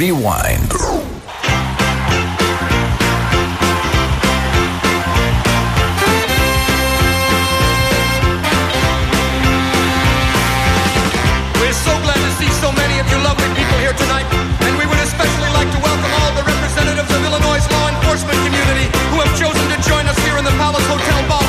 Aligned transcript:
Rewind. 0.00 0.72
We're 11.60 11.76
so 11.76 11.92
glad 12.00 12.16
to 12.16 12.32
see 12.40 12.48
so 12.48 12.72
many 12.72 12.96
of 12.98 13.12
you 13.12 13.18
lovely 13.20 13.44
people 13.52 13.76
here 13.76 13.92
tonight, 13.92 14.24
and 14.64 14.72
we 14.78 14.86
would 14.88 14.96
especially 15.04 15.52
like 15.52 15.68
to 15.68 15.78
welcome 15.84 16.12
all 16.24 16.32
the 16.32 16.44
representatives 16.48 17.12
of 17.12 17.20
Illinois' 17.22 17.68
law 17.68 17.92
enforcement 17.92 18.40
community 18.48 18.88
who 19.12 19.20
have 19.20 19.38
chosen 19.38 19.68
to 19.68 19.76
join 19.86 20.06
us 20.06 20.16
here 20.24 20.38
in 20.38 20.44
the 20.46 20.56
Palace 20.56 20.86
Hotel 20.88 21.28
ballroom 21.28 21.39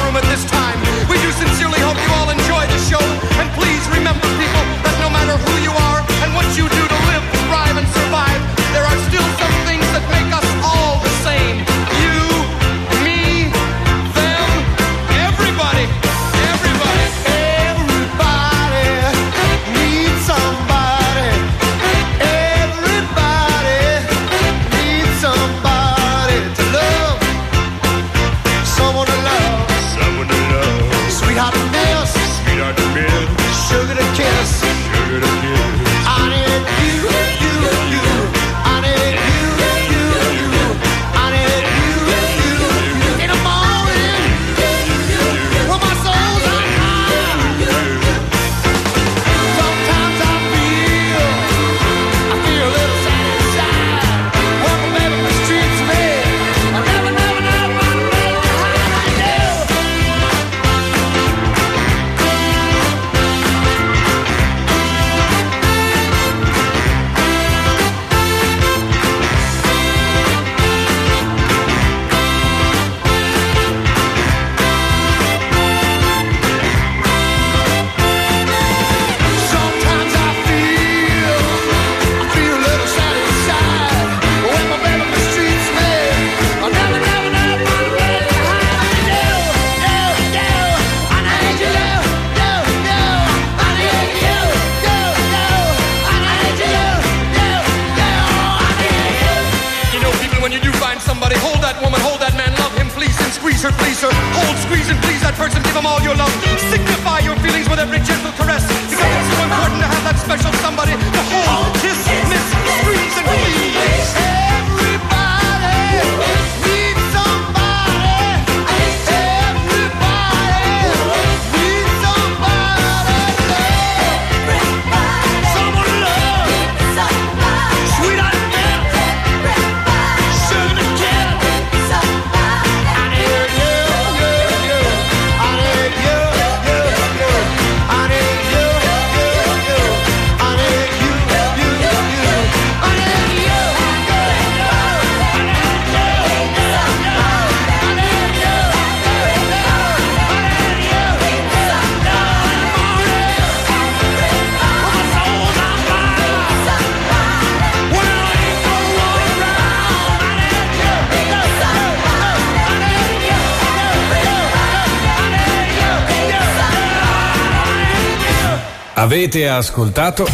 Avete 169.11 169.49
ascoltato 169.49 170.25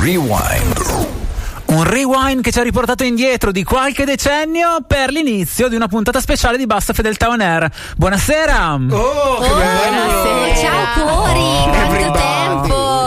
Rewind. 0.00 1.06
Un 1.66 1.84
rewind 1.84 2.42
che 2.42 2.50
ci 2.50 2.58
ha 2.58 2.62
riportato 2.64 3.04
indietro 3.04 3.52
di 3.52 3.62
qualche 3.62 4.04
decennio 4.04 4.78
per 4.84 5.12
l'inizio 5.12 5.68
di 5.68 5.76
una 5.76 5.86
puntata 5.86 6.20
speciale 6.20 6.56
di 6.56 6.66
Bassa 6.66 6.92
Fedeltà 6.92 7.28
On 7.28 7.40
Air. 7.40 7.70
Buonasera! 7.96 8.72
Oh, 8.74 8.78
Buonasera. 9.36 10.56
Ciao 10.56 11.04
cuori, 11.04 11.70
quanto 11.70 12.10
tempo! 12.10 13.01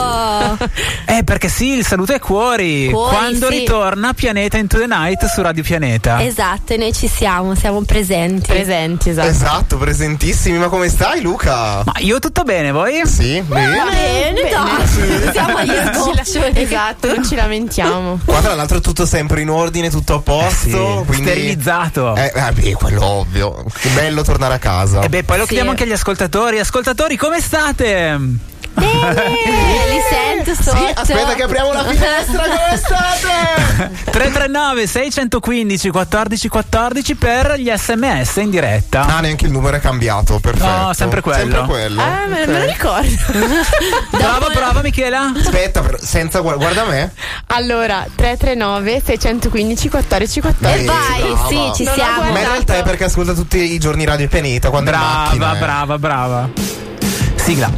Eh, 1.06 1.24
perché 1.24 1.48
sì, 1.50 1.74
il 1.78 1.86
saluto 1.86 2.14
è 2.14 2.20
cuori. 2.20 2.90
Cuori, 2.90 3.16
Quando 3.16 3.50
sì. 3.50 3.60
ritorna 3.60 4.14
Pianeta 4.14 4.58
into 4.58 4.78
the 4.78 4.88
Night 4.88 5.26
su 5.26 5.42
Radio 5.42 5.64
Pianeta. 5.64 6.24
Esatto, 6.24 6.74
e 6.74 6.78
noi 6.78 6.94
ci 6.94 7.08
siamo, 7.08 7.56
siamo 7.56 7.82
presenti. 7.84 8.48
Presenti, 8.48 9.10
esatto. 9.10 9.28
Esatto, 9.28 9.78
presentissimi. 9.78 10.58
Ma 10.58 10.68
come 10.68 10.90
stai, 10.90 11.22
Luca? 11.22 11.84
Ma 11.86 11.94
io 12.00 12.20
tutto 12.20 12.44
bene, 12.44 12.72
voi? 12.72 13.02
Sì, 13.06 13.42
bene. 13.42 13.84
Bene, 13.90 14.50
dai, 14.50 15.32
siamo 15.32 15.58
agli 15.58 15.72
sgoccioli. 15.94 16.62
Esatto, 16.62 17.08
non 17.14 17.26
ci 17.26 17.36
lamentiamo. 17.36 18.20
Qua 18.26 18.42
tra 18.42 18.54
l'altro 18.56 18.82
tutto 18.82 19.06
sempre 19.06 19.42
in 19.42 19.50
ordine, 19.50 19.90
tutto 19.90 20.16
a 20.16 20.20
posto. 20.20 21.00
Sì, 21.00 21.06
quindi... 21.06 21.30
Sterilizzato. 21.30 22.16
Eh, 22.16 22.32
vabbè, 22.34 22.72
quello 22.74 23.04
ovvio. 23.06 23.64
Che 23.80 23.90
bello 23.90 24.24
tornare 24.24 24.56
a 24.56 24.60
casa. 24.60 25.02
E 25.02 25.10
beh, 25.10 25.24
poi 25.24 25.38
lo 25.38 25.44
Sì. 25.44 25.50
chiediamo 25.50 25.72
anche 25.72 25.84
agli 25.84 25.92
ascoltatori. 25.94 26.60
Ascoltatori, 26.60 27.16
come 27.18 27.40
state? 27.40 28.20
Bene, 28.76 29.88
li 29.90 30.00
sento 30.10 30.62
sotto. 30.62 30.78
Sì, 30.78 30.92
aspetta 30.94 31.34
che 31.36 31.44
apriamo 31.44 31.72
la 31.74 31.84
finestra, 31.86 32.44
come 32.44 32.78
state? 32.78 34.04
339 34.12 34.88
615 34.88 35.90
14 35.90 36.48
14 36.50 37.16
per 37.16 37.56
gli 37.58 37.72
sms 37.74 38.36
in 38.38 38.50
diretta. 38.50 39.02
Ah, 39.06 39.20
neanche 39.22 39.46
il 39.46 39.52
numero 39.52 39.78
è 39.78 39.80
cambiato, 39.80 40.40
perfetto. 40.40 40.66
No, 40.70 40.94
sempre 40.94 41.22
quello. 41.22 41.56
Sempre 41.56 41.66
quello. 41.68 42.02
Ah, 42.02 42.26
me, 42.28 42.42
Ok. 42.42 42.48
me 42.48 42.60
lo 42.60 42.66
ricordo. 42.66 43.10
Brava, 44.12 44.48
brava 44.54 44.82
Michela. 44.82 45.32
Aspetta, 45.38 45.84
senza 46.00 46.40
guarda, 46.40 46.64
guarda 46.64 46.86
me. 46.92 47.12
allora, 47.48 48.06
339 48.16 49.02
615 49.06 49.90
14 49.90 50.42
14. 50.42 50.82
E 50.84 50.86
vai, 50.86 51.22
brava. 51.22 51.48
sì, 51.48 51.72
ci 51.76 51.84
Non 51.84 51.94
siamo. 51.94 52.22
Ma 52.32 52.40
in 52.40 52.46
realtà 52.46 52.76
è 52.78 52.84
perché 52.84 53.06
ascolta 53.06 53.34
tutti 53.34 53.58
i 53.74 53.78
giorni 53.80 54.06
Radio 54.06 54.28
Pianeta 54.28 54.70
quando 54.70 54.92
è 54.92 54.94
in 54.94 55.00
Brava, 55.00 55.20
macchina. 55.24 55.56
eh. 55.56 55.60
brava, 55.60 55.98
brava. 55.98 56.50
Sigla. 57.36 57.70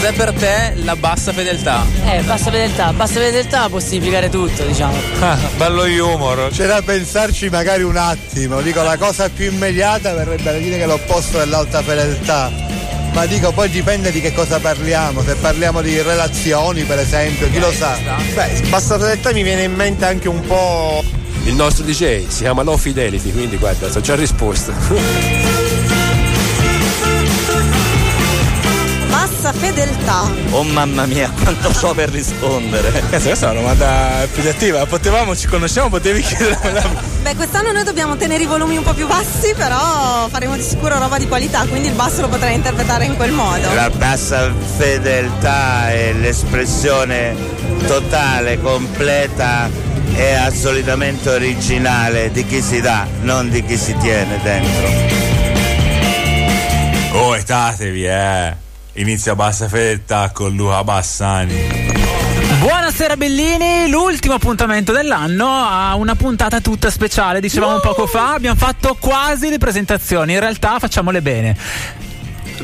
Cos'è 0.00 0.14
per 0.14 0.32
te 0.32 0.72
la 0.76 0.96
bassa 0.96 1.30
fedeltà? 1.30 1.84
Eh, 2.06 2.22
bassa 2.22 2.50
fedeltà, 2.50 2.90
bassa 2.94 3.20
fedeltà 3.20 3.68
può 3.68 3.78
significare 3.78 4.30
tutto, 4.30 4.64
diciamo. 4.64 4.96
bello 5.58 5.82
humor. 5.82 6.48
C'è 6.50 6.66
da 6.66 6.80
pensarci 6.80 7.50
magari 7.50 7.82
un 7.82 7.98
attimo, 7.98 8.62
dico 8.62 8.80
la 8.80 8.96
cosa 8.96 9.28
più 9.28 9.52
immediata 9.52 10.14
verrebbe 10.14 10.42
da 10.42 10.56
dire 10.56 10.78
che 10.78 10.86
l'opposto 10.86 11.36
dell'alta 11.36 11.82
fedeltà, 11.82 12.50
ma 13.12 13.26
dico 13.26 13.52
poi 13.52 13.68
dipende 13.68 14.10
di 14.10 14.22
che 14.22 14.32
cosa 14.32 14.58
parliamo, 14.58 15.22
se 15.22 15.34
parliamo 15.34 15.82
di 15.82 16.00
relazioni 16.00 16.84
per 16.84 16.98
esempio, 16.98 17.50
chi 17.50 17.58
lo 17.58 17.70
sa. 17.70 17.94
Beh, 18.32 18.68
bassa 18.70 18.98
fedeltà 18.98 19.34
mi 19.34 19.42
viene 19.42 19.64
in 19.64 19.74
mente 19.74 20.06
anche 20.06 20.30
un 20.30 20.40
po' 20.40 21.04
il 21.44 21.54
nostro 21.54 21.84
DJ 21.84 22.26
si 22.26 22.40
chiama 22.40 22.62
Low 22.62 22.78
Fidelity, 22.78 23.32
quindi 23.32 23.58
guarda, 23.58 23.86
ho 23.86 24.00
già 24.00 24.14
risposto. 24.14 24.72
Bassa 29.10 29.52
fedeltà. 29.52 30.30
Oh 30.50 30.62
mamma 30.62 31.04
mia, 31.06 31.30
quanto 31.42 31.72
so 31.72 31.92
per 31.94 32.10
rispondere. 32.10 32.90
Cazzo, 33.10 33.26
questa 33.26 33.48
è 33.48 33.50
una 33.50 33.60
domanda 33.60 34.26
più 34.32 34.48
attiva. 34.48 34.86
Potevamo, 34.86 35.36
ci 35.36 35.46
conosciamo, 35.46 35.88
potevi 35.88 36.22
chiedere 36.22 37.08
Beh, 37.22 37.34
quest'anno 37.34 37.72
noi 37.72 37.84
dobbiamo 37.84 38.16
tenere 38.16 38.44
i 38.44 38.46
volumi 38.46 38.76
un 38.76 38.82
po' 38.82 38.94
più 38.94 39.06
bassi, 39.06 39.52
però 39.54 40.28
faremo 40.30 40.56
di 40.56 40.62
sicuro 40.62 40.98
roba 40.98 41.18
di 41.18 41.28
qualità, 41.28 41.66
quindi 41.66 41.88
il 41.88 41.94
basso 41.94 42.22
lo 42.22 42.28
potrei 42.28 42.54
interpretare 42.54 43.04
in 43.04 43.16
quel 43.16 43.32
modo. 43.32 43.72
La 43.74 43.90
bassa 43.90 44.52
fedeltà 44.76 45.90
è 45.90 46.12
l'espressione 46.14 47.36
totale, 47.86 48.60
completa 48.60 49.68
e 50.14 50.34
assolutamente 50.34 51.30
originale 51.30 52.30
di 52.30 52.44
chi 52.44 52.62
si 52.62 52.80
dà, 52.80 53.06
non 53.22 53.50
di 53.50 53.64
chi 53.64 53.76
si 53.76 53.96
tiene 53.98 54.38
dentro. 54.42 54.88
Oh, 57.12 57.36
etatevi, 57.36 58.06
eh. 58.06 58.59
Inizia 58.94 59.34
Bassa 59.34 59.68
Fedeltà 59.68 60.30
con 60.32 60.54
Luca 60.54 60.82
Bassani. 60.82 61.98
Buonasera 62.58 63.16
Bellini, 63.16 63.88
l'ultimo 63.88 64.34
appuntamento 64.34 64.92
dell'anno 64.92 65.46
ha 65.48 65.94
una 65.94 66.14
puntata 66.16 66.60
tutta 66.60 66.90
speciale, 66.90 67.40
dicevamo 67.40 67.78
poco 67.78 68.06
fa, 68.06 68.34
abbiamo 68.34 68.58
fatto 68.58 68.96
quasi 68.98 69.48
le 69.48 69.58
presentazioni, 69.58 70.34
in 70.34 70.40
realtà 70.40 70.78
facciamole 70.78 71.22
bene. 71.22 71.56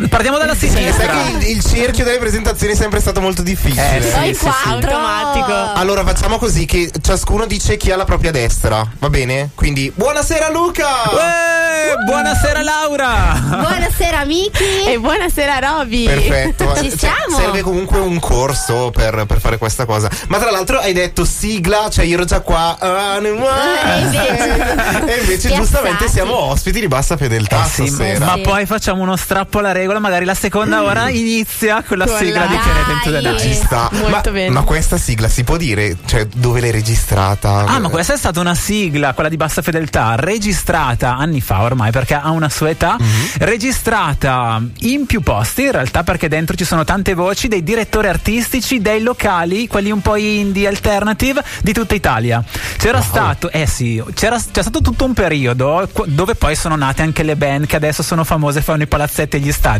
Partiamo 0.08 0.36
dalla 0.38 0.54
Sì, 0.54 0.68
sinistra. 0.68 1.06
sai 1.12 1.38
che 1.40 1.46
il, 1.46 1.56
il 1.56 1.64
cerchio 1.64 2.04
delle 2.04 2.18
presentazioni 2.18 2.74
è 2.74 2.76
sempre 2.76 3.00
stato 3.00 3.20
molto 3.20 3.42
difficile. 3.42 3.96
Eh, 3.98 4.02
sì, 4.02 4.34
sì, 4.34 4.50
sì. 4.62 4.68
automatico. 4.68 5.52
Allora 5.74 6.04
facciamo 6.04 6.38
così 6.38 6.66
che 6.66 6.90
ciascuno 7.00 7.46
dice 7.46 7.76
chi 7.76 7.90
ha 7.90 7.96
la 7.96 8.04
propria 8.04 8.30
destra, 8.30 8.86
va 8.98 9.08
bene? 9.10 9.50
Quindi 9.54 9.90
buonasera 9.94 10.50
Luca! 10.50 10.86
Eh, 11.10 11.94
buonasera 12.04 12.62
Laura! 12.62 13.38
Buonasera 13.48 14.18
amici. 14.20 14.82
E 14.86 14.98
buonasera 14.98 15.58
Roby. 15.58 16.04
Perfetto. 16.04 16.74
Ci 16.76 16.90
Cioè, 16.90 16.98
siamo. 16.98 17.36
serve 17.36 17.62
comunque 17.62 17.98
un 17.98 18.18
corso 18.20 18.90
per, 18.90 19.24
per 19.26 19.40
fare 19.40 19.56
questa 19.58 19.84
cosa. 19.86 20.10
Ma 20.28 20.38
tra 20.38 20.50
l'altro 20.50 20.78
hai 20.78 20.92
detto 20.92 21.24
sigla, 21.24 21.88
cioè 21.90 22.04
io 22.04 22.14
ero 22.16 22.24
già 22.24 22.40
qua. 22.40 22.76
ah, 22.78 23.18
ne- 23.18 23.28
Eh, 23.28 24.00
invece- 24.00 25.06
e 25.06 25.20
invece 25.20 25.48
Piazzati. 25.48 25.54
giustamente 25.56 26.08
siamo 26.08 26.34
ospiti 26.36 26.80
di 26.80 26.88
bassa 26.88 27.16
fedeltà 27.16 27.62
Ah, 27.62 27.66
sì, 27.66 27.86
stasera. 27.86 28.24
ma 28.24 28.38
poi 28.42 28.66
facciamo 28.66 29.02
uno 29.02 29.16
strappo 29.16 29.58
alla 29.58 29.72
regola, 29.86 29.98
magari 30.00 30.24
la 30.24 30.34
seconda 30.34 30.82
ora 30.82 31.08
inizia 31.10 31.82
con 31.86 31.98
la 31.98 32.06
Con 32.06 32.18
sigla 32.18 32.40
la- 32.40 32.46
di 32.46 32.58
Tenete. 33.02 33.20
Night. 33.20 33.40
Ci 33.40 33.54
sta. 33.54 33.88
Molto 33.92 34.08
ma, 34.10 34.20
bene. 34.30 34.48
ma 34.50 34.62
questa 34.62 34.98
sigla 34.98 35.28
si 35.28 35.44
può 35.44 35.56
dire? 35.56 35.96
Cioè, 36.04 36.26
dove 36.34 36.60
l'hai 36.60 36.70
registrata? 36.72 37.64
Ah, 37.66 37.78
ma 37.78 37.88
questa 37.88 38.14
è 38.14 38.16
stata 38.16 38.40
una 38.40 38.54
sigla, 38.54 39.12
quella 39.14 39.28
di 39.28 39.36
bassa 39.36 39.62
fedeltà, 39.62 40.14
registrata 40.16 41.16
anni 41.16 41.40
fa 41.40 41.62
ormai 41.62 41.90
perché 41.92 42.14
ha 42.14 42.30
una 42.30 42.48
sua 42.48 42.70
età, 42.70 42.96
registrata 43.38 44.60
in 44.80 45.04
più 45.06 45.20
posti 45.20 45.64
in 45.64 45.72
realtà 45.72 46.02
perché 46.02 46.28
dentro 46.28 46.56
ci 46.56 46.64
sono 46.64 46.84
tante 46.84 47.12
voci 47.14 47.48
dei 47.48 47.62
direttori 47.62 48.08
artistici, 48.08 48.80
dei 48.80 49.02
locali, 49.02 49.66
quelli 49.66 49.90
un 49.90 50.00
po' 50.00 50.16
indie, 50.16 50.66
alternative 50.66 51.42
di 51.62 51.72
tutta 51.72 51.94
Italia. 51.94 52.42
C'era 52.78 53.00
stato, 53.02 53.50
eh 53.50 53.66
sì, 53.66 54.02
c'era, 54.14 54.36
c'è 54.38 54.62
stato 54.62 54.80
tutto 54.80 55.04
un 55.04 55.12
periodo 55.12 55.88
dove 56.06 56.34
poi 56.34 56.56
sono 56.56 56.76
nate 56.76 57.02
anche 57.02 57.22
le 57.22 57.36
band 57.36 57.66
che 57.66 57.76
adesso 57.76 58.02
sono 58.02 58.24
famose, 58.24 58.62
fanno 58.62 58.82
i 58.84 58.86
palazzetti 58.86 59.36
e 59.36 59.40
gli 59.40 59.52
stadi, 59.52 59.75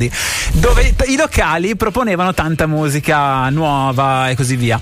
dove 0.53 0.95
t- 0.95 1.05
i 1.09 1.17
locali 1.17 1.77
proponevano 1.77 2.35
tanta 2.35 2.67
musica 2.67 3.49
nuova 3.51 4.29
e 4.29 4.37
così 4.37 4.57
via. 4.57 4.79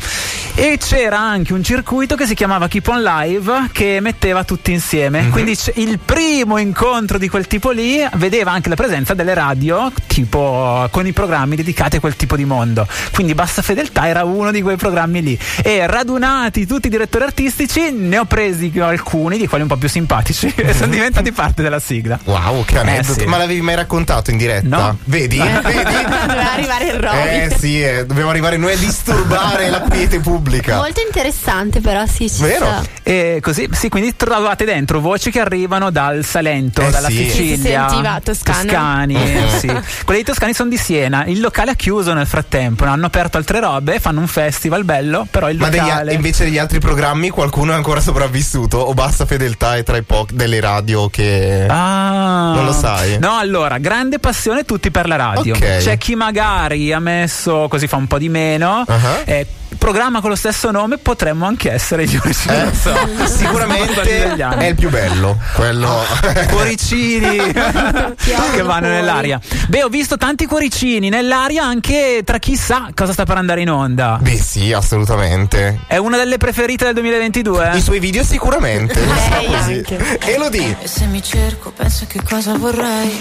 E 0.56 0.78
c'era 0.78 1.18
anche 1.18 1.52
un 1.52 1.64
circuito 1.64 2.14
che 2.14 2.26
si 2.26 2.34
chiamava 2.34 2.68
Keep 2.68 2.86
On 2.86 3.02
Live 3.02 3.70
che 3.72 3.98
metteva 4.00 4.44
tutti 4.44 4.70
insieme. 4.70 5.28
Quindi 5.30 5.56
c- 5.56 5.72
il 5.76 5.98
primo 5.98 6.58
incontro 6.58 7.18
di 7.18 7.28
quel 7.28 7.46
tipo 7.48 7.70
lì 7.70 7.98
vedeva 8.14 8.52
anche 8.52 8.68
la 8.68 8.76
presenza 8.76 9.14
delle 9.14 9.34
radio, 9.34 9.90
tipo 10.06 10.86
con 10.92 11.06
i 11.06 11.12
programmi 11.12 11.56
dedicati 11.56 11.96
a 11.96 12.00
quel 12.00 12.14
tipo 12.14 12.36
di 12.36 12.44
mondo. 12.44 12.86
Quindi 13.12 13.34
Bassa 13.34 13.62
Fedeltà 13.62 14.06
era 14.06 14.22
uno 14.24 14.52
di 14.52 14.62
quei 14.62 14.76
programmi 14.76 15.22
lì. 15.22 15.38
E 15.62 15.86
radunati 15.88 16.66
tutti 16.66 16.86
i 16.86 16.90
direttori 16.90 17.24
artistici, 17.24 17.90
ne 17.90 18.18
ho 18.18 18.24
presi 18.24 18.72
alcuni, 18.78 19.38
di 19.38 19.48
quelli 19.48 19.64
un 19.64 19.68
po' 19.68 19.76
più 19.76 19.88
simpatici, 19.88 20.52
e 20.54 20.72
sono 20.72 20.92
diventati 20.92 21.32
parte 21.32 21.62
della 21.62 21.80
sigla. 21.80 22.18
Wow, 22.24 22.64
che 22.64 22.78
aneddoto. 22.78 23.18
Eh, 23.18 23.22
sì. 23.22 23.26
Ma 23.26 23.38
l'avevi 23.38 23.60
mai 23.60 23.74
raccontato 23.74 24.30
in 24.30 24.36
diretta? 24.36 24.68
No. 24.76 24.93
Vedi? 25.04 25.36
Vedi? 25.38 25.82
Doveva 26.26 26.52
arrivare 26.52 26.86
il 26.86 26.94
Roby. 26.94 27.28
Eh 27.28 27.56
sì, 27.58 27.82
eh, 27.82 28.06
dobbiamo 28.06 28.30
arrivare 28.30 28.56
noi 28.56 28.72
a 28.72 28.76
disturbare 28.76 29.68
la 29.70 29.80
quiete 29.80 30.20
pubblica. 30.20 30.76
Molto 30.76 31.00
interessante 31.04 31.80
però 31.80 32.04
sì, 32.06 32.30
ci 32.30 32.42
Vero? 32.42 32.64
sta. 32.66 32.82
E 33.02 33.38
così, 33.42 33.68
sì, 33.72 33.88
quindi 33.88 34.16
trovate 34.16 34.64
dentro 34.64 35.00
voci 35.00 35.30
che 35.30 35.40
arrivano 35.40 35.90
dal 35.90 36.24
Salento, 36.24 36.80
Eh 36.82 36.90
dalla 36.90 37.08
sì. 37.08 37.16
Sicilia. 37.28 37.56
Si 37.56 37.62
sentiva, 37.94 38.20
Toscana. 38.22 38.60
Toscani, 38.62 39.14
Mhm. 39.14 39.58
sì. 39.58 39.66
Quelli 40.04 40.20
di 40.20 40.26
Toscani 40.26 40.54
sono 40.54 40.68
di 40.70 40.76
Siena. 40.76 41.24
Il 41.26 41.40
locale 41.40 41.72
ha 41.72 41.74
chiuso 41.74 42.12
nel 42.14 42.26
frattempo, 42.26 42.84
hanno 42.84 43.06
aperto 43.06 43.36
altre 43.36 43.60
robe, 43.60 44.00
fanno 44.00 44.20
un 44.20 44.26
festival 44.26 44.84
bello, 44.84 45.26
però 45.30 45.50
il 45.50 45.58
Ma 45.58 45.68
degli, 45.68 45.80
locale. 45.80 46.12
invece 46.14 46.44
degli 46.44 46.58
altri 46.58 46.78
programmi 46.80 47.30
qualcuno 47.30 47.72
è 47.72 47.74
ancora 47.74 48.00
sopravvissuto 48.00 48.78
o 48.78 48.94
bassa 48.94 49.26
fedeltà 49.26 49.76
è 49.76 49.82
tra 49.82 49.96
i 49.96 50.02
pochi 50.02 50.34
delle 50.34 50.60
radio 50.60 51.08
che... 51.08 51.66
Ah. 51.68 52.52
Non 52.54 52.64
lo 52.64 52.72
sai? 52.72 53.18
No, 53.18 53.36
allora, 53.36 53.78
grande 53.78 54.18
passione 54.18 54.64
tutti 54.64 54.83
per 54.90 55.06
la 55.08 55.16
radio. 55.16 55.54
Ok. 55.54 55.78
C'è 55.78 55.98
chi 55.98 56.14
magari 56.14 56.92
ha 56.92 57.00
messo 57.00 57.66
così 57.68 57.86
fa 57.86 57.96
un 57.96 58.06
po' 58.06 58.18
di 58.18 58.28
meno. 58.28 58.84
Ah. 58.86 59.20
eh, 59.24 59.46
programma 59.78 60.20
con 60.20 60.30
lo 60.30 60.36
stesso 60.36 60.70
nome, 60.70 60.98
potremmo 60.98 61.46
anche 61.46 61.70
essere 61.70 62.06
gli 62.06 62.18
unici. 62.22 62.48
so. 62.72 62.92
Quelli 62.92 63.28
Sicuramente 63.28 64.34
è 64.34 64.64
il 64.66 64.74
più 64.74 64.88
bello. 64.88 65.38
Quello. 65.54 66.02
cuoricini 66.50 67.36
che 68.54 68.62
vanno 68.62 68.88
nell'aria. 68.88 69.38
Beh, 69.68 69.82
ho 69.82 69.88
visto 69.88 70.16
tanti 70.16 70.46
cuoricini 70.46 71.08
nell'aria 71.08 71.64
anche 71.64 72.22
tra 72.24 72.38
chi 72.38 72.56
sa 72.56 72.88
cosa 72.94 73.12
sta 73.12 73.24
per 73.24 73.36
andare 73.36 73.60
in 73.60 73.70
onda. 73.70 74.18
Beh 74.20 74.38
sì, 74.38 74.72
assolutamente. 74.72 75.80
È 75.86 75.96
una 75.96 76.16
delle 76.16 76.38
preferite 76.38 76.84
del 76.84 76.94
2022? 76.94 77.70
I 77.74 77.80
suoi 77.80 77.98
video 77.98 78.22
sicuramente. 78.24 78.94
diciamo 79.00 79.36
Lei 79.40 79.46
così. 79.46 79.72
anche. 79.72 80.18
Elodie. 80.32 80.76
E 80.80 80.86
se 80.88 81.04
mi 81.06 81.22
cerco 81.22 81.72
penso 81.72 82.06
che 82.08 82.20
cosa 82.22 82.56
vorrei 82.56 83.20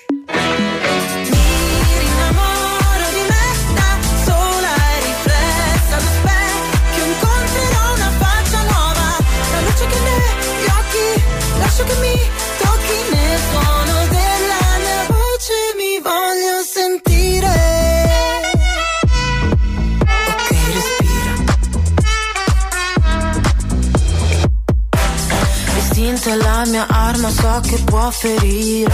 È 26.31 26.35
la 26.35 26.63
mia 26.65 26.87
arma, 26.87 27.29
so 27.29 27.61
che 27.67 27.77
può 27.83 28.09
ferire, 28.09 28.93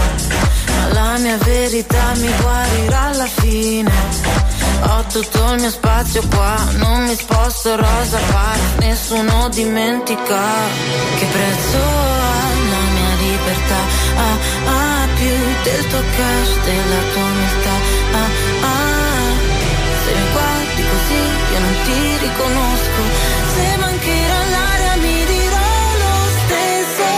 ma 0.66 0.92
la 0.92 1.18
mia 1.18 1.36
verità 1.38 2.12
mi 2.16 2.30
guarirà 2.40 3.02
alla 3.02 3.26
fine. 3.26 3.90
Ho 4.82 5.04
tutto 5.12 5.52
il 5.52 5.60
mio 5.60 5.70
spazio 5.70 6.22
qua, 6.28 6.56
non 6.76 7.04
mi 7.04 7.14
sposto 7.14 7.76
rosa 7.76 8.18
pari, 8.30 8.60
nessuno 8.80 9.48
dimentica 9.50 10.40
che 11.18 11.26
prezzo 11.26 11.78
ha. 11.78 12.37
mia 12.37 12.37
libertà. 13.48 13.80
Ah, 14.16 14.38
ah, 14.66 15.08
più 15.16 15.36
del 15.64 15.86
tuo 15.86 16.02
cash, 16.16 16.52
della 16.64 17.00
tua 17.12 17.22
umiltà. 17.22 17.76
Ah, 18.20 18.30
ah, 18.72 19.32
se 20.02 20.10
mi 20.16 20.26
guardi 20.32 20.82
così 20.92 21.22
io 21.52 21.58
non 21.66 21.76
ti 21.84 21.98
riconosco, 22.26 23.02
se 23.54 23.76
mancherà 23.78 24.40
l'aria 24.54 24.94
mi 25.04 25.24
dirò 25.32 25.70
lo 26.02 26.14
stesso. 26.38 27.08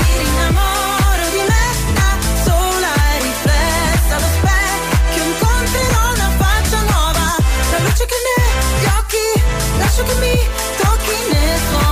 Mi 0.00 0.12
rinnamoro 0.24 1.24
di 1.36 1.42
me 1.50 1.66
da 1.98 2.10
sola 2.44 2.92
e 3.12 3.22
riflessa 3.28 4.14
allo 4.16 4.30
specchio 4.38 5.22
incontrerò 5.32 6.02
una 6.16 6.30
faccia 6.40 6.80
nuova, 6.90 7.26
la 7.72 7.78
luce 7.84 8.04
che 8.10 8.18
negli 8.28 8.86
occhi 8.98 9.26
lascio 9.78 10.02
che 10.04 10.14
mi 10.24 10.36
tocchi 10.80 11.16
nel 11.30 11.58
suono 11.68 11.91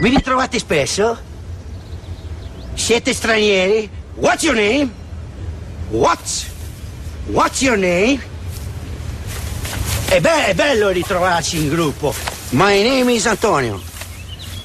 Vi 0.00 0.10
ritrovate 0.10 0.60
spesso? 0.60 1.18
Siete 2.74 3.12
stranieri? 3.12 3.90
What's 4.14 4.44
your 4.44 4.54
name? 4.54 4.92
What's 5.90 6.46
What's 7.26 7.60
your 7.62 7.76
name? 7.76 8.22
E 10.08 10.20
beh, 10.20 10.46
è 10.46 10.54
bello 10.54 10.90
ritrovarci 10.90 11.56
in 11.56 11.68
gruppo. 11.68 12.14
My 12.50 12.80
name 12.80 13.12
is 13.12 13.26
Antonio. 13.26 13.82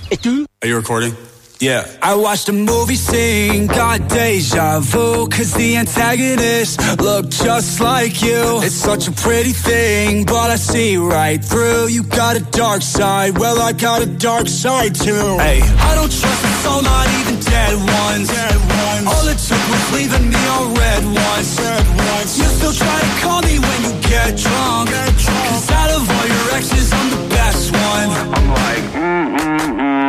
E 0.08 0.18
tu? 0.18 0.44
Are 0.60 0.70
you 0.70 0.78
recording? 0.78 1.16
Yeah. 1.64 1.88
I 2.02 2.16
watched 2.16 2.50
a 2.50 2.52
movie 2.52 2.98
scene, 2.98 3.68
got 3.68 4.10
deja 4.10 4.82
vu, 4.82 5.30
cause 5.30 5.54
the 5.54 5.78
antagonist 5.78 7.00
looked 7.00 7.32
just 7.32 7.80
like 7.80 8.22
you. 8.22 8.60
It's 8.62 8.76
such 8.76 9.08
a 9.08 9.14
pretty 9.14 9.54
thing, 9.54 10.26
but 10.26 10.52
I 10.52 10.58
see 10.58 10.98
right 10.98 11.42
through. 11.42 11.88
You 11.88 12.04
got 12.04 12.36
a 12.36 12.42
dark 12.52 12.82
side, 12.82 13.38
well, 13.38 13.62
I 13.62 13.72
got 13.72 14.02
a 14.02 14.06
dark 14.06 14.50
side 14.50 14.94
too. 14.94 15.38
Hey, 15.40 15.62
I 15.64 15.96
don't 15.96 16.12
trust 16.12 16.44
a 16.44 16.52
soul, 16.68 16.82
not 16.82 17.08
even 17.20 17.40
dead 17.40 17.76
ones. 17.80 18.28
Dead 18.28 18.60
ones. 18.84 19.08
All 19.08 19.26
it 19.32 19.40
took 19.40 19.64
was 19.72 19.86
leaving 19.96 20.28
me 20.28 20.42
on 20.60 20.76
red 20.76 21.04
ones. 21.06 21.48
Red 21.64 21.88
ones. 22.12 22.40
You 22.40 22.44
still 22.60 22.74
try 22.74 23.00
to 23.00 23.12
call 23.24 23.42
me 23.42 23.56
when 23.64 23.80
you 23.88 23.94
get 24.12 24.36
drunk. 24.36 24.90
Get 24.92 25.16
drunk. 25.16 25.48
Cause 25.48 25.72
out 25.72 25.92
of 25.96 26.04
all 26.12 26.28
your 26.28 26.48
exes, 26.60 26.92
I'm 26.92 27.08
the 27.16 27.24
best 27.32 27.72
one. 27.72 28.10
I'm 28.36 28.48
like, 28.52 28.84
mm, 29.00 29.38
mm, 29.40 29.73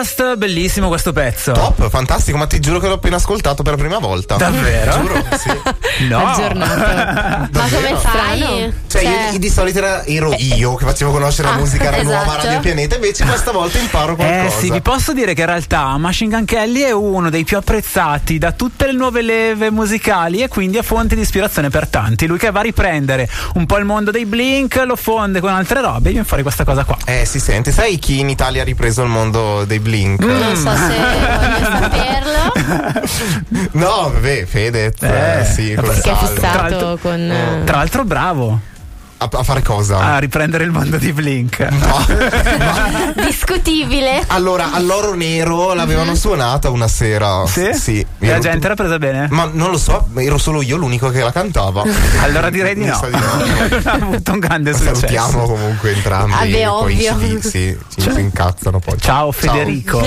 Last, 0.00 0.36
bellissimo 0.36 0.88
questo 0.88 1.12
pezzo. 1.12 1.52
Top, 1.52 1.90
fantastico, 1.90 2.38
ma 2.38 2.46
ti 2.46 2.58
giuro 2.58 2.78
che 2.78 2.86
l'ho 2.88 2.94
appena 2.94 3.16
ascoltato 3.16 3.62
per 3.62 3.74
la 3.74 3.78
prima 3.78 3.98
volta. 3.98 4.36
Davvero? 4.36 4.92
Giuro, 4.92 5.22
sì. 5.38 5.50
No. 6.08 6.18
Ma 6.24 7.48
come 7.50 7.96
fai? 7.96 8.72
Cioè, 8.86 9.30
io, 9.32 9.38
di 9.38 9.50
solito 9.50 9.76
era- 9.78 10.02
ero 10.06 10.32
io 10.38 10.74
che 10.76 10.86
facevo 10.86 11.10
conoscere 11.10 11.48
la 11.48 11.54
Ah, 11.54 11.58
musica 11.58 11.88
alla 11.88 12.02
nuova 12.02 12.22
esatto. 12.22 12.44
Radio 12.46 12.60
Pianeta, 12.60 12.94
invece 12.94 13.24
questa 13.26 13.50
volta 13.50 13.78
imparo 13.78 14.12
Eh 14.12 14.16
qualcosa. 14.16 14.58
sì, 14.58 14.70
vi 14.70 14.80
posso 14.80 15.12
dire 15.12 15.34
che 15.34 15.42
in 15.42 15.46
realtà 15.48 15.96
Machine 15.98 16.34
Gun 16.34 16.44
Kelly 16.46 16.80
è 16.80 16.92
uno 16.92 17.28
dei 17.28 17.44
più 17.44 17.58
apprezzati 17.58 18.38
da 18.38 18.52
tutte 18.52 18.86
le 18.86 18.92
nuove 18.92 19.20
leve 19.20 19.70
musicali 19.70 20.40
e 20.42 20.48
quindi 20.48 20.78
è 20.78 20.82
fonte 20.82 21.14
di 21.14 21.20
ispirazione 21.20 21.68
per 21.68 21.88
tanti. 21.88 22.26
Lui 22.26 22.38
che 22.38 22.50
va 22.50 22.60
a 22.60 22.62
riprendere 22.62 23.28
un 23.54 23.66
po' 23.66 23.76
il 23.76 23.84
mondo 23.84 24.10
dei 24.10 24.24
Blink, 24.24 24.82
lo 24.86 24.96
fonde 24.96 25.40
con 25.40 25.50
altre 25.52 25.82
robe 25.82 26.08
e 26.08 26.12
viene 26.12 26.26
fuori 26.26 26.42
questa 26.42 26.64
cosa 26.64 26.84
qua. 26.84 26.96
Eh, 27.04 27.26
si 27.26 27.38
sente. 27.40 27.72
Sai 27.72 27.98
chi 27.98 28.20
in 28.20 28.30
Italia 28.30 28.62
ha 28.62 28.64
ripreso 28.64 29.02
il 29.02 29.08
mondo 29.10 29.64
dei 29.66 29.78
Blink? 29.80 29.88
Non 30.18 30.56
so 30.56 30.70
se 30.70 30.96
voglio 31.40 31.64
saperlo. 31.80 32.28
No, 33.72 34.10
vabbè, 34.12 34.44
Fedez. 34.46 35.02
Eh, 35.02 35.44
sì, 35.52 35.74
col 35.74 35.86
Perché 35.86 36.10
è 36.10 36.14
fissato 36.16 36.98
con. 37.02 37.20
eh, 37.30 37.62
Tra 37.64 37.76
l'altro 37.78 38.04
bravo 38.04 38.60
A, 39.22 39.28
a 39.30 39.42
fare 39.42 39.60
cosa? 39.60 39.98
a 39.98 40.18
riprendere 40.18 40.64
il 40.64 40.70
mondo 40.70 40.96
di 40.96 41.12
Blink. 41.12 41.68
discutibile. 43.26 44.24
Allora, 44.28 44.72
all'oro 44.72 45.14
nero 45.14 45.74
l'avevano 45.74 46.14
suonata 46.14 46.70
una 46.70 46.88
sera. 46.88 47.44
Sì? 47.46 47.74
Sì. 47.74 48.06
E 48.18 48.28
la 48.28 48.38
gente 48.38 48.64
era 48.64 48.74
presa 48.74 48.98
bene? 48.98 49.28
Ma 49.30 49.50
non 49.52 49.70
lo 49.70 49.76
so, 49.76 50.08
ero 50.16 50.38
solo 50.38 50.62
io 50.62 50.78
l'unico 50.78 51.10
che 51.10 51.20
la 51.20 51.32
cantava. 51.32 51.84
Allora 52.22 52.48
direi 52.48 52.74
di 52.74 52.84
no. 52.86 52.98
di 53.02 53.10
no. 53.10 53.80
ha 53.84 53.92
avuto 53.92 54.32
un 54.32 54.38
grande 54.38 54.72
successo. 54.72 54.94
Salutiamo 54.94 55.46
comunque 55.46 55.92
entrambi. 55.92 56.32
Vabbè, 56.32 56.70
ovvio. 56.70 57.18
ci, 57.18 57.40
sì, 57.40 57.78
ci, 57.94 58.00
ci 58.00 58.20
incazzano 58.20 58.78
poi. 58.78 58.98
Ciao 58.98 59.32
Federico. 59.32 60.02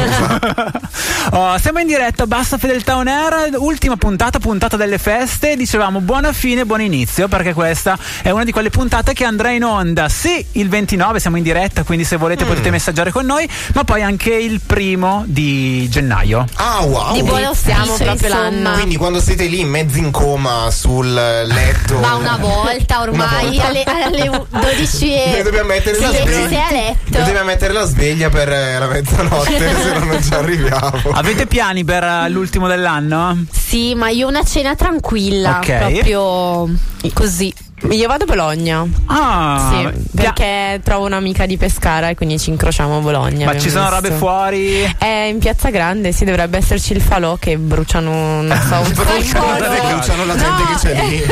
Oh, 1.32 1.58
siamo 1.58 1.80
in 1.80 1.88
diretta, 1.88 2.28
basta 2.28 2.58
fedeltà 2.58 2.98
on 2.98 3.08
air, 3.08 3.56
ultima 3.58 3.96
puntata, 3.96 4.40
puntata 4.40 4.76
delle 4.76 4.98
feste. 4.98 5.56
Dicevamo 5.56 6.02
buona 6.02 6.34
fine, 6.34 6.66
buon 6.66 6.82
inizio, 6.82 7.28
perché 7.28 7.54
questa 7.54 7.98
è 8.22 8.30
una 8.30 8.44
di 8.44 8.52
quelle 8.52 8.70
puntate 8.70 9.03
che 9.12 9.26
andrà 9.26 9.52
in 9.52 9.64
onda. 9.66 10.08
Sì, 10.08 10.46
il 10.54 10.70
29 10.70 11.20
siamo 11.20 11.36
in 11.38 11.44
diretta, 11.44 11.84
quindi 11.84 12.06
se 12.06 12.16
volete 12.16 12.46
potete 12.46 12.70
messaggiare 12.70 13.12
con 13.12 13.26
noi, 13.26 13.48
ma 13.74 13.84
poi 13.84 14.02
anche 14.02 14.34
il 14.34 14.62
primo 14.66 15.24
di 15.28 15.88
gennaio. 15.90 16.46
Ah, 16.56 16.82
wow. 16.84 17.14
Di 17.14 17.24
buono 17.24 17.54
stiamo 17.54 17.92
Dice, 17.92 18.04
proprio 18.06 18.30
l'anno. 18.30 18.72
Quindi 18.74 18.96
quando 18.96 19.20
siete 19.20 19.46
lì 19.48 19.66
mezzi 19.66 20.00
in 20.00 20.12
coma 20.12 20.70
sul 20.72 21.12
letto. 21.12 21.98
Ma 22.00 22.16
una 22.16 22.38
volta 22.38 23.02
ormai 23.02 23.58
Una 23.58 23.64
volta. 23.64 23.68
alle, 23.68 23.84
alle 23.84 24.46
12 24.50 25.14
e 25.14 25.32
Noi 25.32 25.44
dobbiamo 25.44 25.68
mettere 25.68 26.00
la 26.00 26.10
Sì, 26.12 26.18
sveglia. 26.22 26.48
sei 26.48 26.58
a 26.58 26.72
letto. 26.72 27.18
Noi 27.18 27.24
dobbiamo 27.26 27.46
mettere 27.46 27.74
la 27.74 27.86
sveglia 27.86 28.30
per 28.30 28.50
eh, 28.52 28.78
la 28.80 28.88
mezzanotte, 28.88 29.58
se 29.82 29.94
no 29.94 30.06
non 30.06 30.24
ci 30.24 30.34
arriviamo. 30.34 30.92
Avete 31.14 31.46
piani 31.48 31.84
per 31.84 32.04
eh, 32.04 32.30
l'ultimo 32.30 32.68
dell'anno? 32.68 33.44
Sì, 33.52 33.96
ma 33.96 34.10
io 34.10 34.28
una 34.28 34.44
cena 34.44 34.76
tranquilla, 34.76 35.58
Ok. 35.58 35.78
proprio 35.78 36.70
così. 37.14 37.54
Io 37.90 38.08
vado 38.08 38.24
a 38.24 38.28
Bologna. 38.28 38.86
Ah, 39.08 39.70
sì, 39.94 40.08
perché 40.16 40.80
trovo 40.84 41.06
un'amica 41.06 41.46
di 41.46 41.58
Pescara 41.58 42.10
e 42.10 42.16
quindi 42.16 42.40
ci 42.40 42.50
incrociamo 42.50 42.98
a 42.98 43.00
Bologna. 43.02 43.46
Ma 43.46 43.58
ci 43.60 43.70
sono 43.70 43.84
visto. 43.90 43.96
robe 43.96 44.12
fuori? 44.12 44.96
È 44.98 45.06
in 45.30 45.40
Piazza 45.40 45.70
Grande, 45.70 46.12
sì, 46.12 46.26
dovrebbe 46.26 46.58
esserci 46.58 46.94
il 46.94 47.02
falò 47.02 47.36
che 47.36 47.58
bruciano, 47.58 48.42
non 48.42 48.62
so, 48.68 48.76
un 48.80 48.94
Bruciano 48.94 50.26
la 50.26 50.36
gente 50.36 50.64
che 50.66 50.76
c'è 50.80 51.06
lì. 51.08 51.24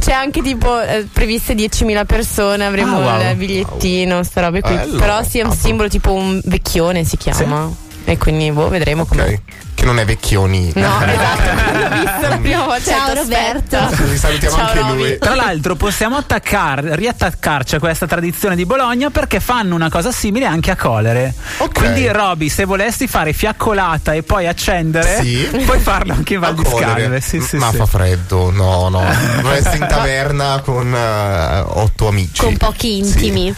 C'è 0.00 0.12
anche 0.12 0.42
tipo 0.42 0.80
eh, 0.80 1.06
previste 1.12 1.54
10.000 1.54 2.04
persone, 2.04 2.66
avremo 2.66 2.96
Ah, 2.98 3.16
wow. 3.18 3.30
il 3.30 3.36
bigliettino, 3.36 4.22
ste 4.24 4.40
robe 4.40 4.60
qui. 4.60 4.74
Bello. 4.74 4.98
Però 4.98 5.22
sì, 5.22 5.38
è 5.38 5.44
un 5.44 5.52
simbolo 5.52 5.88
tipo 5.88 6.12
un 6.12 6.40
vecchione 6.44 7.04
si 7.04 7.16
chiama. 7.16 7.86
E 8.08 8.16
quindi 8.16 8.50
boh, 8.50 8.68
vedremo 8.68 9.04
come. 9.04 9.42
Che 9.74 9.84
non 9.84 9.98
è 10.00 10.04
vecchioni. 10.06 10.72
No, 10.74 11.00
esatto, 11.04 11.78
l'ho 11.78 11.88
visto 12.00 12.28
la 12.28 12.38
prima 12.38 12.64
volta. 12.64 12.90
Ciao, 12.90 13.14
Roberto. 13.14 13.78
salutiamo 14.16 14.56
Ciao, 14.56 14.66
anche 14.66 14.78
Roby. 14.80 14.96
lui. 14.96 15.18
Tra 15.18 15.34
l'altro 15.34 15.76
possiamo 15.76 16.16
attaccar- 16.16 16.84
riattaccarci 16.94 17.74
a 17.76 17.78
questa 17.78 18.06
tradizione 18.06 18.56
di 18.56 18.64
Bologna 18.64 19.10
perché 19.10 19.38
fanno 19.40 19.74
una 19.74 19.88
cosa 19.90 20.10
simile 20.10 20.46
anche 20.46 20.70
a 20.72 20.76
Colere. 20.76 21.32
Quindi 21.74 22.08
Roby, 22.08 22.48
se 22.48 22.64
volessi 22.64 23.06
fare 23.06 23.32
fiaccolata 23.34 24.14
e 24.14 24.22
poi 24.22 24.46
accendere, 24.48 25.20
Sì. 25.20 25.46
puoi 25.64 25.78
farlo 25.78 26.14
anche 26.14 26.34
in 26.34 26.40
Val 26.40 26.54
di. 26.54 26.64
Scalve. 26.64 27.20
Sì, 27.20 27.40
sì, 27.40 27.56
Ma 27.58 27.70
sì. 27.70 27.76
fa 27.76 27.86
freddo, 27.86 28.50
no, 28.50 28.88
no. 28.88 29.04
Dovresti 29.42 29.76
in 29.76 29.86
taverna 29.86 30.60
con 30.64 30.92
eh, 30.92 31.58
otto 31.64 32.08
amici. 32.08 32.42
Con 32.42 32.56
pochi 32.56 32.98
intimi. 32.98 33.54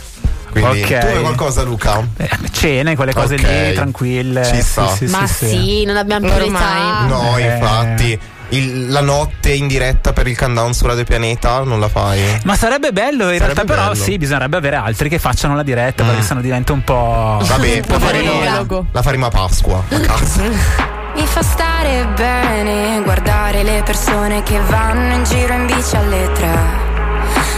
Quindi 0.50 0.82
Ok. 0.82 0.98
tu 0.98 1.06
hai 1.06 1.20
qualcosa, 1.20 1.62
Luca? 1.62 2.02
Eh, 2.16 2.28
Cene, 2.50 2.96
quelle 2.96 3.12
cose 3.12 3.34
Ok. 3.34 3.42
lì, 3.42 3.72
tranquille. 3.74 4.44
Ci 4.44 4.54
Sì, 4.56 4.62
sta. 4.62 4.88
sì, 4.88 5.04
Ma 5.06 5.26
sì, 5.26 5.46
sì, 5.46 5.48
sì. 5.48 5.84
non 5.84 5.96
abbiamo 5.96 6.26
più 6.26 6.42
Ormai. 6.44 7.08
No, 7.08 7.36
Eh. 7.36 7.42
infatti. 7.54 8.20
Il- 8.52 8.88
la 8.90 9.00
notte 9.00 9.52
in 9.52 9.68
diretta 9.68 10.12
per 10.12 10.26
il 10.26 10.36
countdown 10.36 10.74
su 10.74 10.84
Radio 10.84 11.04
Pianeta 11.04 11.60
non 11.62 11.78
la 11.78 11.88
fai? 11.88 12.18
Ma 12.42 12.56
sarebbe 12.56 12.90
bello, 12.92 13.30
in 13.30 13.38
Sarebbe 13.38 13.44
realtà, 13.44 13.64
però, 13.64 13.82
bello. 13.92 13.94
sì, 14.02 14.18
bisognerebbe 14.18 14.56
avere 14.56 14.74
altri 14.74 15.08
che 15.08 15.20
facciano 15.20 15.54
la 15.54 15.62
diretta 15.62 16.02
Mm. 16.02 16.06
perché 16.08 16.22
sennò 16.22 16.40
diventa 16.40 16.72
un 16.72 16.82
po'. 16.82 17.38
Vabbè, 17.46 17.82
la 17.86 17.98
faremo, 18.00 18.86
la 18.90 19.02
faremo 19.02 19.26
a 19.26 19.30
Pasqua 19.30 19.84
a 19.88 20.00
casa. 20.00 20.42
Mi 21.14 21.26
fa 21.26 21.42
stare 21.42 22.08
bene 22.16 23.00
guardare 23.04 23.62
le 23.62 23.82
persone 23.84 24.42
che 24.42 24.58
vanno 24.68 25.14
in 25.14 25.22
giro 25.24 25.52
in 25.52 25.66
bici 25.66 25.94
alle 25.94 26.30
tre. 26.34 26.58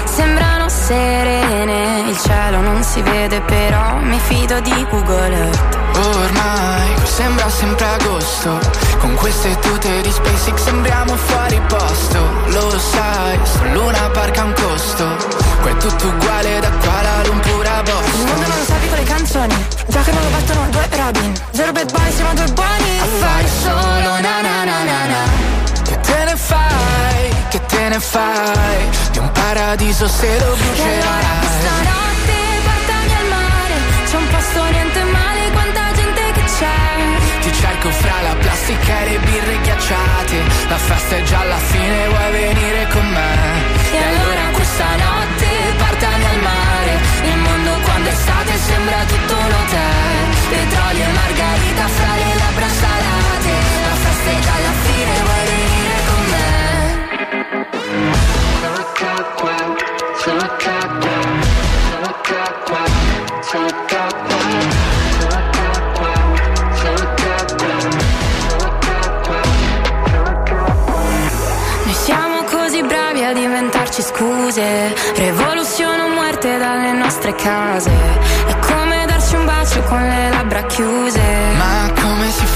Sembrano 0.04 0.61
serene, 0.82 2.08
il 2.08 2.18
cielo 2.18 2.60
non 2.60 2.82
si 2.82 3.00
vede 3.02 3.40
però 3.42 3.96
mi 4.00 4.18
fido 4.18 4.60
di 4.60 4.86
Google 4.90 5.34
Earth. 5.34 5.80
Ormai 5.94 6.94
sembra 7.04 7.50
sempre 7.50 7.84
agosto 7.86 8.58
Con 8.98 9.14
queste 9.14 9.58
tute 9.58 10.00
di 10.00 10.10
SpaceX 10.10 10.54
sembriamo 10.54 11.14
fuori 11.16 11.60
posto 11.68 12.18
Lo 12.46 12.78
sai, 12.78 13.38
su 13.42 13.62
Luna 13.72 14.08
Park 14.08 14.38
ha 14.38 14.44
un 14.44 14.54
costo 14.54 15.16
Qua 15.60 15.70
è 15.70 15.76
tutto 15.76 16.06
uguale 16.06 16.60
da 16.60 16.70
Kuala 16.70 17.22
Lumpur 17.26 17.66
a 17.66 17.82
Il 17.82 18.24
mondo 18.24 18.46
non 18.46 18.64
sa 18.64 18.74
piccole 18.80 19.02
canzoni, 19.02 19.66
già 19.86 20.00
che 20.00 20.12
non 20.12 20.22
lo 20.22 20.28
battono 20.30 20.66
due 20.70 20.88
Robin. 20.90 21.32
Zero 21.50 21.72
bad 21.72 21.92
boy, 21.92 22.12
siamo 22.12 22.34
due 22.34 22.52
buoni 22.52 22.98
a 22.98 23.04
fare 23.20 23.48
solo 23.62 24.20
na 24.20 24.40
na 24.40 24.64
na 24.64 24.84
na 24.84 25.06
na. 25.12 25.22
Che 25.82 26.00
te 26.00 26.24
ne 26.24 26.36
fai, 26.36 26.71
che 27.52 27.60
te 27.66 27.88
ne 27.88 28.00
fai. 28.00 28.80
Di 29.12 29.18
un 29.18 29.30
paradiso 29.30 30.08
se 30.08 30.38
lo 30.38 30.52
E 30.54 30.82
allora 30.88 31.32
questa 31.42 31.74
brucerai 31.76 31.84
notte 31.90 32.36
portami 32.66 33.14
al 33.20 33.28
mare, 33.36 33.76
c'è 34.08 34.16
un 34.16 34.28
posto 34.32 34.60
niente 34.70 35.02
male, 35.18 35.42
quanta 35.52 35.84
gente 35.98 36.22
che 36.36 36.44
c'è. 36.56 36.80
Ti 37.42 37.52
cerco 37.52 37.90
fra 37.90 38.16
la 38.22 38.34
plastica 38.36 38.92
e 39.00 39.04
le 39.10 39.18
birre 39.18 39.60
ghiacciate. 39.64 40.36
La 40.68 40.78
festa 40.78 41.16
è 41.16 41.22
già 41.24 41.40
alla 41.40 41.62
fine, 41.72 42.08
vuoi 42.08 42.30
venire 42.32 42.86
con 42.88 43.06
me? 43.16 43.32
E 43.92 44.00
allora 44.10 44.44
questa 44.52 44.88
notte 45.04 45.48
portami 45.76 46.24
al 46.24 46.40
mare. 46.40 46.92
Il 47.30 47.36
mondo 47.36 47.70
quando 47.84 48.08
è 48.08 48.12
estate 48.12 48.52
sembra 48.56 48.98
tutto 49.12 49.34
un 49.36 49.52
hotel. 49.60 50.24
Petrolio 50.48 51.04
e 51.04 51.12
margarita 51.20 51.84
fra 51.96 52.12
le 52.16 52.30
labbra 52.42 52.68
salate. 52.80 53.52
La 53.88 53.96
festa 54.04 54.30
è 54.30 54.38
già 54.40 54.54
alla 54.56 54.72
fine, 54.72 54.81
scuse 74.02 74.94
Rivoluzione 75.16 76.02
o 76.02 76.08
muerte 76.08 76.58
dalle 76.58 76.92
nostre 76.92 77.34
case 77.34 77.90
È 78.46 78.56
come 78.58 79.04
darci 79.06 79.34
un 79.36 79.44
bacio 79.44 79.80
con 79.82 80.00
le 80.00 80.28
labbra 80.30 80.62
chiuse 80.64 81.20
Ma 81.56 81.90
come 82.00 82.30
si 82.30 82.46
fa? 82.46 82.51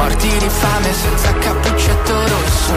Morti 0.00 0.28
di 0.38 0.48
fame 0.48 0.94
senza 0.94 1.30
cappuccetto 1.34 2.14
rosso. 2.26 2.74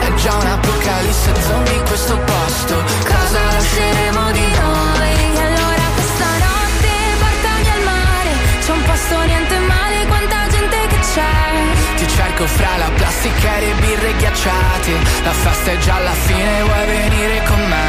È 0.00 0.14
già 0.14 0.34
un'apocalisse 0.34 1.32
zombie 1.42 1.74
in 1.74 1.84
questo 1.84 2.16
posto. 2.16 2.74
Cosa 3.04 3.40
lasceremo 3.52 4.30
di 4.32 4.40
noi? 4.40 5.12
E 5.36 5.40
allora 5.48 5.84
questa 5.92 6.30
notte 6.46 6.92
portami 7.20 7.68
al 7.76 7.82
mare. 7.84 8.30
C'è 8.64 8.72
un 8.72 8.82
posto 8.84 9.22
niente 9.22 9.58
male, 9.58 10.06
quanta 10.06 10.48
gente 10.48 10.78
che 10.88 10.98
c'è. 11.12 11.96
Ti 11.96 12.08
cerco 12.08 12.46
fra 12.46 12.76
la 12.78 12.90
plastica 12.96 13.56
e 13.56 13.60
le 13.66 13.74
birre 13.74 14.16
ghiacciate. 14.16 14.92
La 15.24 15.32
festa 15.44 15.70
è 15.72 15.76
già 15.76 15.96
alla 15.96 16.16
fine, 16.24 16.62
vuoi 16.62 16.86
venire 16.86 17.42
con 17.48 17.60
me? 17.68 17.88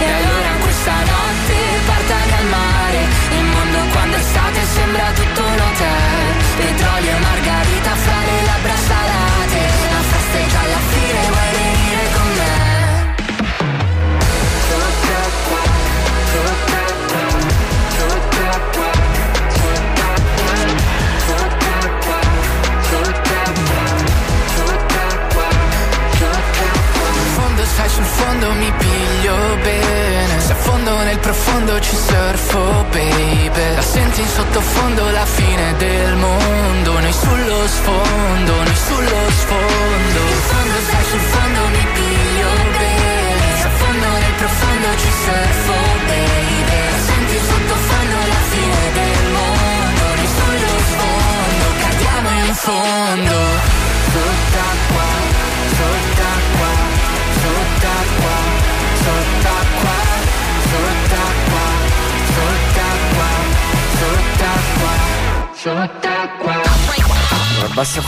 E 0.00 0.08
allora 0.18 0.50
questa 0.64 0.96
notte 1.12 1.56
portami 1.84 2.32
al 2.40 2.46
mare. 2.56 3.00
Il 3.36 3.44
mondo 3.52 3.78
quando 3.92 4.16
è 4.16 4.18
estate 4.18 4.60
sembra 4.64 5.12
tutto 5.12 5.43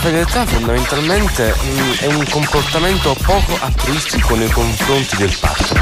fedeltà 0.07 0.45
fondamentalmente 0.45 1.53
mm, 1.61 1.91
è 1.99 2.05
un 2.05 2.25
comportamento 2.29 3.13
poco 3.25 3.57
altruistico 3.59 4.35
nei 4.35 4.49
confronti 4.49 5.17
del 5.17 5.37
partner. 5.37 5.81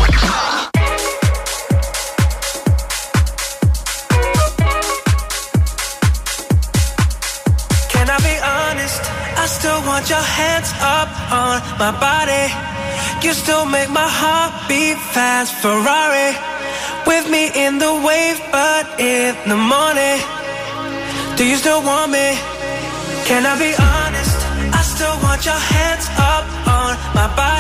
Can 7.92 8.08
I 8.08 8.22
be 8.24 8.40
honest? 8.42 9.00
I 9.38 9.46
still 9.46 9.80
want 9.86 10.10
your 10.10 10.26
hands 10.26 10.74
up 10.82 11.10
on 11.30 11.62
my 11.78 11.92
body. 12.00 12.52
You 13.22 13.34
still 13.34 13.66
make 13.66 13.90
my 13.90 14.10
heart 14.10 14.54
beat 14.68 14.98
fast. 15.12 15.54
Ferrari 15.62 16.36
with 17.06 17.30
me 17.30 17.52
in 17.54 17.78
the 17.78 17.94
wave, 17.94 18.42
but 18.52 19.00
in 19.00 19.36
the 19.46 19.56
morning. 19.56 20.20
Do 21.38 21.46
you 21.46 21.58
still 21.58 21.84
want 21.84 22.12
me? 22.12 22.36
Can 23.26 23.46
I 23.46 23.56
be 23.60 23.76
honest? 23.78 24.05
Want 25.36 25.46
your 25.48 25.54
hands 25.54 26.08
up 26.18 26.46
on 26.66 26.96
my 27.14 27.28
body. 27.36 27.55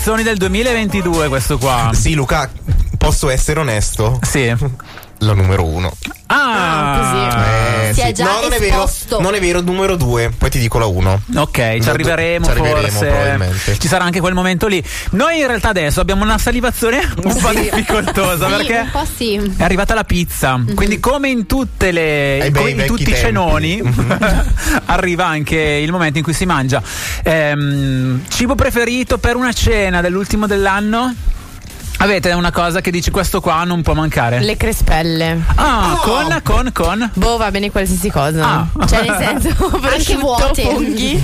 Pezzoni 0.00 0.22
del 0.22 0.38
2022 0.38 1.28
questo 1.28 1.58
qua. 1.58 1.90
Sì, 1.92 2.14
Luca, 2.14 2.48
posso 2.96 3.28
essere 3.28 3.60
onesto? 3.60 4.18
Sì. 4.22 4.46
La 5.18 5.34
numero 5.34 5.66
uno. 5.66 5.92
Ah, 6.28 6.96
Eh, 7.44 7.59
Si 7.94 8.00
è 8.00 8.12
già 8.12 8.24
no, 8.24 8.40
non 8.42 8.52
è 8.52 8.58
vero. 8.58 8.90
Non 9.20 9.34
è 9.34 9.40
vero, 9.40 9.60
numero 9.60 9.96
due. 9.96 10.30
Poi 10.36 10.50
ti 10.50 10.58
dico 10.58 10.78
la 10.78 10.86
uno. 10.86 11.20
Ok, 11.36 11.72
ci 11.74 11.78
No, 11.86 11.90
arriveremo, 11.90 12.44
ci 12.44 12.50
arriveremo, 12.50 12.88
forse. 12.88 13.06
probabilmente. 13.06 13.78
Ci 13.78 13.88
sarà 13.88 14.04
anche 14.04 14.20
quel 14.20 14.34
momento 14.34 14.66
lì. 14.66 14.82
Noi 15.10 15.38
in 15.40 15.46
realtà 15.46 15.68
adesso 15.70 16.00
abbiamo 16.00 16.22
una 16.24 16.38
salivazione 16.38 16.98
un 17.22 17.36
po' 17.36 17.50
difficoltosa 17.50 18.46
Sì, 18.48 18.54
perché 18.56 18.78
un 18.78 18.90
po' 18.90 19.06
sì. 19.16 19.34
è 19.56 19.62
arrivata 19.62 19.94
la 19.94 20.04
pizza. 20.04 20.60
Quindi 20.74 21.00
come 21.00 21.28
in 21.28 21.46
tutte 21.46 21.90
le 21.90 22.50
come 22.54 22.70
in 22.70 22.84
tutti 22.86 23.10
i 23.10 23.14
cenoni 23.14 23.80
arriva 24.86 25.26
anche 25.26 25.56
il 25.58 25.90
momento 25.90 26.18
in 26.18 26.24
cui 26.24 26.34
si 26.34 26.46
mangia. 26.46 26.82
Ehm, 27.22 28.22
cibo 28.28 28.54
preferito 28.54 29.18
per 29.18 29.36
una 29.36 29.52
cena 29.52 30.00
dell'ultimo 30.00 30.46
dell'anno? 30.46 31.14
Avete 32.02 32.32
una 32.32 32.50
cosa 32.50 32.80
che 32.80 32.90
dici 32.90 33.10
questo 33.10 33.42
qua 33.42 33.62
non 33.64 33.82
può 33.82 33.92
mancare? 33.92 34.40
Le 34.40 34.56
crespelle. 34.56 35.38
Ah, 35.56 35.98
con, 36.00 36.40
con, 36.42 36.70
con. 36.72 37.10
Boh, 37.12 37.36
va 37.36 37.50
bene 37.50 37.70
qualsiasi 37.70 38.10
cosa. 38.10 38.66
Ah. 38.72 38.86
Cioè, 38.86 39.02
nel 39.06 39.16
senso, 39.18 39.70
Anche 39.84 40.16
vuote. 40.16 40.62
funghi. 40.62 41.22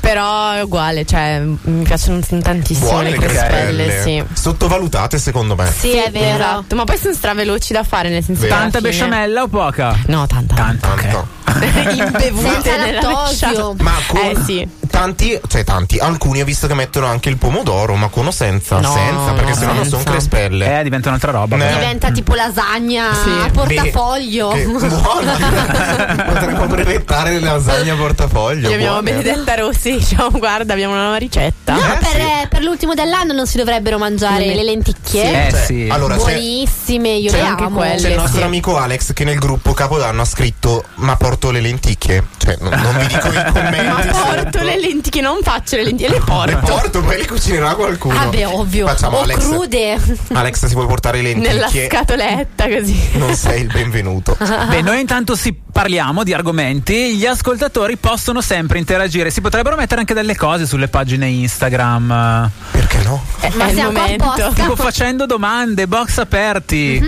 Però 0.00 0.50
è 0.50 0.62
uguale, 0.62 1.04
cioè, 1.06 1.40
mi 1.44 1.84
piacciono 1.84 2.18
tantissimo 2.42 2.88
Buone 2.88 3.10
le 3.10 3.18
le 3.18 3.26
crespelle, 3.26 3.84
crespelle. 3.84 4.24
sì. 4.32 4.40
Sottovalutate 4.40 5.18
secondo 5.18 5.54
me. 5.54 5.70
Sì, 5.70 5.92
è 5.92 6.10
vero. 6.10 6.34
Esatto, 6.34 6.74
ma 6.74 6.82
poi 6.82 6.98
sono 6.98 7.14
straveloci 7.14 7.72
da 7.72 7.84
fare, 7.84 8.08
nel 8.08 8.24
senso 8.24 8.48
Tanta 8.48 8.80
besciamella 8.80 9.42
o 9.42 9.46
poca? 9.48 9.96
No, 10.06 10.26
tanta. 10.26 10.54
Tanta, 10.56 10.88
ok. 10.92 11.00
Tanto. 11.02 11.34
Imbevute 12.02 12.76
nella 12.76 13.00
besciamella. 13.28 13.74
Ma 13.78 13.92
con 14.08 14.20
Eh 14.20 14.36
sì. 14.44 14.68
Tanti, 15.00 15.38
cioè 15.46 15.62
tanti, 15.62 15.98
alcuni 15.98 16.40
ho 16.40 16.44
visto 16.44 16.66
che 16.66 16.72
mettono 16.74 17.06
anche 17.06 17.28
il 17.28 17.36
pomodoro, 17.36 17.94
ma 17.96 18.08
con 18.08 18.26
o 18.26 18.30
senza? 18.30 18.78
No, 18.80 18.92
senza, 18.92 19.32
perché 19.32 19.50
no, 19.50 19.56
sennò 19.56 19.72
non 19.74 19.84
sono 19.86 20.02
crespelle. 20.02 20.78
Eh, 20.80 20.82
diventa 20.84 21.08
un'altra 21.08 21.32
roba. 21.32 21.56
Eh. 21.56 21.72
Diventa 21.74 22.10
tipo 22.10 22.34
lasagna 22.34 23.12
Sì. 23.12 23.28
a 23.28 23.50
portafoglio. 23.52 24.48
Che 24.48 24.64
buona! 24.64 25.36
Potremmo 26.26 26.66
brevettare 26.66 27.32
le 27.34 27.40
lasagne 27.40 27.90
a 27.90 27.94
portafoglio. 27.96 28.68
Abbiamo 28.72 29.00
buone. 29.00 29.10
Benedetta 29.22 29.54
Rossi, 29.56 29.92
diciamo, 29.98 30.30
guarda, 30.38 30.72
abbiamo 30.72 30.92
una 30.94 31.02
nuova 31.02 31.18
ricetta. 31.18 31.74
No, 31.74 31.78
Eh, 31.80 31.98
per, 31.98 32.08
sì. 32.08 32.16
eh, 32.16 32.46
per 32.48 32.62
l'ultimo 32.62 32.94
dell'anno 32.94 33.32
non 33.34 33.46
si 33.46 33.58
dovrebbero 33.58 33.98
mangiare 33.98 34.46
le 34.54 34.62
lenticchie. 34.64 35.46
Eh 35.46 35.50
Cioè, 35.50 35.64
sì. 35.64 35.88
Allora, 35.90 36.14
c'è, 36.16 36.20
Buonissime, 36.22 37.08
io 37.10 37.30
le 37.32 37.40
anche 37.40 37.64
amo. 37.64 37.76
quelle. 37.76 37.96
c'è 38.00 38.08
il 38.10 38.16
nostro 38.16 38.38
sì. 38.38 38.44
amico 38.44 38.76
Alex 38.78 39.12
che 39.12 39.24
nel 39.24 39.38
gruppo 39.38 39.72
Capodanno 39.74 40.22
ha 40.22 40.24
scritto 40.24 40.84
Ma 40.96 41.16
porto 41.16 41.50
le 41.50 41.60
lenticchie. 41.60 42.24
Cioè, 42.38 42.56
non, 42.60 42.72
non 42.80 42.96
vi 42.98 43.06
dico 43.06 43.28
i 43.28 43.34
Ma 43.34 43.44
commenti. 43.52 44.08
porto 44.08 44.42
sotto. 44.44 44.58
le 44.64 44.64
lenticchie, 44.64 44.84
non 45.20 45.38
faccio 45.42 45.76
le 45.76 45.84
lenticchie, 45.84 46.08
le 46.08 46.18
Le 46.18 46.24
porto. 46.24 46.58
porto, 46.66 47.00
poi 47.02 47.16
le 47.18 47.26
cucinerà 47.26 47.74
qualcuno. 47.74 48.18
Ah, 48.18 48.26
beh, 48.26 48.44
ovvio. 48.44 48.86
Facciamo 48.86 49.16
o 49.18 49.22
Alex. 49.22 49.38
crude. 49.38 49.98
Alex, 50.32 50.66
si 50.66 50.74
vuoi 50.74 50.86
portare 50.86 51.20
le 51.22 51.34
Nella 51.34 51.52
lenticchie? 51.60 51.86
scatoletta 51.88 52.68
così. 52.68 53.08
non 53.14 53.34
sei 53.34 53.62
il 53.62 53.66
benvenuto. 53.72 54.36
Beh, 54.68 54.82
noi 54.82 55.00
intanto 55.00 55.34
si 55.34 55.54
parliamo 55.54 56.22
di 56.24 56.32
argomenti, 56.32 57.16
gli 57.16 57.26
ascoltatori 57.26 57.96
possono 57.96 58.40
sempre 58.40 58.78
interagire, 58.78 59.30
si 59.30 59.40
potrebbero 59.40 59.76
mettere 59.76 60.00
anche 60.00 60.14
delle 60.14 60.36
cose 60.36 60.66
sulle 60.66 60.88
pagine 60.88 61.26
Instagram, 61.28 62.50
Perché 62.70 63.02
no? 63.02 63.22
È, 63.40 63.50
Ma 63.54 63.68
siamo 63.70 63.92
momento. 63.92 64.52
tipo 64.54 64.74
facendo 64.76 65.26
domande, 65.26 65.86
box 65.86 66.18
aperti, 66.18 67.02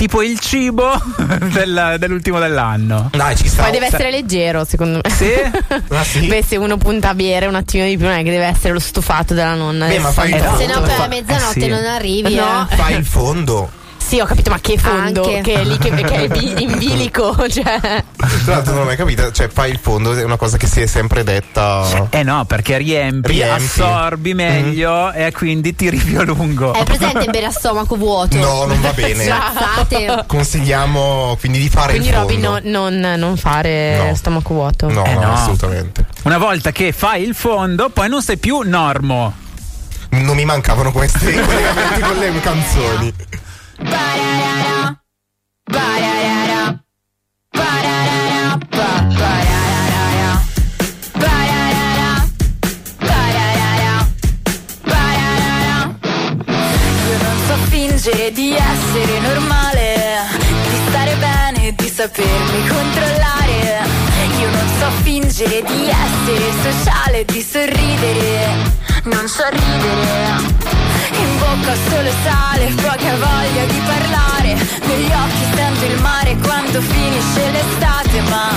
tipo 0.00 0.22
il 0.22 0.38
cibo 0.38 0.90
del- 1.52 1.96
dell'ultimo 1.98 2.38
dell'anno. 2.38 3.10
Dai, 3.12 3.36
ci 3.36 3.48
sta. 3.48 3.64
Poi 3.64 3.72
deve 3.72 3.86
essere 3.86 4.10
leggero, 4.10 4.64
secondo 4.64 5.00
me. 5.02 5.10
Sì? 5.10 5.28
Ah, 5.92 6.04
sì? 6.04 6.26
Beh, 6.26 6.42
se 6.42 6.56
uno 6.56 6.78
punta 6.78 7.10
a 7.10 7.14
bere 7.14 7.46
un 7.46 7.54
attimo 7.54 7.84
di 7.84 7.96
più, 7.98 8.06
non 8.06 8.14
è 8.16 8.22
che 8.22 8.30
deve 8.30 8.46
essere 8.46 8.72
lo 8.72 8.78
stufato 8.78 9.34
della 9.34 9.54
nonna. 9.54 9.86
Beh, 9.88 9.98
ma 9.98 10.10
fai 10.10 10.30
il 10.32 10.38
santo. 10.40 10.56
Se 10.58 10.66
no, 10.66 10.72
fondo. 10.74 10.88
per 10.88 10.96
la 10.96 11.02
Fa- 11.02 11.08
mezzanotte 11.08 11.58
eh 11.58 11.62
sì. 11.62 11.68
non 11.68 11.84
arrivi. 11.84 12.34
No. 12.34 12.66
eh. 12.70 12.76
Fai 12.76 12.94
il 12.96 13.04
fondo. 13.04 13.70
Sì, 14.10 14.18
ho 14.18 14.24
capito, 14.24 14.50
ma 14.50 14.58
che 14.58 14.76
fondo? 14.76 15.22
Anche. 15.22 15.40
Che 15.42 15.52
è 15.60 15.64
lì 15.64 15.78
che, 15.78 15.88
che 15.94 16.02
è 16.24 16.26
bi- 16.36 16.64
in 16.64 16.78
bilico, 16.78 17.32
cioè. 17.48 17.62
Tra 17.80 18.54
l'altro 18.54 18.72
non 18.72 18.82
ho 18.82 18.84
mai 18.86 18.96
capito, 18.96 19.30
cioè 19.30 19.46
fai 19.48 19.70
il 19.70 19.78
fondo, 19.80 20.12
è 20.16 20.24
una 20.24 20.36
cosa 20.36 20.56
che 20.56 20.66
si 20.66 20.80
è 20.80 20.86
sempre 20.86 21.22
detta. 21.22 22.08
Eh 22.10 22.24
no, 22.24 22.44
perché 22.44 22.76
riempi, 22.78 23.30
Riempi. 23.34 23.62
assorbi 23.62 24.34
meglio 24.34 25.12
e 25.12 25.30
quindi 25.30 25.76
tiri 25.76 25.96
più 25.98 26.18
a 26.18 26.24
lungo. 26.24 26.72
È 26.74 26.82
presente 26.82 27.26
bere 27.30 27.46
a 27.46 27.50
stomaco 27.52 27.94
vuoto? 27.94 28.36
No, 28.36 28.64
non 28.64 28.80
va 28.80 28.92
bene. 28.92 29.22
Scazzate. 29.24 30.24
Consigliamo 30.26 31.36
quindi 31.38 31.60
di 31.60 31.68
fare 31.68 31.90
Quindi 31.92 32.08
il 32.08 32.14
Robin 32.14 32.42
fondo. 32.42 32.60
no- 32.68 32.88
non, 32.90 33.14
non 33.16 33.36
fare 33.36 34.08
No. 34.08 34.14
stomaco 34.16 34.54
vuoto. 34.54 34.88
No, 34.90 35.04
Eh 35.04 35.14
no, 35.14 35.20
no. 35.20 35.32
assolutamente. 35.34 36.04
Una 36.24 36.38
volta 36.38 36.72
che 36.72 36.90
fai 36.90 37.22
il 37.22 37.36
fondo, 37.36 37.90
poi 37.90 38.08
non 38.08 38.22
sei 38.22 38.38
più 38.38 38.60
normo. 38.64 39.34
Non 40.12 40.34
mi 40.34 40.44
mancavano 40.44 40.90
questi 40.90 41.32
collegamenti 41.32 42.00
con 42.02 42.16
le 42.18 42.40
canzoni. 42.40 43.14
Di 58.32 58.54
essere 58.54 59.18
normale, 59.18 60.22
di 60.68 60.76
stare 60.88 61.16
bene, 61.16 61.74
di 61.74 61.88
sapermi 61.88 62.68
controllare. 62.68 63.84
Io 64.38 64.50
non 64.50 64.68
so 64.78 64.90
fingere 65.02 65.62
di 65.62 65.88
essere 65.88 66.52
sociale, 66.62 67.24
di 67.24 67.42
sorridere. 67.42 68.89
Non 69.04 69.26
so 69.28 69.44
ridere. 69.48 70.58
In 71.12 71.38
bocca 71.38 71.74
solo 71.88 72.10
sale, 72.22 72.66
poca 72.76 73.16
voglia 73.16 73.64
di 73.64 73.80
parlare. 73.86 74.54
Negli 74.84 75.10
occhi 75.10 75.44
sento 75.54 75.84
il 75.86 76.00
mare 76.00 76.36
quando 76.36 76.80
finisce 76.82 77.50
l'estate. 77.50 78.20
Ma 78.28 78.50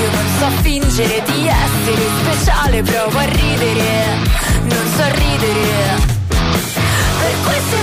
io 0.00 0.10
non 0.10 0.26
so 0.38 0.62
fingere 0.62 1.22
di 1.26 1.46
essere 1.46 2.02
speciale, 2.20 2.82
provo 2.82 3.18
a 3.18 3.24
ridere. 3.24 4.18
Non 4.64 4.84
so 4.96 5.04
ridere. 5.14 6.12
Per 6.28 7.34
questo 7.44 7.76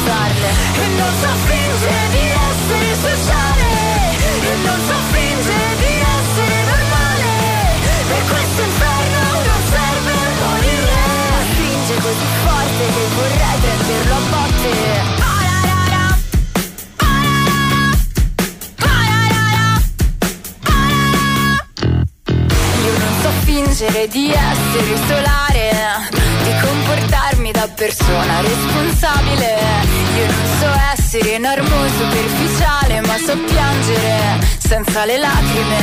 usarle 0.00 0.50
E 0.82 0.86
non 0.96 1.12
so 1.20 1.28
fingere 1.46 2.04
di 2.10 2.24
essere 2.48 2.90
sociale. 3.06 3.68
E 4.20 4.56
non 4.64 4.78
so 4.88 4.96
fingere 5.12 5.68
di 5.82 5.92
essere 6.16 6.56
normale. 6.70 7.28
Per 8.08 8.22
questo 8.30 8.60
inferno 8.62 9.20
non 9.48 9.60
serve 9.74 10.14
morire. 10.42 10.98
La 11.30 11.42
spinge 11.50 11.94
così 12.00 12.28
forte 12.44 12.84
che 12.94 13.04
vorrei 13.16 13.56
prenderlo 13.60 14.14
a 14.14 14.22
botte. 14.30 15.18
Io 22.82 22.98
non 22.98 23.14
so 23.22 23.30
fingere 23.44 24.08
di 24.08 24.32
essere 24.32 24.96
solare 25.06 25.70
Di 26.42 26.52
comportare 26.66 27.19
da 27.48 27.66
persona 27.74 28.40
responsabile. 28.42 29.56
Io 30.16 30.26
non 30.26 30.46
so 30.60 30.68
essere 30.92 31.38
normo 31.38 31.76
superficiale, 31.96 33.00
ma 33.00 33.16
so 33.16 33.34
piangere 33.38 34.46
senza 34.58 35.06
le 35.06 35.16
lacrime. 35.16 35.80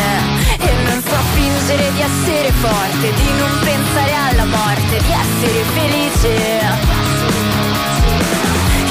E 0.59 0.71
non 0.85 1.01
so 1.01 1.17
fingere 1.33 1.91
di 1.93 2.01
essere 2.01 2.51
forte, 2.61 3.13
di 3.13 3.29
non 3.39 3.59
pensare 3.63 4.13
alla 4.13 4.45
morte, 4.45 4.97
di 5.01 5.11
essere 5.11 5.63
felice. 5.73 6.31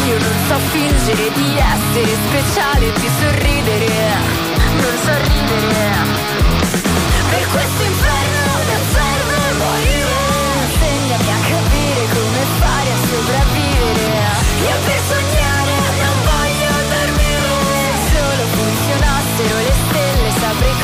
Io 0.07 0.19
non 0.19 0.37
so 0.49 0.59
fingere 0.71 1.31
di 1.35 1.49
essere 1.57 2.17
speciale, 2.27 2.93
di 2.93 3.11
sorridere, 3.21 3.95
non 4.83 4.95
so 5.05 5.15
ridere. 5.23 6.35
Per 7.31 7.47
questo 7.49 7.86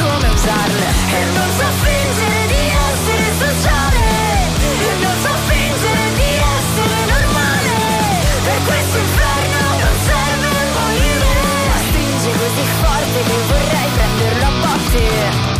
come 0.02 0.28
usarle. 0.28 0.86
E 1.18 1.24
non 1.36 1.48
so 1.58 1.66
fingere 1.86 2.40
di 2.46 2.62
essere 2.90 3.26
sociale. 3.38 4.04
E 4.88 4.94
non 5.00 5.14
so 5.22 5.32
fingere 5.46 6.04
di 6.18 6.30
essere 6.58 6.98
normale. 7.14 7.74
Per 8.44 8.58
questo 8.66 8.96
inferno 8.98 9.60
non 9.82 9.94
serve 10.10 10.50
morire. 10.78 11.32
Ma 11.68 11.78
stringe 11.86 12.30
così 12.42 12.64
forte 12.82 13.18
che 13.28 13.36
vorrei 13.48 13.88
prenderlo 13.94 14.44
a 14.44 14.52
botte. 14.60 15.51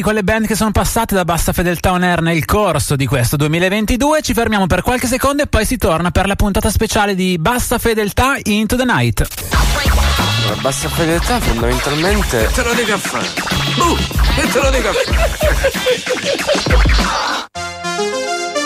Di 0.00 0.06
quelle 0.06 0.24
band 0.24 0.46
che 0.46 0.56
sono 0.56 0.70
passate 0.70 1.14
da 1.14 1.26
Bassa 1.26 1.52
Fedeltà 1.52 1.92
On 1.92 2.02
Air 2.02 2.22
nel 2.22 2.46
corso 2.46 2.96
di 2.96 3.04
questo 3.04 3.36
2022. 3.36 4.22
Ci 4.22 4.32
fermiamo 4.32 4.66
per 4.66 4.80
qualche 4.80 5.06
secondo 5.06 5.42
e 5.42 5.46
poi 5.46 5.66
si 5.66 5.76
torna 5.76 6.10
per 6.10 6.26
la 6.26 6.36
puntata 6.36 6.70
speciale 6.70 7.14
di 7.14 7.36
Bassa 7.38 7.78
Fedeltà 7.78 8.38
Into 8.44 8.76
the 8.76 8.84
Night. 8.84 9.26
La 10.48 10.56
bassa 10.62 10.88
fedeltà 10.88 11.38
fondamentalmente. 11.38 12.48
Te 12.54 12.62
lo 12.62 12.72
dico 12.72 12.94
a 12.94 12.98
fare. 12.98 13.26
Uh, 13.76 13.96
te 14.50 14.60
lo 14.60 14.70
dico 14.70 14.88
a 14.88 14.92
I 18.02 18.54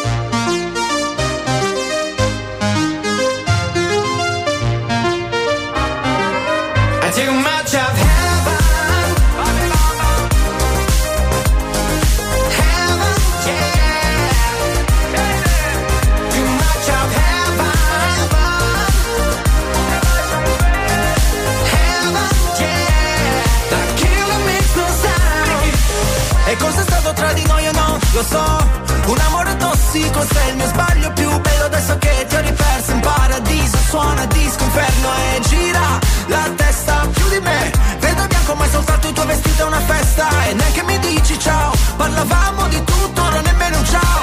so, 28.25 28.67
un 29.07 29.19
amore 29.19 29.57
tossico 29.57 30.25
sei 30.33 30.51
il 30.51 30.57
mio 30.57 30.67
sbaglio 30.67 31.13
più 31.13 31.29
bello 31.41 31.65
adesso 31.65 31.97
che 31.99 32.27
ti 32.29 32.35
ho 32.37 32.41
riperso. 32.41 32.93
In 32.93 33.01
paradiso 33.01 33.77
Suona 33.89 34.25
disco 34.27 34.65
inferno 34.65 35.09
e 35.15 35.41
gira 35.41 35.99
la 36.27 36.51
testa 36.57 37.07
più 37.13 37.29
di 37.29 37.41
me. 37.41 37.71
Vedo 37.99 38.27
bianco 38.27 38.55
ma 38.55 38.67
soltanto 38.69 39.09
il 39.09 39.15
tuo 39.15 39.27
vestito 39.27 39.63
è 39.63 39.67
una 39.67 39.81
festa. 39.81 40.29
E 40.49 40.55
neanche 40.55 40.83
mi 40.85 40.99
dici 40.99 41.39
ciao, 41.39 41.73
parlavamo 41.97 42.69
di 42.69 42.83
tutto, 42.85 43.23
ora 43.23 43.41
nemmeno 43.41 43.79
un 43.79 43.85
ciao. 43.85 44.23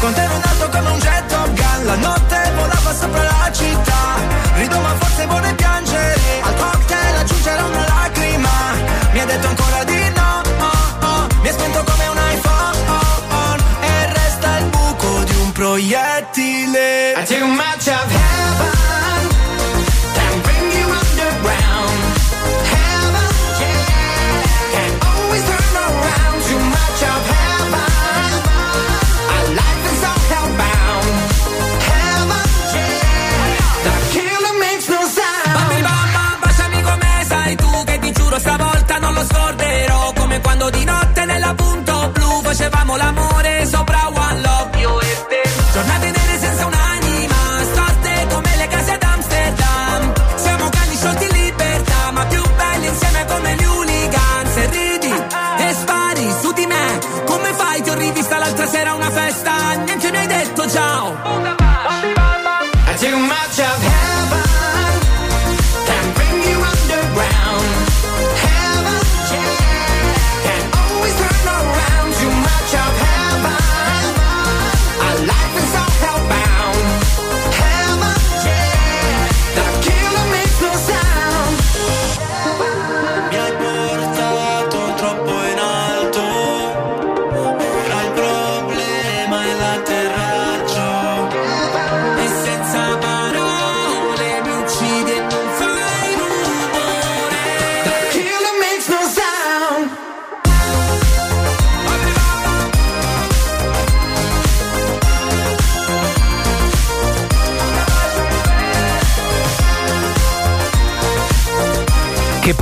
Con 0.00 0.12
te 0.14 0.22
ero 0.22 0.34
in 0.34 0.42
alto 0.42 0.68
come 0.68 0.90
un 0.90 0.98
jet 0.98 1.26
Top 1.26 1.52
Gun 1.52 1.86
La 1.86 1.96
notte 1.96 2.52
volava 2.56 2.94
sopra 2.94 3.22
la 3.22 3.52
città. 3.52 4.00
Rido 4.54 4.80
ma 4.80 4.94
forse 4.98 5.26
vorrei 5.26 5.54
piangere 5.54 6.21
proiettile 15.72 17.14
I 17.16 17.24
take 17.24 17.40
much 17.40 17.86
of 17.88 18.06
heaven. 18.18 18.72
Then 20.16 20.34
bring 20.44 20.66
you 20.78 20.86
underground. 21.00 21.96
Heaven, 22.72 23.30
yeah. 23.62 24.42
Can't 24.74 24.96
always 25.10 25.42
turn 25.48 25.74
around. 25.88 26.38
Too 26.48 26.62
much 26.76 27.00
of 27.12 27.20
heaven. 27.32 27.90
Our 29.34 29.46
life 29.60 29.84
is 29.92 30.02
all 30.10 30.22
hellbound. 30.32 31.10
Heaven, 31.88 32.48
yeah. 32.76 33.86
The 33.86 33.94
killer 34.12 34.54
makes 34.66 34.86
no 34.94 35.00
sound. 35.16 35.54
Bambi 35.56 35.80
bamba, 35.88 36.24
baciami 36.42 36.80
come 36.88 37.10
sai 37.30 37.54
tu 37.56 37.70
che 37.86 37.98
ti 37.98 38.12
giuro 38.12 38.38
stavolta 38.38 38.98
non 38.98 39.14
lo 39.14 39.24
scorderò 39.24 40.12
Come 40.20 40.40
quando 40.42 40.68
di 40.68 40.84
notte 40.84 41.24
nella 41.24 41.54
punto 41.54 42.10
blu 42.12 42.42
facevamo 42.42 42.96
l'amore 42.96 43.31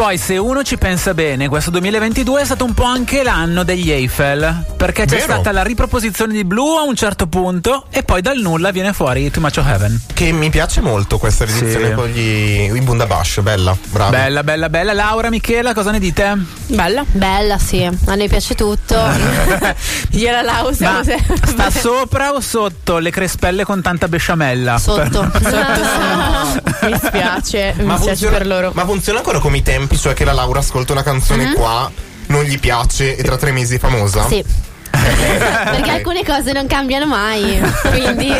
poi, 0.00 0.16
se 0.16 0.38
uno 0.38 0.62
ci 0.62 0.78
pensa 0.78 1.12
bene, 1.12 1.48
questo 1.48 1.68
2022 1.72 2.40
è 2.40 2.44
stato 2.46 2.64
un 2.64 2.72
po' 2.72 2.84
anche 2.84 3.22
l'anno 3.22 3.64
degli 3.64 3.90
Eiffel. 3.90 4.64
Perché 4.74 5.04
c'è 5.04 5.16
Vero. 5.16 5.32
stata 5.34 5.52
la 5.52 5.62
riproposizione 5.62 6.32
di 6.32 6.42
Blue 6.42 6.78
a 6.78 6.84
un 6.84 6.94
certo 6.96 7.26
punto, 7.26 7.84
e 7.90 8.02
poi 8.02 8.22
dal 8.22 8.38
nulla 8.38 8.70
viene 8.70 8.94
fuori 8.94 9.30
Too 9.30 9.42
Much 9.42 9.58
of 9.58 9.66
Heaven. 9.66 10.00
Che 10.14 10.32
mi 10.32 10.48
piace 10.48 10.80
molto 10.80 11.18
questa 11.18 11.44
riedizione 11.44 11.88
Sì. 11.88 11.92
con 11.92 12.06
gli 12.06 12.70
i 12.74 12.80
Bundabash, 12.80 13.40
bella, 13.42 13.76
brava. 13.90 14.08
Bella, 14.10 14.42
bella, 14.42 14.70
bella. 14.70 14.94
Laura, 14.94 15.28
Michela, 15.28 15.74
cosa 15.74 15.90
ne 15.90 15.98
dite? 15.98 16.38
Bella. 16.70 17.04
Bella, 17.10 17.58
sì. 17.58 17.82
A 17.84 18.14
noi 18.14 18.28
piace 18.28 18.54
tutto. 18.54 18.94
Io 20.12 20.28
e 20.28 20.30
la 20.30 20.42
Lau 20.42 20.72
siamo 20.72 20.98
Ma 20.98 21.04
sempre- 21.04 21.36
sta 21.46 21.70
sopra 21.70 22.32
o 22.32 22.40
sotto 22.40 22.98
le 22.98 23.10
crespelle 23.10 23.64
con 23.64 23.82
tanta 23.82 24.08
besciamella? 24.08 24.78
Sotto. 24.78 25.28
Per- 25.30 25.42
Sotto, 26.62 26.86
Mi 26.88 26.96
spiace, 27.02 27.74
mi 27.78 27.84
Ma 27.84 27.94
spiace 27.96 28.08
funziona, 28.26 28.36
per 28.38 28.46
loro. 28.46 28.70
ma 28.74 28.84
funziona 28.84 29.18
ancora 29.18 29.38
come 29.38 29.58
i 29.58 29.62
tempi, 29.62 29.96
cioè 29.98 30.14
che 30.14 30.24
la 30.24 30.32
Laura 30.32 30.60
ascolta 30.60 30.92
una 30.92 31.02
canzone 31.02 31.46
Mhm. 31.46 31.54
qua 31.54 31.90
non 32.26 32.44
gli 32.44 32.58
piace 32.58 33.16
e 33.16 33.22
tra 33.22 33.36
tre 33.36 33.50
mesi 33.52 33.74
è 33.76 33.78
famosa? 33.78 34.26
Sì. 34.28 34.44
Perché 34.90 35.90
alcune 35.90 36.24
cose 36.24 36.52
non 36.52 36.66
cambiano 36.66 37.06
mai. 37.06 37.60
Quindi. 37.90 38.32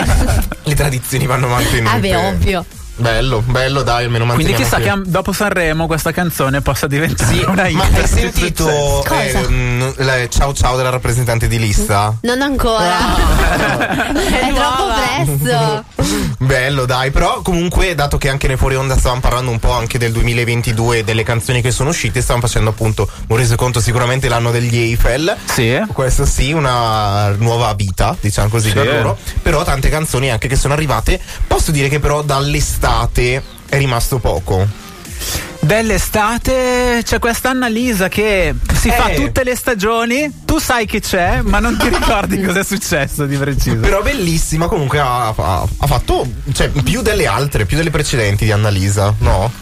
Le 0.64 0.74
tradizioni 0.74 1.26
vanno 1.26 1.48
mantenute. 1.48 1.90
Vabbè, 1.92 2.16
ovvio. 2.16 2.64
Bello, 3.00 3.40
bello, 3.40 3.82
dai, 3.82 4.04
almeno 4.04 4.24
Quindi 4.26 4.52
manteniamo 4.52 4.62
chissà 4.62 4.76
qui. 4.76 4.84
che 4.84 4.90
am- 4.90 5.04
dopo 5.06 5.32
Sanremo 5.32 5.86
questa 5.86 6.12
canzone 6.12 6.60
possa 6.60 6.86
diventare 6.86 7.32
Sì, 7.34 7.42
una 7.46 7.66
hit. 7.66 7.76
ma 7.76 7.84
hai 7.94 8.06
sentito 8.06 8.64
Cosa? 9.06 9.40
ehm, 9.40 9.94
la 9.96 10.28
ciao 10.28 10.52
ciao 10.52 10.76
della 10.76 10.90
rappresentante 10.90 11.48
di 11.48 11.58
lista? 11.58 12.14
Non 12.20 12.42
ancora. 12.42 12.94
È 14.12 14.52
troppo 14.52 14.84
presto. 15.24 15.84
Bello, 16.40 16.84
dai, 16.84 17.10
però 17.10 17.40
comunque, 17.42 17.94
dato 17.94 18.18
che 18.18 18.28
anche 18.28 18.48
nei 18.48 18.56
fuori 18.56 18.74
onda 18.76 18.96
stavamo 18.98 19.20
parlando 19.20 19.50
un 19.50 19.58
po' 19.58 19.72
anche 19.72 19.96
del 19.98 20.12
2022 20.12 21.02
delle 21.04 21.22
canzoni 21.22 21.62
che 21.62 21.70
sono 21.70 21.90
uscite, 21.90 22.20
stavamo 22.20 22.44
facendo 22.46 22.70
appunto 22.70 23.08
un 23.28 23.36
resoconto 23.36 23.80
sicuramente 23.80 24.28
l'anno 24.28 24.50
degli 24.50 24.76
Eiffel. 24.76 25.34
Sì. 25.46 25.80
Questo 25.92 26.26
sì, 26.26 26.52
una 26.52 27.28
nuova 27.38 27.72
vita, 27.74 28.14
diciamo 28.20 28.48
così, 28.48 28.68
Sì. 28.68 28.74
per 28.74 28.86
loro. 28.86 29.16
Però 29.40 29.62
tante 29.64 29.88
canzoni 29.88 30.30
anche 30.30 30.48
che 30.48 30.56
sono 30.56 30.74
arrivate. 30.74 31.18
Posso 31.46 31.70
dire 31.70 31.88
che 31.88 31.98
però 31.98 32.20
dall'estate 32.22 32.88
è 33.68 33.79
rimasto 33.79 34.18
poco. 34.18 34.66
Dell'estate 35.61 37.03
c'è 37.05 37.18
questa 37.18 37.50
Annalisa 37.50 38.09
che 38.09 38.55
si 38.74 38.88
Eh. 38.88 38.92
fa 38.92 39.11
tutte 39.11 39.44
le 39.44 39.55
stagioni, 39.55 40.31
tu 40.44 40.59
sai 40.59 40.87
che 40.87 41.00
c'è, 41.00 41.42
ma 41.42 41.59
non 41.61 41.76
ti 41.76 41.88
ricordi 41.88 42.40
cosa 42.42 42.61
è 42.61 42.64
successo 42.64 43.26
di 43.26 43.37
preciso. 43.37 43.76
Però 43.76 44.03
bellissima, 44.03 44.66
comunque 44.66 44.98
ha, 44.98 45.29
ha- 45.29 45.66
ha 45.79 45.87
fatto 45.87 46.26
cioè, 46.53 46.68
più 46.70 47.03
delle 47.03 47.26
altre, 47.26 47.66
più 47.66 47.76
delle 47.76 47.90
precedenti 47.90 48.44
di 48.44 48.53
Annalisa, 48.53 49.14
no? 49.18 49.53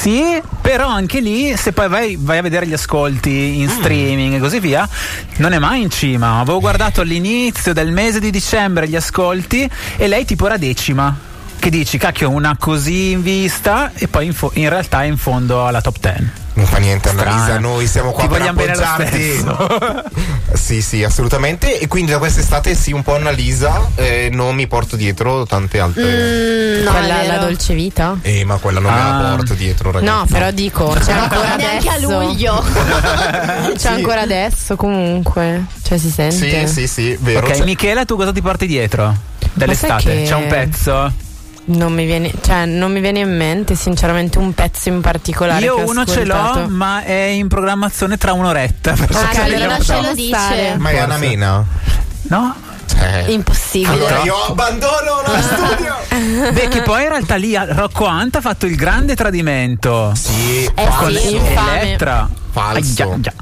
Sì, 0.00 0.40
però 0.60 0.86
anche 0.88 1.20
lì, 1.20 1.56
se 1.56 1.72
poi 1.72 1.88
vai, 1.88 2.16
vai 2.18 2.38
a 2.38 2.42
vedere 2.42 2.66
gli 2.66 2.72
ascolti 2.72 3.58
in 3.58 3.68
streaming 3.68 4.34
e 4.34 4.38
così 4.38 4.60
via, 4.60 4.88
non 5.36 5.52
è 5.52 5.58
mai 5.58 5.82
in 5.82 5.90
cima. 5.90 6.38
Avevo 6.38 6.60
guardato 6.60 7.00
all'inizio 7.00 7.72
del 7.72 7.90
mese 7.90 8.20
di 8.20 8.30
dicembre 8.30 8.88
gli 8.88 8.96
ascolti 8.96 9.68
e 9.96 10.06
lei 10.06 10.24
tipo 10.24 10.46
era 10.46 10.56
decima. 10.56 11.34
Che 11.66 11.72
dici, 11.72 11.98
cacchio, 11.98 12.30
una 12.30 12.56
così 12.56 13.10
in 13.10 13.22
vista 13.22 13.90
e 13.96 14.06
poi 14.06 14.26
in, 14.26 14.32
fo- 14.34 14.52
in 14.54 14.68
realtà 14.68 15.02
è 15.02 15.06
in 15.06 15.16
fondo 15.16 15.66
alla 15.66 15.80
top 15.80 15.96
10. 15.98 16.30
Non 16.52 16.64
fa 16.64 16.76
niente 16.78 17.08
Strano. 17.08 17.28
Annalisa, 17.28 17.58
noi 17.58 17.88
siamo 17.88 18.12
qua 18.12 18.22
Ti 18.22 18.28
per 18.28 18.38
vogliamo 18.38 18.56
bene 18.60 18.76
lo 18.76 18.82
appoggiarti. 18.84 20.54
sì, 20.56 20.80
sì, 20.80 21.02
assolutamente. 21.02 21.80
E 21.80 21.88
quindi 21.88 22.12
da 22.12 22.18
quest'estate 22.18 22.72
sì, 22.76 22.92
un 22.92 23.02
po' 23.02 23.16
Annalisa, 23.16 23.80
eh, 23.96 24.28
non 24.30 24.54
mi 24.54 24.68
porto 24.68 24.94
dietro 24.94 25.44
tante 25.44 25.80
altre. 25.80 26.04
Mm, 26.04 26.84
no, 26.84 26.90
quella 26.92 27.20
è 27.22 27.26
la 27.26 27.38
dolce 27.38 27.74
vita? 27.74 28.16
Eh, 28.22 28.44
ma 28.44 28.58
quella 28.58 28.78
non 28.78 28.92
me 28.92 29.00
Ah. 29.00 29.20
la 29.22 29.34
porto 29.34 29.54
dietro, 29.54 29.90
ragazzi. 29.90 30.12
No, 30.18 30.24
però 30.30 30.52
dico, 30.52 30.96
c'è 31.04 31.10
ancora 31.14 31.56
Neanche 31.56 31.88
a 31.88 31.92
adesso. 31.94 32.20
luglio. 32.20 32.64
C'è 33.76 33.88
ancora 33.88 34.20
adesso 34.20 34.76
comunque. 34.76 35.64
Cioè 35.82 35.98
si 35.98 36.10
sente. 36.10 36.68
Sì, 36.68 36.72
sì, 36.72 36.86
sì, 36.86 37.16
vero. 37.20 37.44
Ok, 37.44 37.56
Cioè, 37.56 37.64
Michela, 37.64 38.04
tu 38.04 38.14
cosa 38.14 38.30
ti 38.30 38.40
porti 38.40 38.68
dietro? 38.68 39.12
Dell'estate? 39.52 40.02
che- 40.04 40.22
C'è 40.28 40.34
un 40.36 40.46
pezzo? 40.46 41.12
Non 41.68 41.92
mi 41.92 42.04
viene, 42.06 42.32
cioè, 42.42 42.64
non 42.64 42.92
mi 42.92 43.00
viene 43.00 43.20
in 43.20 43.36
mente 43.36 43.74
sinceramente 43.74 44.38
un 44.38 44.52
pezzo 44.54 44.88
in 44.88 45.00
particolare. 45.00 45.64
Io 45.64 45.74
che 45.76 45.82
ho 45.82 45.88
uno 45.90 46.04
ce 46.04 46.24
l'ho, 46.24 46.34
ascoltato. 46.34 46.68
ma 46.70 47.02
è 47.02 47.12
in 47.12 47.48
programmazione 47.48 48.16
tra 48.16 48.32
un'oretta. 48.32 48.90
arriva 48.92 49.42
allora 49.42 49.66
non 49.76 49.82
ce 49.82 50.00
lo 50.00 50.14
dice. 50.14 50.76
ma 50.78 50.90
è 50.90 50.98
Anna 50.98 51.16
Mena. 51.16 51.64
No? 52.28 52.54
Cioè, 52.86 53.24
Impossibile. 53.28 53.92
allora 53.92 54.22
io 54.22 54.42
abbandono 54.44 55.22
lo 55.26 55.34
studio. 55.42 56.52
Beh, 56.52 56.68
che 56.68 56.82
poi 56.82 57.02
in 57.02 57.08
realtà 57.08 57.34
lì 57.34 57.56
a- 57.56 57.66
Rocco 57.68 58.06
Ant 58.06 58.36
ha 58.36 58.40
fatto 58.40 58.66
il 58.66 58.76
grande 58.76 59.16
tradimento. 59.16 60.12
Sì, 60.14 60.64
Eh 60.72 60.88
Con 60.96 61.12
sì. 61.12 61.34
Elettra. 61.36 62.28
Falso. 62.52 63.02
Aia, 63.02 63.12
aia. 63.14 63.32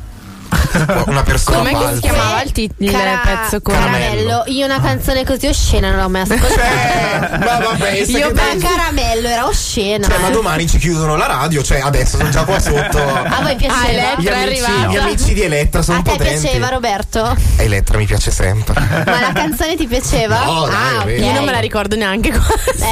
Una 1.06 1.22
persona 1.22 1.58
Com'è 1.58 1.70
che 1.70 1.76
si 1.76 1.82
falsa. 1.84 2.00
chiamava 2.00 2.42
il, 2.42 2.52
tit- 2.52 2.74
il 2.78 2.90
Cara- 2.90 3.20
pezzo 3.24 3.60
con 3.60 3.74
Caramello. 3.74 4.42
Io 4.46 4.64
una 4.64 4.80
canzone 4.80 5.24
così 5.24 5.46
oscena 5.46 5.90
non 5.90 6.00
l'ho 6.00 6.08
mai 6.08 6.22
ascoltata. 6.22 7.32
Eh, 7.34 7.38
ma 7.38 7.58
vabbè, 7.58 8.04
sai 8.04 8.10
Io 8.16 8.26
che 8.28 8.32
pensi? 8.32 8.66
Caramello 8.66 9.28
era 9.28 9.46
oscena. 9.46 10.08
Cioè, 10.08 10.18
ma 10.18 10.28
eh. 10.28 10.32
domani 10.32 10.68
ci 10.68 10.78
chiudono 10.78 11.16
la 11.16 11.26
radio, 11.26 11.62
cioè 11.62 11.80
adesso 11.80 12.16
sono 12.16 12.28
già 12.30 12.44
qua 12.44 12.58
sotto. 12.58 12.98
A 12.98 13.40
voi 13.42 13.56
piaceva? 13.56 13.80
Ah, 13.80 13.88
Elettra 13.88 14.20
Gli 14.20 14.26
è 14.26 14.32
amici, 14.42 14.62
arrivata. 14.64 14.88
gli 14.92 14.96
amici 14.96 15.34
di 15.34 15.42
Elettra 15.42 15.82
sono 15.82 15.98
A 15.98 16.02
te 16.02 16.10
potenti. 16.10 16.40
piaceva 16.40 16.68
Roberto? 16.68 17.36
Elettra 17.56 17.98
mi 17.98 18.06
piace 18.06 18.30
sempre. 18.30 18.80
Ma 18.80 19.20
la 19.20 19.32
canzone 19.32 19.76
ti 19.76 19.86
piaceva? 19.86 20.44
No, 20.44 20.66
dai, 20.66 20.74
ah, 20.96 20.98
ok. 21.00 21.04
vero. 21.04 21.24
Io 21.26 21.32
non 21.32 21.44
me 21.44 21.52
la 21.52 21.60
ricordo 21.60 21.96
neanche 21.96 22.30
qua. 22.30 22.44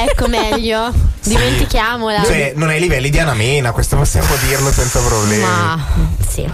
Ecco 0.09 0.29
meglio. 0.29 0.93
Dimentichiamola. 1.25 2.25
Cioè, 2.25 2.53
non 2.57 2.69
ai 2.69 2.81
livelli 2.81 3.09
di 3.11 3.19
Anna 3.19 3.35
Mena, 3.35 3.71
questo 3.73 3.97
possiamo 3.97 4.27
dirlo 4.47 4.73
senza 4.73 5.01
problemi. 5.01 5.43
Ma 5.43 5.79
sì. 6.29 6.49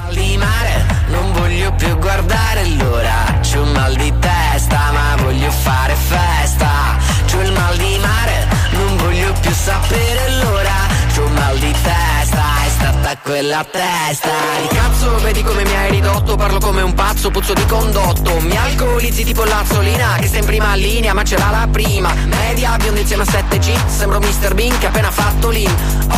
Non 1.18 1.33
voglio 1.33 1.72
più 1.72 1.98
guardare 1.98 2.64
l'ora. 2.76 3.38
C'ho 3.40 3.62
un 3.62 3.72
mal 3.72 3.94
di 3.96 4.12
testa, 4.18 4.78
ma 4.92 5.16
voglio 5.22 5.50
fare 5.50 5.94
festa. 5.94 6.96
C'ho 7.28 7.40
il 7.40 7.52
mal 7.52 7.76
di 7.76 7.98
mare, 7.98 8.46
non 8.72 8.96
voglio 8.96 9.33
più 9.40 9.52
sapere 9.52 10.31
l'ora. 10.40 10.78
C'ho 11.14 11.24
un 11.24 11.33
mal 11.33 11.59
di 11.59 11.72
testa, 11.72 12.44
stata 12.78 13.18
quella 13.18 13.66
testa. 13.68 14.30
Di 14.60 14.68
cazzo, 14.74 15.16
vedi 15.18 15.42
come 15.42 15.64
mi 15.64 15.74
hai 15.74 15.90
ridotto, 15.90 16.36
parlo 16.36 16.58
come 16.58 16.82
un 16.82 16.94
pazzo, 16.94 17.30
puzzo 17.30 17.52
di 17.52 17.66
condotto. 17.66 18.38
Mi 18.40 18.56
alcolizzi 18.56 19.24
tipo 19.24 19.44
l'azzolina, 19.44 20.16
che 20.20 20.28
sta 20.28 20.38
in 20.38 20.44
prima 20.44 20.74
linea, 20.74 21.12
ma 21.12 21.24
ce 21.24 21.36
l'ha 21.36 21.50
la 21.50 21.68
prima. 21.70 22.14
Media, 22.26 22.76
biondo 22.76 23.00
insieme 23.00 23.24
a 23.24 23.26
7G, 23.26 23.76
sembro 23.88 24.20
Mr. 24.20 24.54
Bean 24.54 24.78
che 24.78 24.86
ha 24.86 24.88
appena 24.90 25.10
fatto 25.10 25.48
l'in. 25.48 25.72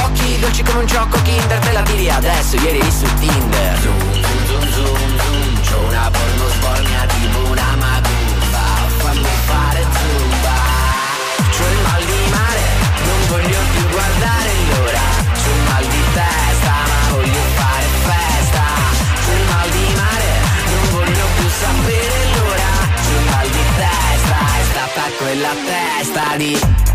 Occhi 0.05 0.39
dolci 0.39 0.63
come 0.63 0.81
un 0.81 0.87
gioco 0.87 1.21
Kinder, 1.23 1.59
te 1.59 1.73
la 1.73 1.83
tiri 1.83 2.11
adesso, 2.11 2.57
ieri 2.57 2.81
su 2.91 3.07
Tinder. 3.19 3.79
Zoom, 3.81 4.13
zoom, 4.13 4.45
zoom, 4.45 4.73
zoom, 4.73 5.19
zoom, 5.19 5.61
c'ho 5.63 5.81
una 5.89 6.11
porno 6.11 6.49
sbornia 6.51 7.10
stata 24.91 25.11
quella 25.19 25.55
testa 25.65 26.37
di... 26.37 26.90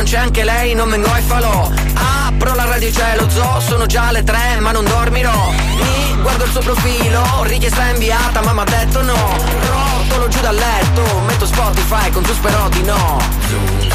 non 0.00 0.08
c'è 0.08 0.16
anche 0.16 0.44
lei 0.44 0.72
non 0.72 0.88
vengo 0.88 1.10
ai 1.12 1.20
falò. 1.20 1.68
Apro 2.26 2.54
la 2.54 2.64
radio 2.64 2.90
c'è 2.90 3.16
lo 3.16 3.28
zoo, 3.28 3.60
sono 3.60 3.84
già 3.84 4.08
alle 4.08 4.24
tre 4.24 4.58
ma 4.58 4.72
non 4.72 4.82
dormirò. 4.84 5.50
Mi 5.50 6.22
guardo 6.22 6.44
il 6.44 6.50
suo 6.50 6.60
profilo, 6.60 7.22
richiesta 7.42 7.90
inviata 7.90 8.40
ma 8.40 8.52
m'ha 8.52 8.64
detto 8.64 9.02
no. 9.02 9.36
Rotolo 9.68 10.28
giù 10.28 10.40
dal 10.40 10.54
letto, 10.54 11.02
metto 11.26 11.44
Spotify 11.44 12.10
con 12.10 12.22
tu 12.22 12.32
spero 12.32 12.68
di 12.70 12.82
no. 12.82 13.89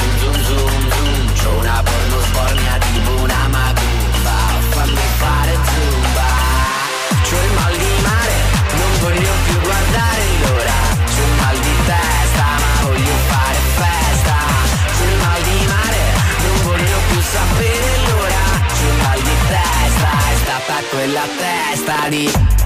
È 20.66 20.72
stata 20.72 20.84
quella 20.89 21.22
testa 21.38 22.09
di... 22.09 22.64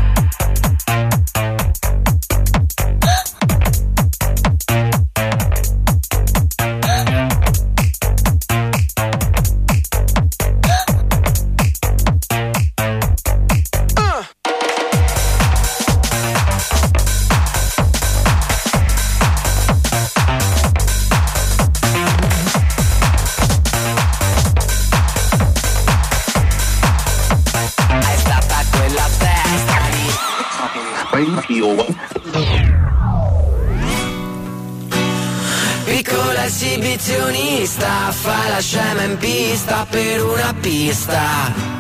Piccola 35.83 36.45
esibizionista, 36.45 38.11
fa 38.11 38.47
la 38.47 38.59
scema 38.61 39.03
in 39.03 39.17
pista 39.17 39.85
per 39.89 40.23
una 40.23 40.53
pista. 40.61 41.77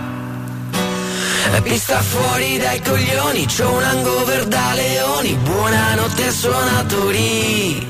Pista 1.63 1.99
fuori 2.01 2.57
dai 2.57 2.81
coglioni, 2.81 3.45
c'ho 3.45 3.71
un 3.71 3.83
hangover 3.83 4.45
da 4.45 4.73
leoni, 4.73 5.35
buonanotte 5.35 6.31
suonatori. 6.31 7.87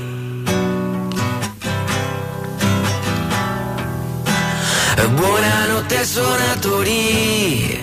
Buonanotte 5.14 6.04
suonatori. 6.04 7.79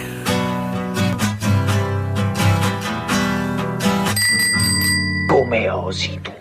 Come 5.48 5.70
osi 5.70 6.20
tu? 6.22 6.34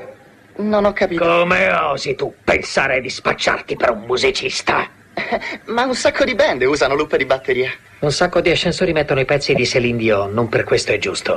Non 0.57 0.85
ho 0.85 0.93
capito. 0.93 1.25
Come 1.25 1.71
osi 1.71 2.17
tu 2.17 2.35
pensare 2.43 3.01
di 3.01 3.09
spacciarti 3.09 3.77
per 3.77 3.93
un 3.93 4.01
musicista? 4.01 4.85
Ma 5.67 5.85
un 5.85 5.95
sacco 5.95 6.25
di 6.25 6.35
band 6.35 6.63
usano 6.63 6.97
loop 6.97 7.15
di 7.15 7.25
batteria. 7.25 7.71
Un 8.01 8.11
sacco 8.11 8.41
di 8.41 8.51
ascensori 8.51 8.93
mettono 8.93 9.21
i 9.21 9.25
pezzi 9.25 9.55
di 9.55 9.65
Celine 9.65 9.99
Dion, 9.99 10.33
non 10.33 10.49
per 10.49 10.65
questo 10.65 10.91
è 10.91 10.99
giusto. 10.99 11.37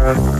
Ciao. 0.00 0.39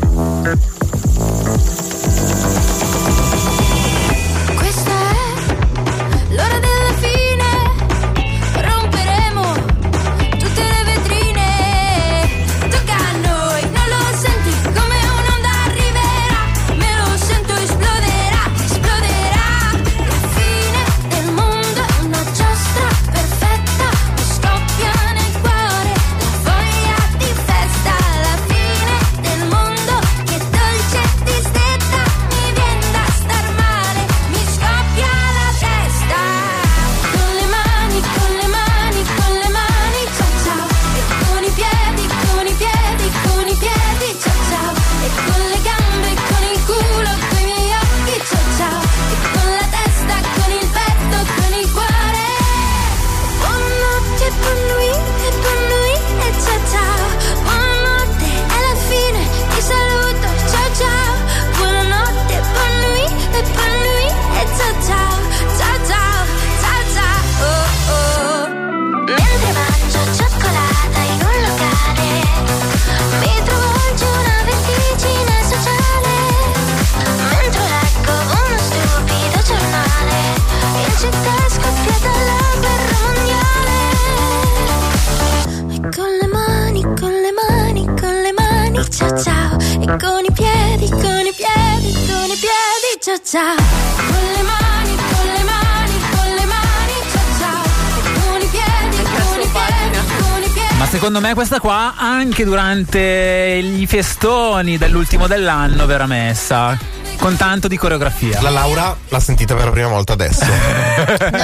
Ma 100.76 100.87
secondo 100.87 101.20
me 101.20 101.35
questa 101.35 101.61
qua 101.61 101.95
anche 101.97 102.45
durante 102.45 103.61
i 103.62 103.87
festoni 103.87 104.78
dell'ultimo 104.78 105.28
dell'anno 105.28 105.87
verrà 105.87 106.07
messa. 106.07 106.76
Con 107.21 107.37
tanto 107.37 107.68
di 107.68 107.77
coreografia. 107.77 108.41
La 108.41 108.49
Laura 108.49 108.97
l'ha 109.09 109.21
sentita 109.21 109.55
per 109.55 109.66
la 109.66 109.71
prima 109.71 109.89
volta 109.89 110.14
adesso. 110.14 110.41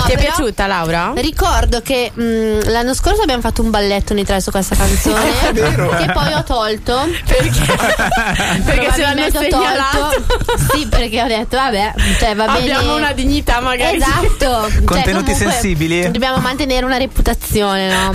Ti 0.07 0.13
è 0.13 0.19
piaciuta 0.19 0.67
Laura? 0.67 1.13
Ricordo 1.15 1.83
che 1.83 2.11
mh, 2.15 2.71
l'anno 2.71 2.95
scorso 2.95 3.21
abbiamo 3.21 3.43
fatto 3.43 3.61
un 3.61 3.69
balletto 3.69 4.15
noi 4.15 4.25
tre 4.25 4.41
su 4.41 4.51
questa 4.51 4.75
canzone. 4.75 5.31
È 5.47 5.53
vero. 5.53 5.91
Che 5.91 6.11
poi 6.13 6.33
ho 6.33 6.43
tolto. 6.45 7.07
Perché? 7.27 7.77
Perché 8.65 8.93
se 8.95 9.03
l'hanno 9.03 9.31
segnalato. 9.31 9.99
tolto. 9.99 10.75
Sì, 10.75 10.87
perché 10.87 11.23
ho 11.23 11.27
detto, 11.27 11.57
vabbè, 11.57 11.93
cioè 12.19 12.35
va 12.35 12.47
bene. 12.47 12.73
Abbiamo 12.75 12.97
una 12.97 13.13
dignità 13.13 13.61
magari. 13.61 13.97
Esatto. 13.97 14.45
Cioè, 14.77 14.85
Contenuti 14.85 15.33
comunque 15.33 15.35
sensibili. 15.35 16.11
Dobbiamo 16.11 16.39
mantenere 16.39 16.87
una 16.87 16.97
reputazione, 16.97 17.91
no? 17.93 18.15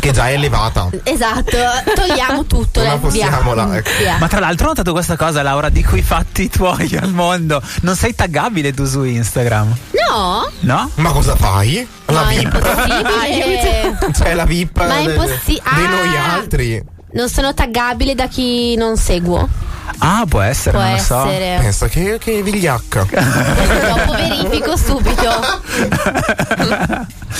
che 0.00 0.10
già 0.10 0.28
è 0.28 0.32
elevata. 0.32 0.88
Esatto. 1.02 1.56
Togliamo 1.94 2.46
tutto. 2.46 2.82
Non 2.82 2.98
possiamola, 3.00 3.76
ecco. 3.76 3.90
Ma 4.18 4.26
tra 4.26 4.40
l'altro 4.40 4.66
ho 4.66 4.68
notato 4.70 4.92
questa 4.92 5.16
cosa, 5.16 5.42
Laura, 5.42 5.68
di 5.68 5.84
cui 5.84 6.02
fatti 6.02 6.48
tuoi 6.48 6.95
al 7.02 7.12
mondo. 7.12 7.62
Non 7.82 7.94
sei 7.96 8.14
taggabile 8.14 8.72
tu 8.72 8.84
su 8.84 9.02
Instagram. 9.04 9.74
No? 10.08 10.50
No? 10.60 10.90
Ma 10.96 11.10
cosa 11.10 11.34
fai? 11.36 11.86
La 12.06 12.22
No, 12.22 12.28
è 12.28 12.34
VIP. 12.38 12.54
impossibile. 12.54 13.98
C'è 14.12 14.34
la 14.34 14.44
VIP 14.44 14.78
Ma 14.78 14.96
è 14.96 15.00
impossi- 15.00 15.60
di 15.74 15.86
noi 15.86 16.16
Ah! 16.16 16.32
altri. 16.34 16.82
Non 17.12 17.28
sono 17.28 17.54
taggabile 17.54 18.14
da 18.14 18.26
chi 18.28 18.74
non 18.76 18.96
seguo. 18.96 19.48
Ah, 19.98 20.24
può 20.28 20.40
essere, 20.40 20.72
Può 20.76 20.80
non 20.80 20.92
lo 20.92 20.98
so. 21.02 21.26
essere. 21.28 21.58
Pensa 21.60 21.88
che, 21.88 22.18
che 22.18 22.42
vigliacca. 22.42 23.06
Dopo 23.10 24.12
verifico 24.12 24.76
subito. 24.76 25.62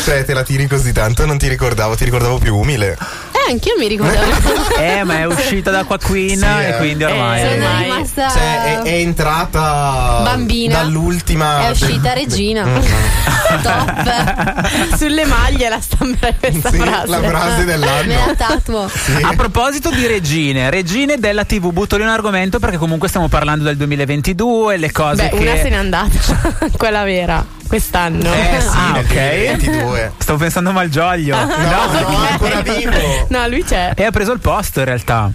cioè, 0.05 0.25
te 0.25 0.35
la 0.35 0.43
tiri 0.43 0.67
così 0.67 0.93
tanto, 0.93 1.27
non 1.27 1.39
ti 1.39 1.49
ricordavo, 1.49 1.95
ti 1.97 2.05
ricordavo 2.05 2.39
più 2.39 2.57
umile. 2.57 2.97
Eh, 3.33 3.51
anch'io 3.51 3.75
mi 3.79 3.89
ricordavo. 3.89 4.65
Eh, 4.79 5.05
ma 5.05 5.19
è 5.21 5.25
uscita 5.25 5.71
da 5.71 5.85
qua 5.85 5.99
Queen 5.99 6.37
Sì, 6.39 6.45
e 6.45 6.69
eh. 6.69 6.77
quindi 6.77 7.05
ormai. 7.05 7.41
Sono 7.41 7.53
ormai- 7.67 7.85
rimasta 7.85 8.29
Cioè, 8.29 8.63
è, 8.63 8.83
è 8.83 8.93
entrata 8.99 10.21
Bambina. 10.23 10.75
dall'ultima. 10.83 11.67
È 11.67 11.71
uscita 11.71 12.13
regina. 12.13 12.65
Mm. 12.67 12.77
Top. 13.63 14.97
Sulle 14.97 15.25
maglie 15.25 15.69
la 15.71 15.81
stampa 15.81 16.29
questa 16.39 16.71
Sì, 16.71 16.77
frase. 16.77 17.07
la 17.07 17.23
frase 17.23 17.65
dell'anno. 17.65 18.07
Me 18.07 18.27
la 18.27 18.35
tatuo. 18.35 18.91
A 19.23 19.33
proposito 19.35 19.91
di 19.91 20.07
regine, 20.07 20.69
regine 20.69 21.17
della 21.19 21.45
TV, 21.45 21.73
butto 21.73 21.97
lì 21.97 22.03
un 22.03 22.09
argomento 22.11 22.35
perché 22.61 22.77
comunque 22.77 23.09
stiamo 23.09 23.29
parlando 23.29 23.65
del 23.65 23.77
2022, 23.77 24.77
le 24.77 24.93
cose 24.93 25.29
Beh, 25.29 25.37
che 25.37 25.43
una 25.43 25.57
se 25.57 25.69
n'è 25.69 25.77
andata, 25.77 26.11
quella 26.77 27.03
vera. 27.05 27.45
quest'anno. 27.67 28.33
Eh 28.33 28.61
sì, 28.61 28.69
Ah, 28.77 28.99
ok. 28.99 29.57
2022. 29.57 30.13
Stavo 30.19 30.39
pensando 30.39 30.71
a 30.71 30.73
Malgioglio. 30.73 31.37
No, 31.37 31.47
no, 31.47 32.25
è 32.27 32.31
ancora 32.33 32.61
vivo. 32.61 33.27
No, 33.29 33.49
lui 33.49 33.65
c'è. 33.65 33.93
E 33.97 34.05
ha 34.05 34.11
preso 34.11 34.33
il 34.33 34.41
posto 34.41 34.79
in 34.81 34.85
realtà. 34.87 35.31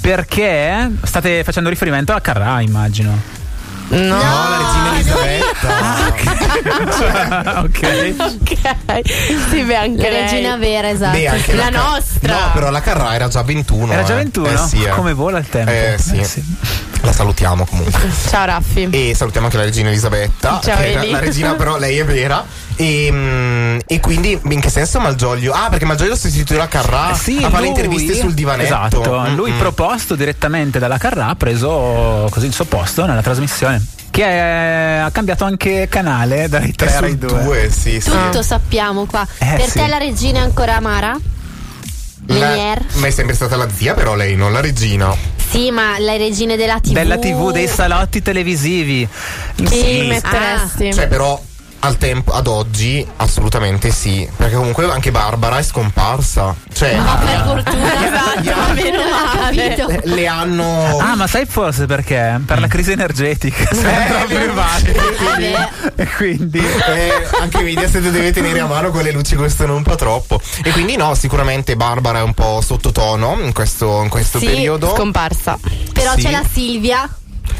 Perché 0.00 0.90
state 1.02 1.42
facendo 1.44 1.68
riferimento 1.68 2.12
a 2.12 2.20
Carrà, 2.20 2.60
immagino. 2.60 3.40
No, 3.88 4.16
la 4.18 4.56
regina 4.58 4.94
Elisabetta. 4.94 5.72
ok. 7.62 8.14
ok. 8.18 9.00
Sì, 9.50 9.62
beh, 9.62 9.76
anche 9.76 10.02
La 10.02 10.08
lei. 10.08 10.22
regina 10.22 10.56
vera, 10.56 10.88
esatto. 10.90 11.16
Beh, 11.16 11.28
anche 11.28 11.54
La 11.54 11.68
Ca- 11.70 11.70
nostra. 11.70 12.32
No, 12.34 12.50
però 12.52 12.70
la 12.70 12.80
Carrà 12.80 13.14
era 13.14 13.28
già 13.28 13.42
21. 13.42 13.92
Era 13.92 14.02
già 14.02 14.14
eh. 14.14 14.16
21? 14.16 14.48
Eh 14.48 14.56
sì, 14.58 14.82
eh. 14.82 14.88
Come 14.90 15.12
vola 15.12 15.38
il 15.38 15.48
tempo. 15.48 15.70
Eh 15.70 15.96
sì. 15.98 16.16
Eh 16.18 16.24
sì. 16.24 16.44
La 17.02 17.12
salutiamo 17.12 17.64
comunque. 17.66 18.00
Ciao 18.30 18.44
Raffi. 18.44 18.88
E 18.90 19.12
salutiamo 19.14 19.46
anche 19.46 19.58
la 19.58 19.64
regina 19.64 19.88
Elisabetta. 19.88 20.60
Ciao, 20.62 20.76
che 20.80 21.08
la 21.10 21.18
regina, 21.18 21.54
però 21.54 21.76
lei 21.76 21.98
è 21.98 22.04
vera. 22.04 22.44
E, 22.76 23.08
mm, 23.12 23.78
e 23.86 24.00
quindi 24.00 24.38
in 24.42 24.60
che 24.60 24.70
senso 24.70 24.98
Malgioglio? 24.98 25.52
Ah, 25.52 25.68
perché 25.68 25.84
Malgioglio 25.84 26.16
sostituirà 26.16 26.66
Carrà 26.68 27.14
sì, 27.14 27.38
a 27.42 27.48
fare 27.50 27.58
lui- 27.58 27.68
interviste 27.68 28.14
sul 28.14 28.34
divanetto. 28.34 28.64
Esatto, 29.02 29.20
Mm, 29.28 29.34
lui 29.36 29.52
proposto 29.52 30.14
direttamente 30.14 30.78
dalla 30.78 30.98
Carrà 30.98 31.28
ha 31.28 31.34
preso 31.36 32.26
così 32.30 32.46
il 32.46 32.52
suo 32.52 32.64
posto 32.64 33.04
nella 33.06 33.22
trasmissione. 33.22 33.84
Che 34.10 34.24
è- 34.24 35.00
ha 35.04 35.10
cambiato 35.10 35.44
anche 35.44 35.86
canale 35.88 36.48
dai 36.48 36.72
3 36.72 36.86
È 36.86 36.92
ai 36.96 37.08
sul 37.10 37.18
2. 37.18 37.42
2, 37.42 37.70
sì, 37.70 38.00
sì. 38.00 38.10
Tutto 38.10 38.42
sappiamo 38.42 39.06
qua. 39.06 39.26
Eh, 39.38 39.54
per 39.56 39.68
sì. 39.68 39.78
te 39.78 39.86
la 39.86 39.98
regina 39.98 40.40
è 40.40 40.42
ancora 40.42 40.76
amara? 40.76 41.16
La- 42.26 42.50
Linier? 42.52 42.84
ma 42.94 43.06
è 43.08 43.10
sempre 43.10 43.34
stata 43.34 43.56
la 43.56 43.68
zia, 43.74 43.94
però 43.94 44.14
lei, 44.14 44.36
non 44.36 44.52
la 44.52 44.60
regina. 44.60 45.14
Sì, 45.50 45.70
ma 45.70 45.98
le 45.98 46.16
regine 46.18 46.56
della 46.56 46.78
TV. 46.80 46.92
Della 46.92 47.18
TV, 47.18 47.50
dei 47.52 47.66
salotti 47.68 48.22
televisivi. 48.22 49.06
Chi 49.56 49.66
Sì. 49.66 50.06
metteresti? 50.06 50.92
Cioè, 50.94 51.08
però 51.08 51.40
tempo, 51.98 52.32
ad 52.32 52.46
oggi, 52.46 53.04
assolutamente 53.16 53.90
sì. 53.90 54.28
Perché 54.36 54.54
comunque 54.56 54.90
anche 54.90 55.10
Barbara 55.10 55.58
è 55.58 55.62
scomparsa. 55.62 56.54
Cioè, 56.72 56.96
Ma 56.96 57.16
per 57.16 57.42
fortuna, 57.44 57.94
esatto, 58.06 58.72
meno 58.74 58.98
male. 59.10 60.00
le- 60.04 60.26
hanno. 60.26 60.98
Ah, 60.98 61.16
ma 61.16 61.26
sai 61.26 61.44
forse 61.46 61.86
perché? 61.86 62.40
Per 62.46 62.60
la 62.60 62.66
crisi 62.68 62.92
energetica. 62.92 63.68
Eh, 63.70 64.26
vero. 64.28 64.54
vari. 64.54 64.92
Vabbè. 65.22 65.68
E 65.96 66.06
quindi. 66.16 66.58
Eh, 66.58 67.12
anche 67.40 67.62
Mediaset 67.62 68.02
deve 68.10 68.32
tenere 68.32 68.60
a 68.60 68.66
mano 68.66 68.90
quelle 68.90 69.10
luci 69.12 69.34
costano 69.34 69.74
un 69.74 69.82
po' 69.82 69.96
troppo. 69.96 70.40
E 70.62 70.70
quindi 70.70 70.96
no, 70.96 71.14
sicuramente 71.14 71.76
Barbara 71.76 72.20
è 72.20 72.22
un 72.22 72.34
po' 72.34 72.60
sottotono 72.64 73.38
in 73.42 73.52
questo, 73.52 74.02
in 74.02 74.08
questo 74.08 74.38
Sì, 74.38 74.46
periodo. 74.46 74.94
Scomparsa. 74.94 75.58
Però 75.92 76.14
Sì. 76.14 76.22
c'è 76.22 76.30
la 76.30 76.42
Silvia. 76.50 77.08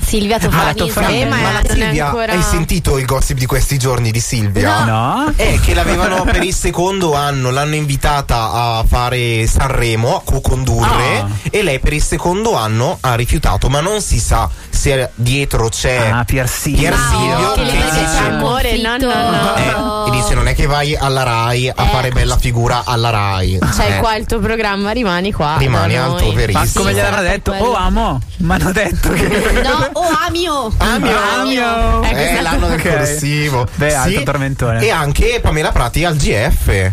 Silvia 0.05 0.37
Ah, 0.37 0.41
Tofani. 0.41 0.75
Tofani. 0.77 1.21
Eh, 1.23 1.25
ma 1.27 1.37
Ma 1.37 1.61
Silvia, 1.67 2.07
ancora- 2.07 2.33
hai 2.33 2.43
sentito 2.43 2.99
il 2.99 3.05
gossip 3.07 3.39
di 3.39 3.47
questi 3.47 3.79
giorni 3.79 4.11
di 4.11 4.21
Silvia? 4.21 4.85
No? 4.85 5.33
È 5.35 5.59
che 5.61 5.75
l'avevano 5.75 6.23
per 6.25 6.43
il 6.43 6.55
secondo 6.55 7.15
anno, 7.15 7.51
l'hanno 7.51 7.75
invitata 7.75 8.51
a 8.53 8.85
fare 8.87 9.47
Sanremo, 9.47 10.17
a 10.17 10.23
co-condurre 10.23 11.19
Ah. 11.21 11.29
e 11.51 11.63
lei 11.63 11.79
per 11.81 11.93
il 11.95 12.03
secondo 12.03 12.55
anno 12.55 12.99
ha 13.01 13.15
rifiutato, 13.15 13.69
ma 13.69 13.81
non 13.81 14.01
si 14.03 14.19
sa 14.19 14.49
se 14.73 15.11
dietro 15.15 15.69
c'è 15.69 16.09
Ah, 16.13 16.25
Pier 16.25 16.49
Silvio. 16.49 16.81
Pier 16.91 16.97
Silvio 16.97 17.53
che 17.53 17.63
che 17.65 17.73
dice- 17.77 18.05
c'è 18.05 18.29
Amore, 18.31 18.77
no, 18.81 18.97
no, 18.97 19.31
no. 19.31 19.55
eh, 19.57 20.09
e 20.09 20.11
dice 20.11 20.35
non 20.35 20.49
è 20.49 20.55
che 20.55 20.67
vai 20.67 20.97
alla 20.97 21.23
Rai 21.23 21.69
a 21.69 21.75
Eh. 21.77 21.89
fare 21.89 22.11
bella 22.11 22.37
figura 22.37 22.83
alla 22.85 23.11
Rai. 23.11 23.59
C'hai 23.61 23.93
Eh, 23.93 23.99
qua 23.99 24.17
il 24.17 24.27
tuo 24.27 24.39
programma, 24.41 24.91
rimani 24.91 25.33
qua. 25.33 25.57
Rimani 25.59 25.97
al 25.97 26.17
tuo 26.17 26.33
verissimo. 26.33 26.65
Ma 26.65 26.71
come 26.75 26.91
Sì, 26.91 26.97
gliel'avrà 26.97 27.21
detto? 27.23 27.53
Oh, 27.53 27.75
amo. 27.75 28.21
Mi 28.39 28.53
hanno 28.55 28.73
detto 28.73 29.11
che. 29.11 29.63
No, 29.63 29.89
oh 29.93 30.09
Amio. 30.27 30.73
Amio. 30.79 31.17
Amio. 31.39 32.03
Eh, 32.03 32.23
esatto. 32.25 32.43
l'anno 32.43 32.67
del 32.69 32.81
Ok. 32.81 32.97
corsivo. 32.97 33.67
Beh, 33.75 33.95
alto 33.95 34.23
tormentone. 34.23 34.81
E 34.83 34.91
anche 34.91 35.39
Pamela 35.41 35.71
Prati 35.71 36.05
al 36.05 36.17
GF. 36.17 36.91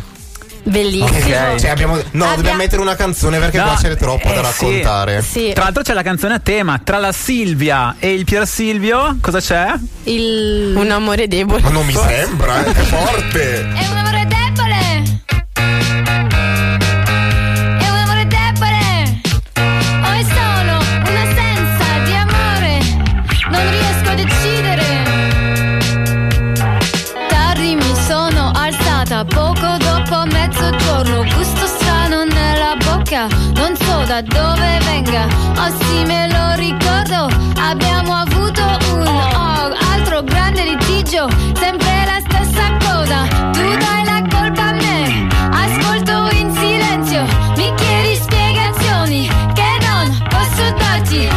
Bellissimo. 0.63 1.05
Ok. 1.07 1.55
Cioè 1.55 1.69
abbiamo, 1.69 1.95
no, 1.95 2.23
Abbia- 2.23 2.35
dobbiamo 2.35 2.57
mettere 2.57 2.81
una 2.81 2.95
canzone 2.95 3.39
perché 3.39 3.57
No, 3.57 3.63
qua 3.63 3.75
c'è 3.79 3.95
troppo 3.95 4.27
da 4.27 4.33
eh, 4.33 4.35
sì. 4.53 4.65
raccontare. 4.65 5.21
Sì. 5.21 5.51
Tra 5.53 5.63
l'altro 5.63 5.81
c'è 5.83 5.93
la 5.93 6.03
canzone 6.03 6.33
a 6.35 6.39
tema. 6.39 6.79
Tra 6.83 6.97
la 6.97 7.11
Silvia 7.11 7.95
e 7.99 8.13
il 8.13 8.23
Pier 8.25 8.47
Silvio, 8.47 9.17
cosa 9.21 9.39
c'è? 9.39 9.73
Il... 10.03 10.73
Un 10.75 10.91
amore 10.91 11.27
debole. 11.27 11.61
Ma 11.61 11.69
non 11.69 11.85
mi 11.85 11.93
sembra, 11.93 12.63
eh, 12.65 12.69
è 12.71 12.73
forte. 12.83 13.59
È 13.61 13.87
un 13.89 13.97
amore 13.97 14.25
debole. 14.25 14.38
Bocca. 33.19 33.27
Non 33.55 33.75
so 33.75 34.03
da 34.05 34.21
dove 34.21 34.79
venga. 34.85 35.27
Oh 35.57 35.71
sì, 35.79 36.05
me 36.05 36.27
lo 36.27 36.55
ricordo. 36.55 37.27
Abbiamo 37.59 38.13
avuto 38.15 38.61
un 38.93 39.07
oh, 39.07 39.73
altro 39.91 40.23
grande 40.23 40.63
litigio. 40.63 41.27
Sempre 41.55 42.05
la 42.05 42.19
stessa 42.27 42.77
cosa. 42.79 43.27
Tu 43.51 43.77
dai 43.77 44.03
la 44.05 44.21
colpa 44.29 44.67
a 44.67 44.73
me. 44.73 45.27
Ascolto 45.51 46.29
in 46.35 46.53
silenzio. 46.55 47.23
Mi 47.57 47.73
chiedi 47.75 48.15
spiegazioni 48.15 49.27
che 49.53 49.77
non 49.81 50.17
posso 50.29 50.71
darti 50.77 51.27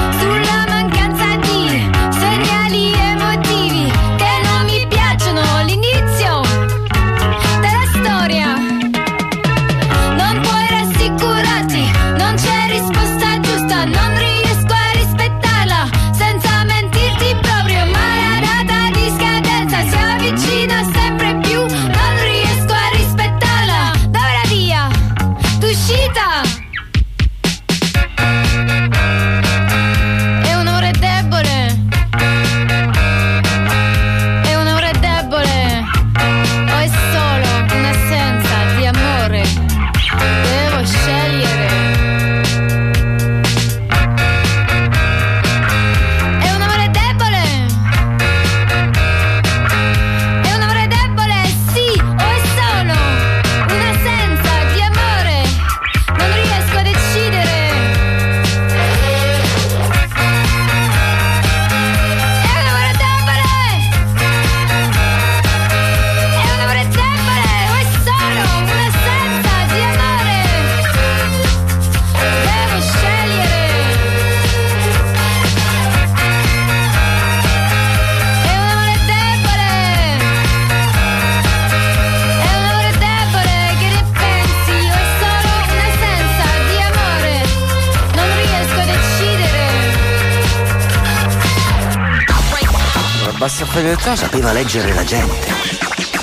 sapeva 94.17 94.53
leggere 94.53 94.93
la 94.93 95.05
gente, 95.05 95.47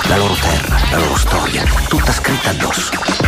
la 0.09 0.17
loro 0.17 0.33
terra, 0.35 0.77
la 0.91 0.97
loro 0.97 1.15
storia, 1.15 1.63
tutta 1.87 2.11
scritta 2.11 2.49
addosso. 2.49 3.18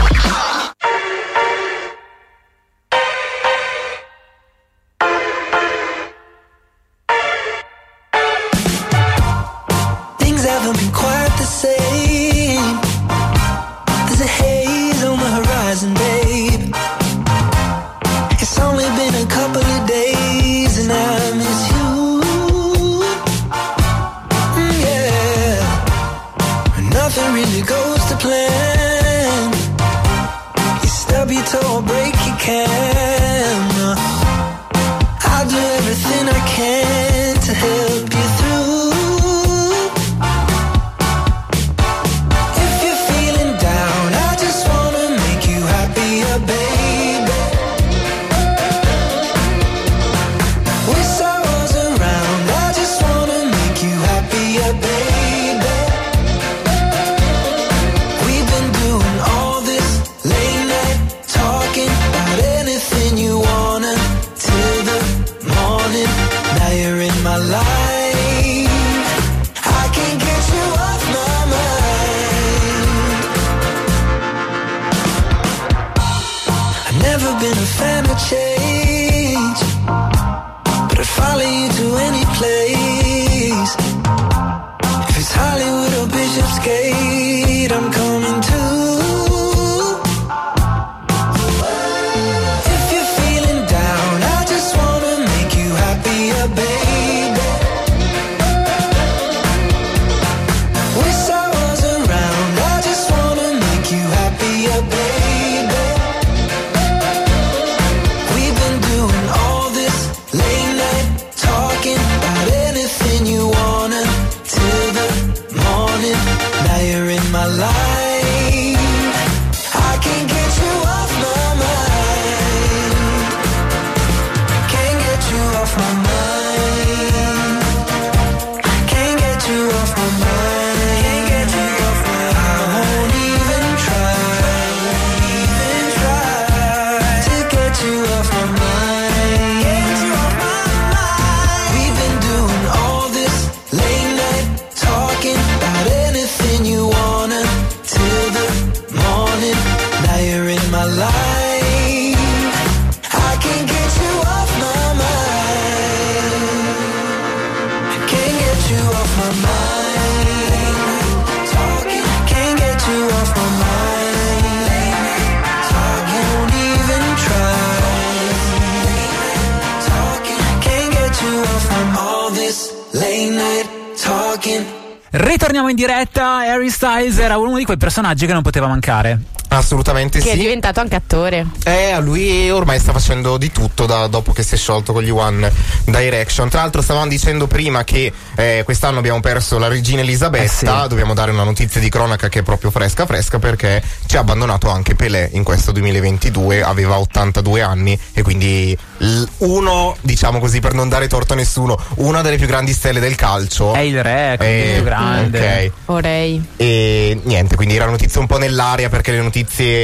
Diretta. 175.82 176.38
Harry 176.40 176.70
Styles 176.70 177.18
era 177.18 177.38
uno 177.38 177.58
di 177.58 177.66
quei 177.66 177.78
personaggi 177.78 178.28
che 178.28 178.34
non 178.34 178.44
poteva 178.44 178.68
mancare. 178.68 179.20
Assolutamente 179.54 180.20
Che 180.20 180.30
è 180.30 180.34
sì. 180.34 180.40
diventato 180.40 180.80
anche 180.80 180.96
attore. 180.96 181.46
Eh, 181.66 182.00
lui 182.00 182.50
ormai 182.50 182.80
sta 182.80 182.94
facendo 182.94 183.36
di 183.38 183.52
tutto 183.52 183.86
da- 183.86 184.08
dopo 184.08 184.32
che 184.32 184.44
si 184.44 184.56
è 184.56 184.58
sciolto 184.58 184.94
con 184.94 185.04
gli 185.04 185.10
One 185.10 185.52
Direction. 185.84 186.48
Tra 186.48 186.62
l'altro, 186.62 186.82
stavamo 186.82 187.08
dicendo 187.08 187.48
prima 187.48 187.84
che 187.84 188.14
eh, 188.36 188.62
quest'anno 188.64 189.00
abbiamo 189.00 189.20
perso 189.20 189.58
la 189.58 189.68
regina 189.68 190.02
Elisabetta. 190.02 190.88
Dobbiamo 190.88 191.14
dare 191.14 191.32
una 191.32 191.44
notizia 191.44 191.82
di 191.82 191.90
cronaca 191.90 192.30
che 192.30 192.40
è 192.40 192.44
proprio 192.44 192.72
fresca, 192.72 193.06
fresca, 193.06 193.40
perché 193.40 193.84
ci 194.06 194.16
ha 194.16 194.22
abbandonato 194.22 194.70
anche 194.70 194.96
Pelé 194.96 195.30
in 195.34 195.44
questo 195.44 195.74
2022. 195.74 196.64
Aveva 196.64 196.98
82 197.00 197.62
anni 197.62 198.00
e 198.14 198.22
quindi 198.22 198.78
l- 199.00 199.24
uno, 199.40 199.98
diciamo 200.00 200.40
così, 200.40 200.62
per 200.62 200.74
non 200.74 200.88
dare 200.88 201.08
torto 201.10 201.34
a 201.34 201.36
nessuno, 201.36 201.78
una 201.96 202.22
delle 202.22 202.38
più 202.38 202.48
grandi 202.48 202.72
stelle 202.72 203.02
del 203.02 203.16
calcio. 203.16 203.74
È 203.74 203.80
il 203.80 204.02
re, 204.02 204.38
Eh, 204.40 204.68
il 204.68 204.74
più 204.76 204.84
grande. 204.84 205.40
ok. 205.66 205.72
Vorrei. 205.88 206.42
E 206.56 207.20
niente, 207.24 207.58
quindi 207.58 207.76
era 207.76 207.86
notizia 207.88 208.22
un 208.22 208.28
po' 208.28 208.38
nell'aria 208.38 208.88
perché 208.88 209.12
le 209.12 209.18
notizie 209.18 209.40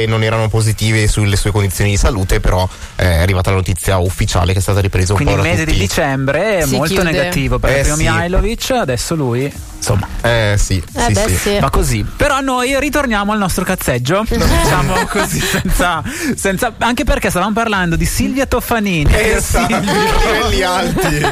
non 0.08 0.22
erano 0.22 0.48
positive 0.48 1.06
sulle 1.08 1.36
sue 1.36 1.50
condizioni 1.50 1.90
di 1.90 1.96
salute, 1.96 2.40
però 2.40 2.68
eh, 2.96 3.04
è 3.04 3.18
arrivata 3.18 3.50
la 3.50 3.56
notizia 3.56 3.98
ufficiale 3.98 4.52
che 4.52 4.58
è 4.58 4.62
stata 4.62 4.80
ripresa 4.80 5.12
un 5.12 5.18
Quindi 5.18 5.34
po' 5.34 5.40
il 5.40 5.44
da 5.46 5.50
mese 5.52 5.64
tutti. 5.64 5.76
di 5.78 5.86
dicembre 5.86 6.58
è 6.58 6.66
Si 6.66 6.76
molto 6.76 6.94
chiude. 6.94 7.10
negativo 7.10 7.58
per 7.58 7.70
Eh, 7.76 7.80
primo 7.80 7.96
sì. 7.96 8.02
Mihailovic, 8.02 8.70
adesso 8.70 9.14
lui, 9.14 9.52
insomma. 9.78 10.06
Eh 10.20 10.56
sì, 10.58 10.82
Eh 10.94 11.02
sì, 11.06 11.12
beh, 11.12 11.28
sì. 11.28 11.36
sì. 11.36 11.58
Va 11.58 11.70
così. 11.70 12.04
Però 12.16 12.40
noi 12.40 12.78
ritorniamo 12.78 13.32
al 13.32 13.38
nostro 13.38 13.64
cazzeggio. 13.64 14.24
diciamo 14.28 14.94
così, 15.06 15.40
senza, 15.40 16.02
senza- 16.36 16.74
Anche 16.78 17.04
perché 17.04 17.30
stavamo 17.30 17.52
parlando 17.52 17.96
di 17.96 18.04
Silvia 18.04 18.46
Toffanini. 18.46 19.10
Esatto, 19.14 19.66
Silvia- 19.74 19.92
livelli 19.92 20.62
alti. 20.62 21.26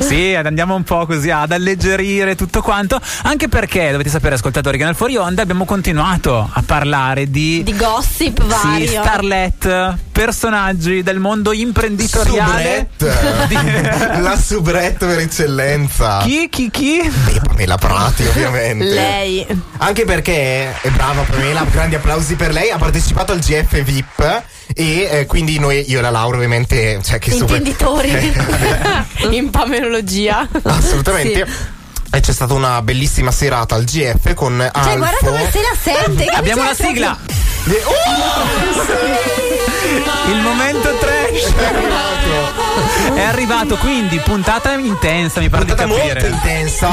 sì, 0.00 0.34
andiamo 0.34 0.74
un 0.74 0.82
po' 0.82 1.06
così 1.06 1.30
ad 1.30 1.52
alleggerire 1.52 2.34
tutto 2.34 2.60
quanto. 2.62 3.00
Anche 3.22 3.48
perché 3.48 3.90
dovete 3.90 4.08
sapere, 4.10 4.34
ascoltatori, 4.34 4.78
che 4.78 4.84
nel 4.84 4.94
fuori 4.94 5.16
onda 5.16 5.42
abbiamo 5.42 5.64
continuato 5.64 6.48
a 6.52 6.62
parlare 6.64 7.30
di. 7.30 7.62
Di 7.62 7.76
gossip 7.76 8.40
Sì, 8.42 8.46
vario. 8.48 9.02
starlet, 9.02 9.94
personaggi 10.12 11.02
del 11.02 11.18
mondo 11.18 11.52
imprenditoriale. 11.52 12.88
Soubrette. 12.96 14.18
la 14.20 14.36
soubrette 14.38 15.06
per 15.06 15.18
eccellenza. 15.20 16.18
Chi, 16.22 16.48
chi, 16.50 16.70
chi? 16.70 17.00
Beh, 17.54 17.65
Pamela 17.66 17.76
Prati, 17.76 18.24
ovviamente. 18.26 18.84
Lei. 18.84 19.46
Anche 19.78 20.04
perché 20.04 20.80
è 20.80 20.88
brava 20.90 21.22
Pamela, 21.22 21.64
grandi 21.70 21.96
applausi 21.96 22.36
per 22.36 22.52
lei, 22.52 22.70
ha 22.70 22.78
partecipato 22.78 23.32
al 23.32 23.40
GF 23.40 23.82
VIP 23.82 24.42
e 24.74 25.08
eh, 25.10 25.26
quindi 25.26 25.58
noi, 25.58 25.84
io 25.90 25.98
e 25.98 26.02
la 26.02 26.10
Laura 26.10 26.36
ovviamente, 26.36 27.00
cioè 27.02 27.18
che 27.18 27.32
super- 27.32 27.58
Intenditori. 27.58 28.34
In 29.36 29.50
pamerologia. 29.50 30.48
Assolutamente. 30.62 31.74
E 32.10 32.20
c'è 32.20 32.32
stata 32.32 32.54
una 32.54 32.80
bellissima 32.82 33.30
serata 33.30 33.74
al 33.74 33.84
GF 33.84 34.32
con 34.34 34.56
Cioè, 34.58 34.70
Alfo. 34.72 34.96
guarda 34.96 35.16
come 35.20 35.50
se 35.50 35.60
la 35.60 35.76
sente. 35.80 36.24
Abbiamo 36.26 36.62
la 36.62 36.74
sigla. 36.74 37.16
Eh, 37.68 37.82
oh! 37.84 37.94
Il 40.28 40.36
momento 40.40 40.96
trash 40.98 41.52
è 43.14 43.20
arrivato, 43.22 43.76
quindi 43.76 44.18
puntata 44.20 44.72
intensa, 44.74 45.40
mi 45.40 45.48
pare 45.48 45.64
di 45.64 45.72
Puntata 45.74 45.92
capire. 45.94 46.20
molto 46.20 46.26
intensa, 46.26 46.88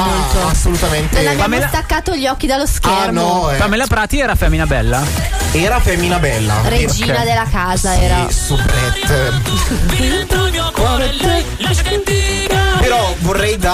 assolutamente. 0.49 1.16
Non 1.18 1.28
abbiamo 1.28 1.41
Pamela- 1.43 1.68
staccato 1.68 2.16
gli 2.16 2.26
occhi 2.28 2.47
dallo 2.47 2.66
schermo. 2.66 3.01
Ah, 3.01 3.11
no, 3.11 3.51
eh. 3.51 3.57
Pamela 3.57 3.86
Prati 3.88 4.20
era 4.20 4.36
femmina 4.36 4.66
bella? 4.66 5.03
Era 5.51 5.80
femmina 5.80 6.18
bella. 6.20 6.61
Regina 6.66 7.18
Ok. 7.20 7.24
della 7.24 7.45
casa 7.51 7.93
Sì, 7.93 8.03
era. 8.03 8.28
soubrette. 8.30 9.32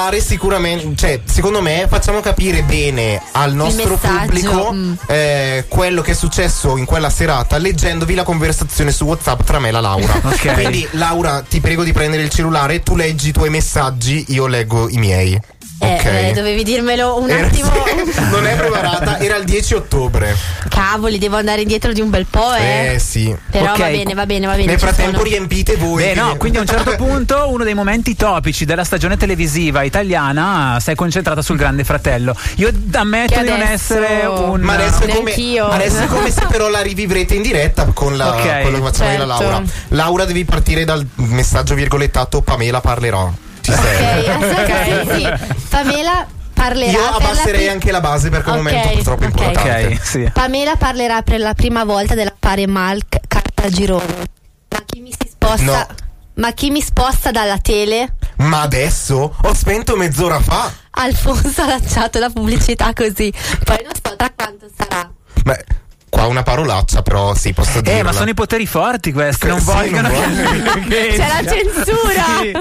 Dare 0.09 0.23
sicuramente, 0.23 0.95
cioè, 0.95 1.19
secondo 1.23 1.61
me 1.61 1.85
facciamo 1.87 2.19
capire 2.19 2.63
bene 2.63 3.21
al 3.33 3.53
nostro 3.53 3.95
pubblico 3.95 4.73
mm. 4.73 4.93
eh, 5.05 5.65
quello 5.67 6.01
che 6.01 6.11
è 6.11 6.15
successo 6.15 6.77
in 6.77 6.85
quella 6.85 7.11
serata 7.11 7.59
leggendovi 7.59 8.15
la 8.15 8.23
conversazione 8.23 8.91
su 8.91 9.05
WhatsApp 9.05 9.43
tra 9.43 9.59
me 9.59 9.67
e 9.67 9.71
la 9.71 9.81
Laura. 9.81 10.17
Ok. 10.29 10.53
Quindi, 10.53 10.87
Laura, 10.91 11.43
ti 11.47 11.59
prego 11.59 11.83
di 11.83 11.91
prendere 11.91 12.23
il 12.23 12.29
cellulare, 12.29 12.81
tu 12.81 12.95
leggi 12.95 13.29
i 13.29 13.31
tuoi 13.31 13.51
messaggi, 13.51 14.25
io 14.29 14.47
leggo 14.47 14.89
i 14.89 14.97
miei. 14.97 15.39
Eh, 15.81 15.93
ok. 15.93 16.05
eh, 16.05 16.31
dovevi 16.33 16.63
dirmelo 16.63 17.19
un 17.21 17.29
Era- 17.29 17.47
attimo. 17.47 17.71
non 18.31 18.45
è 18.45 18.55
preparata, 18.55 19.17
era 19.19 19.37
il 19.37 19.45
10 19.45 19.73
ottobre. 19.75 20.35
Cavoli, 20.67 21.17
devo 21.17 21.37
andare 21.37 21.61
indietro 21.61 21.93
di 21.93 22.01
un 22.01 22.09
bel 22.09 22.25
po', 22.29 22.53
eh. 22.53 22.95
Eh 22.95 22.99
sì. 22.99 23.33
Però 23.49 23.71
Ok, 23.71 23.77
va 23.79 23.85
bene, 23.87 24.13
va 24.13 24.25
bene, 24.25 24.45
va 24.45 24.53
bene. 24.53 24.65
Nel 24.65 24.79
frattempo 24.79 25.17
sono. 25.17 25.23
riempite 25.23 25.75
voi. 25.77 26.03
Beh, 26.03 26.13
no, 26.15 26.35
quindi 26.37 26.57
a 26.57 26.61
un 26.61 26.67
certo 26.67 26.95
punto 26.97 27.49
uno 27.49 27.63
dei 27.63 27.73
momenti 27.73 28.15
topici 28.15 28.65
della 28.65 28.83
stagione 28.83 29.15
televisiva 29.17 29.83
italiana 29.83 30.77
si 30.81 30.91
è 30.91 30.95
concentrata 30.95 31.41
sul 31.41 31.57
Grande 31.57 31.83
Fratello. 31.83 32.35
Io 32.55 32.69
ammetto 32.93 33.33
Che 33.35 33.43
di 33.43 33.49
non 33.49 33.61
adesso- 33.61 33.93
essere 33.97 34.25
un. 34.25 34.59
Ma 34.61 34.73
adesso 34.73 35.03
è, 35.03 35.15
come, 35.15 35.31
adesso 35.31 35.99
è 35.99 36.05
come 36.07 36.31
se 36.31 36.45
però 36.49 36.69
la 36.69 36.81
rivivrete 36.81 37.35
in 37.35 37.41
diretta 37.41 37.85
con 37.93 38.17
la, 38.17 38.35
Ok, 38.35 38.61
quello 38.61 38.77
che 38.79 38.83
facciamo 38.83 39.11
io 39.11 39.15
e 39.23 39.25
la 39.25 39.35
certo. 39.37 39.49
Laura. 39.51 39.63
Laura 39.89 40.25
devi 40.25 40.43
partire 40.45 40.83
dal 40.83 41.05
messaggio 41.15 41.73
virgolettato 41.75 42.41
Pamela 42.41 42.81
parlerò. 42.81 43.31
Ci 43.69 43.81
sei? 43.81 44.23
Ok, 44.29 44.29
aspetta, 44.43 45.15
sì. 45.15 45.53
Pamela 45.69 46.27
parlerà. 46.53 46.91
Io 46.91 46.97
per 46.97 47.09
la 47.09 47.15
abbasserei 47.15 47.59
pri- 47.59 47.69
anche 47.69 47.91
la 47.91 47.99
base 48.01 48.29
perché 48.29 48.49
è 48.49 48.51
un 48.51 48.57
momento 48.57 48.89
purtroppo 48.89 49.23
ok. 49.25 49.29
importante. 49.29 49.85
Ok, 49.85 50.05
sì. 50.05 50.29
Pamela 50.33 50.75
parlerà 50.75 51.21
per 51.21 51.39
la 51.39 51.53
prima 51.53 51.83
volta 51.83 52.15
dell'affare 52.15 52.67
Malk 52.67 53.17
Cartagirone. 53.27 54.27
Ma 54.69 54.83
chi 54.85 54.99
mi 55.01 55.11
si 55.11 55.29
sposta? 55.29 55.63
No. 55.65 55.87
Ma 56.35 56.51
chi 56.53 56.69
mi 56.69 56.81
sposta 56.81 57.31
dalla 57.31 57.57
tele? 57.57 58.15
Ma 58.37 58.61
adesso 58.61 59.35
ho 59.41 59.53
spento 59.53 59.97
mezz'ora 59.97 60.39
fa. 60.39 60.71
Alfonso 60.91 61.61
ha 61.61 61.65
lanciato 61.67 62.19
la 62.19 62.29
pubblicità 62.29 62.93
così. 62.93 63.31
Poi 63.63 63.77
non 63.83 63.91
so 64.01 64.15
tra 64.15 64.31
quanto 64.35 64.67
sarà. 64.75 65.09
Beh, 65.43 65.65
qua 66.09 66.25
una 66.25 66.43
parolaccia, 66.43 67.01
però 67.01 67.33
sì, 67.35 67.53
posso 67.53 67.81
dire. 67.81 67.99
Eh, 67.99 68.03
ma 68.03 68.11
sono 68.11 68.29
i 68.29 68.33
poteri 68.33 68.65
forti 68.65 69.11
questi, 69.11 69.47
non 69.47 69.59
Sì, 69.59 69.65
vogliono 69.65 70.09
non 70.09 70.85
che- 70.87 71.13
C'è 71.17 71.27
la 71.27 71.43
censura. 71.51 72.23
Sì. 72.41 72.53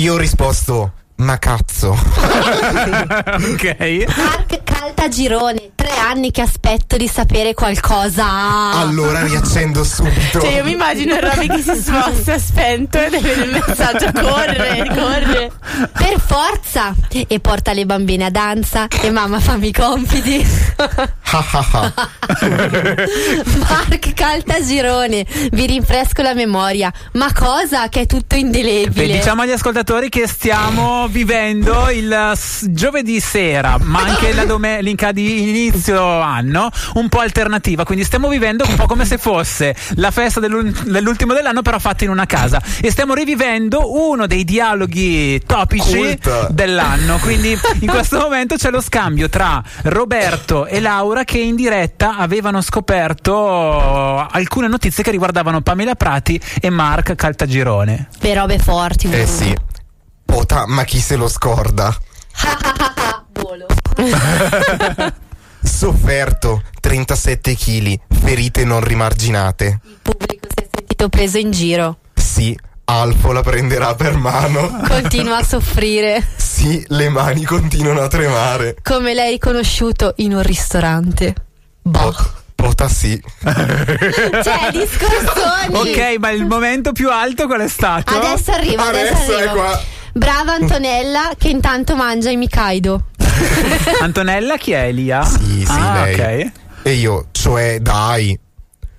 Io 0.00 0.14
ho 0.14 0.18
risposto. 0.18 0.92
Ma 1.16 1.36
cazzo. 1.38 1.98
ok. 1.98 4.04
Mark 4.88 4.94
Caltagirone, 4.94 5.72
tre 5.74 5.90
anni 5.98 6.30
che 6.30 6.40
aspetto 6.40 6.96
di 6.96 7.08
sapere 7.08 7.52
qualcosa. 7.52 8.24
Allora 8.72 9.22
riaccendo 9.22 9.84
subito. 9.84 10.40
Cioè, 10.40 10.56
io 10.56 10.64
mi 10.64 10.72
immagino 10.72 11.14
il 11.14 11.20
Roby 11.20 11.46
che 11.46 11.62
si 11.62 11.74
sposta 11.82 12.38
spento 12.38 12.98
e 12.98 13.10
deve 13.10 13.32
il 13.32 13.50
messaggio 13.50 14.10
corre, 14.12 14.86
corre. 14.94 15.50
Per 15.92 16.20
forza! 16.24 16.94
E 17.10 17.40
porta 17.40 17.72
le 17.74 17.84
bambine 17.84 18.24
a 18.26 18.30
danza 18.30 18.86
e 19.02 19.10
mamma 19.10 19.40
fammi 19.40 19.68
i 19.68 19.72
compiti. 19.72 20.46
Mark 23.58 24.14
Caltagirone, 24.14 25.26
vi 25.52 25.66
rinfresco 25.66 26.22
la 26.22 26.32
memoria. 26.34 26.90
Ma 27.12 27.30
cosa? 27.34 27.88
Che 27.88 28.00
è 28.02 28.06
tutto 28.06 28.34
Beh, 28.36 28.40
indelebile. 28.40 29.12
diciamo 29.18 29.42
agli 29.42 29.50
ascoltatori 29.52 30.08
che 30.08 30.26
stiamo 30.26 31.06
vivendo 31.08 31.90
il 31.90 32.32
s- 32.34 32.66
giovedì 32.70 33.20
sera, 33.20 33.76
ma 33.80 34.00
anche 34.00 34.32
la 34.32 34.44
domenica 34.44 34.76
di 35.12 35.48
inizio 35.48 36.20
anno, 36.20 36.70
un 36.94 37.08
po' 37.08 37.20
alternativa. 37.20 37.84
Quindi 37.84 38.04
stiamo 38.04 38.28
vivendo 38.28 38.64
un 38.66 38.74
po' 38.76 38.86
come 38.86 39.04
se 39.04 39.18
fosse 39.18 39.74
la 39.96 40.10
festa 40.10 40.40
dell'ul- 40.40 40.70
dell'ultimo 40.70 41.32
dell'anno, 41.34 41.62
però 41.62 41.78
fatta 41.78 42.04
in 42.04 42.10
una 42.10 42.26
casa. 42.26 42.60
E 42.80 42.90
stiamo 42.90 43.14
rivivendo 43.14 43.92
uno 44.08 44.26
dei 44.26 44.44
dialoghi 44.44 45.40
topici 45.46 45.96
Cult. 45.96 46.50
dell'anno. 46.50 47.18
Quindi 47.18 47.58
in 47.80 47.88
questo 47.88 48.18
momento 48.18 48.56
c'è 48.56 48.70
lo 48.70 48.80
scambio 48.80 49.28
tra 49.28 49.62
Roberto 49.84 50.66
e 50.66 50.80
Laura 50.80 51.24
che 51.24 51.38
in 51.38 51.54
diretta 51.56 52.16
avevano 52.16 52.60
scoperto 52.60 54.26
alcune 54.26 54.68
notizie 54.68 55.02
che 55.02 55.10
riguardavano 55.10 55.60
Pamela 55.60 55.94
Prati 55.94 56.40
e 56.60 56.70
Mark 56.70 57.14
Caltagirone. 57.14 58.08
Per 58.18 58.36
robe 58.36 58.58
forti. 58.58 59.10
Eh 59.10 59.26
sì. 59.26 59.54
Pota, 60.24 60.66
ma 60.66 60.84
chi 60.84 61.00
se 61.00 61.16
lo 61.16 61.28
scorda? 61.28 61.96
Volo. 63.32 63.66
Sofferto 65.60 66.62
37 66.80 67.54
kg, 67.56 67.98
ferite 68.22 68.64
non 68.64 68.80
rimarginate. 68.80 69.80
Pubblico 70.02 70.46
si 70.48 70.64
è 70.64 70.68
sentito 70.74 71.08
preso 71.08 71.38
in 71.38 71.50
giro. 71.50 71.98
Sì, 72.14 72.56
Alfo 72.84 73.32
la 73.32 73.42
prenderà 73.42 73.94
per 73.94 74.16
mano. 74.16 74.80
Continua 74.88 75.38
a 75.38 75.44
soffrire. 75.44 76.24
Sì, 76.36 76.82
le 76.88 77.08
mani 77.08 77.44
continuano 77.44 78.00
a 78.00 78.08
tremare. 78.08 78.76
Come 78.82 79.14
l'hai 79.14 79.30
riconosciuto 79.32 80.14
in 80.18 80.32
un 80.34 80.42
ristorante. 80.42 81.34
Po- 81.82 82.14
Pota 82.54 82.88
sì. 82.88 83.20
Cioè, 83.42 84.70
discorsoni. 84.72 85.74
Ok, 85.74 86.16
ma 86.18 86.30
il 86.30 86.44
momento 86.46 86.92
più 86.92 87.10
alto 87.10 87.46
qual 87.46 87.60
è 87.60 87.68
stato? 87.68 88.16
Adesso 88.16 88.50
arrivo, 88.52 88.82
adesso, 88.82 89.12
Adesso 89.14 89.32
è 89.32 89.40
arrivo. 89.42 89.54
qua. 89.54 89.80
Brava 90.18 90.54
Antonella 90.54 91.30
che 91.38 91.48
intanto 91.48 91.94
mangia 91.94 92.28
i 92.30 92.36
Mikaido. 92.36 93.04
Antonella 94.02 94.56
chi 94.56 94.72
è 94.72 94.86
Elia? 94.86 95.22
Sì, 95.22 95.64
sì, 95.64 95.70
ah, 95.70 96.02
lei. 96.02 96.42
ok. 96.42 96.52
E 96.82 96.92
io, 96.94 97.26
cioè, 97.30 97.78
dai. 97.78 98.36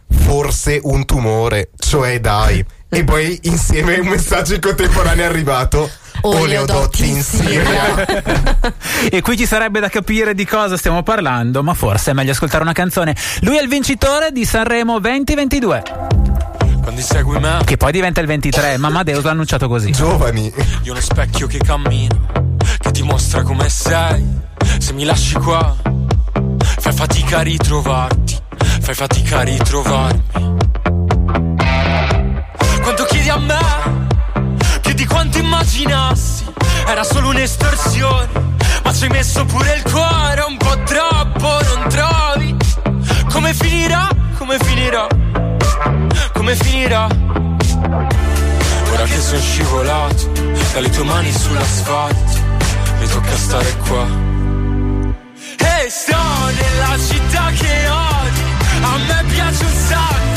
Forse 0.09 0.80
un 0.82 1.03
tumore, 1.05 1.72
cioè, 1.78 2.22
dai. 2.22 2.65
E 2.88 3.03
poi 3.03 3.38
insieme 3.43 3.99
un 3.99 4.07
messaggio 4.07 4.53
in 4.53 4.61
contemporanea 4.61 5.26
è 5.26 5.28
arrivato. 5.28 5.89
oleodotti 6.22 7.09
in 7.09 7.22
Siria. 7.22 8.05
e 9.11 9.22
qui 9.22 9.36
ci 9.38 9.45
sarebbe 9.45 9.82
da 9.82 9.89
capire 9.89 10.34
di 10.34 10.45
cosa 10.45 10.78
stiamo 10.78 11.03
parlando, 11.03 11.61
ma 11.63 11.74
forse 11.74 12.11
è 12.11 12.13
meglio 12.13 12.32
ascoltare 12.32 12.63
una 12.63 12.72
canzone. 12.72 13.13
Lui 13.41 13.57
è 13.57 13.61
il 13.61 13.67
vincitore 13.67 14.32
di 14.32 14.45
Sanremo 14.45 14.99
2022. 14.99 16.20
Quando 16.82 17.02
segui 17.02 17.40
me. 17.40 17.62
Che 17.66 17.78
poi 17.78 17.92
diventa 17.92 18.22
il 18.22 18.28
23, 18.28 18.78
ma 18.78 18.88
Amadeus 18.88 19.24
l'ha 19.24 19.32
annunciato 19.32 19.68
così. 19.68 19.92
Giovani. 19.92 20.52
Io 20.84 20.92
uno 20.92 21.02
specchio 21.02 21.48
che 21.48 21.60
cammina 21.60 22.16
Che 22.80 22.92
ti 22.92 23.02
mostra 23.04 23.44
come 23.44 23.70
sei. 23.70 24.26
Se 24.80 24.94
mi 24.94 25.04
lasci 25.04 25.36
qua 25.36 25.76
Fai 26.80 26.94
fatica 26.94 27.40
a 27.40 27.42
ritrovarti 27.42 28.38
Fai 28.82 28.94
fatica 28.96 29.40
a 29.40 29.42
ritrovarmi. 29.42 30.24
Quanto 32.82 33.04
chiedi 33.06 33.30
a 33.30 33.38
me 33.38 33.60
Più 34.82 34.94
di 34.94 35.06
quanto 35.06 35.38
immaginassi. 35.38 36.46
Era 36.88 37.04
solo 37.04 37.30
un'estorsione 37.30 38.28
Ma 38.84 38.94
ci 38.94 39.04
hai 39.04 39.10
messo 39.10 39.46
pure 39.46 39.76
il 39.76 39.92
cuore 39.92 40.42
Un 40.48 40.58
po' 40.58 40.78
troppo, 40.86 41.29
finirà? 46.90 47.08
Ora 48.92 49.04
che 49.04 49.20
sono 49.20 49.40
scivolato 49.40 50.32
dalle 50.74 50.90
tue 50.90 51.04
mani 51.04 51.32
sull'asfalto, 51.32 52.42
mi 53.00 53.08
tocca 53.08 53.36
stare 53.36 53.78
qua. 53.88 54.06
E 55.58 55.90
sto 55.90 56.18
nella 56.18 56.98
città 56.98 57.52
che 57.52 57.88
odi, 57.88 58.44
a 58.82 58.98
me 58.98 59.24
piace 59.32 59.64
un 59.64 59.74
sacco, 59.88 60.29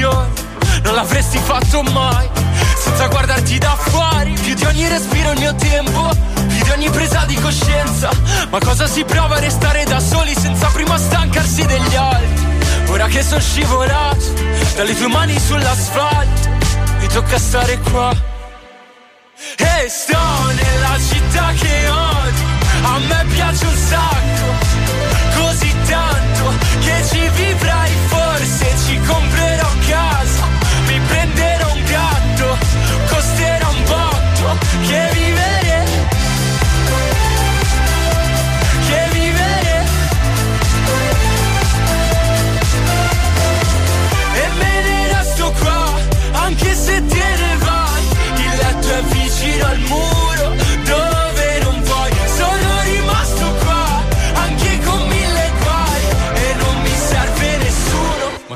in 0.00 0.08
discussione, 0.08 0.28
non 0.82 0.94
l'avresti 0.94 1.38
fatto 1.38 1.82
mai, 1.82 2.28
senza 2.76 3.06
guardarti 3.08 3.58
da 3.58 3.76
fuori, 3.76 4.32
più 4.32 4.54
di 4.54 4.64
ogni 4.64 4.88
respiro 4.88 5.32
il 5.32 5.38
mio 5.38 5.54
tempo, 5.54 6.08
più 6.48 6.62
di 6.62 6.70
ogni 6.70 6.90
presa 6.90 7.24
di 7.26 7.34
coscienza, 7.34 8.10
ma 8.48 8.58
cosa 8.58 8.86
si 8.86 9.04
prova 9.04 9.36
a 9.36 9.40
restare 9.40 9.84
da 9.84 10.00
soli 10.00 10.34
senza 10.34 10.68
prima 10.68 10.96
stancarsi 10.96 11.66
degli 11.66 11.94
altri? 11.94 12.48
Ora 12.88 13.06
che 13.06 13.22
sono 13.22 13.40
scivolato 13.40 14.24
dalle 14.74 14.96
tue 14.96 15.08
mani 15.08 15.38
sull'asfalto, 15.38 16.48
mi 16.98 17.06
tocca 17.08 17.38
stare 17.38 17.78
qua. 17.78 18.28
E 19.56 19.88
sto 19.88 20.18
nella 20.52 20.98
città 20.98 21.52
che 21.58 21.88
odi, 21.88 22.44
a 22.82 22.98
me 22.98 23.24
piace 23.32 23.64
un 23.64 23.76
sacco, 23.76 25.40
così 25.40 25.74
tanto 25.86 26.52
che 26.80 27.04
ci 27.08 27.28
vivrai 27.36 27.79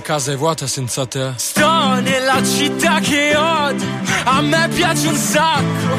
casa 0.04 0.32
è 0.32 0.36
vuota 0.36 0.66
senza 0.66 1.06
te. 1.06 1.32
Sto 1.36 2.00
nella 2.00 2.42
città 2.44 3.00
che 3.00 3.34
odio, 3.34 3.86
a 4.24 4.42
me 4.42 4.68
piace 4.68 5.08
un 5.08 5.16
sacco, 5.16 5.96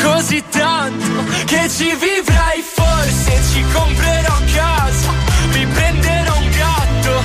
così 0.00 0.42
tanto 0.48 1.24
che 1.44 1.68
ci 1.68 1.90
vivrai 1.96 2.62
forse, 2.62 3.42
ci 3.52 3.64
comprerò 3.72 4.36
casa, 4.54 5.10
mi 5.50 5.66
prenderò 5.66 6.36
un 6.36 6.50
gatto, 6.50 7.24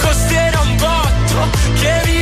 costerà 0.00 0.60
un 0.60 0.76
botto, 0.76 1.50
che 1.78 2.00
vivere, 2.04 2.21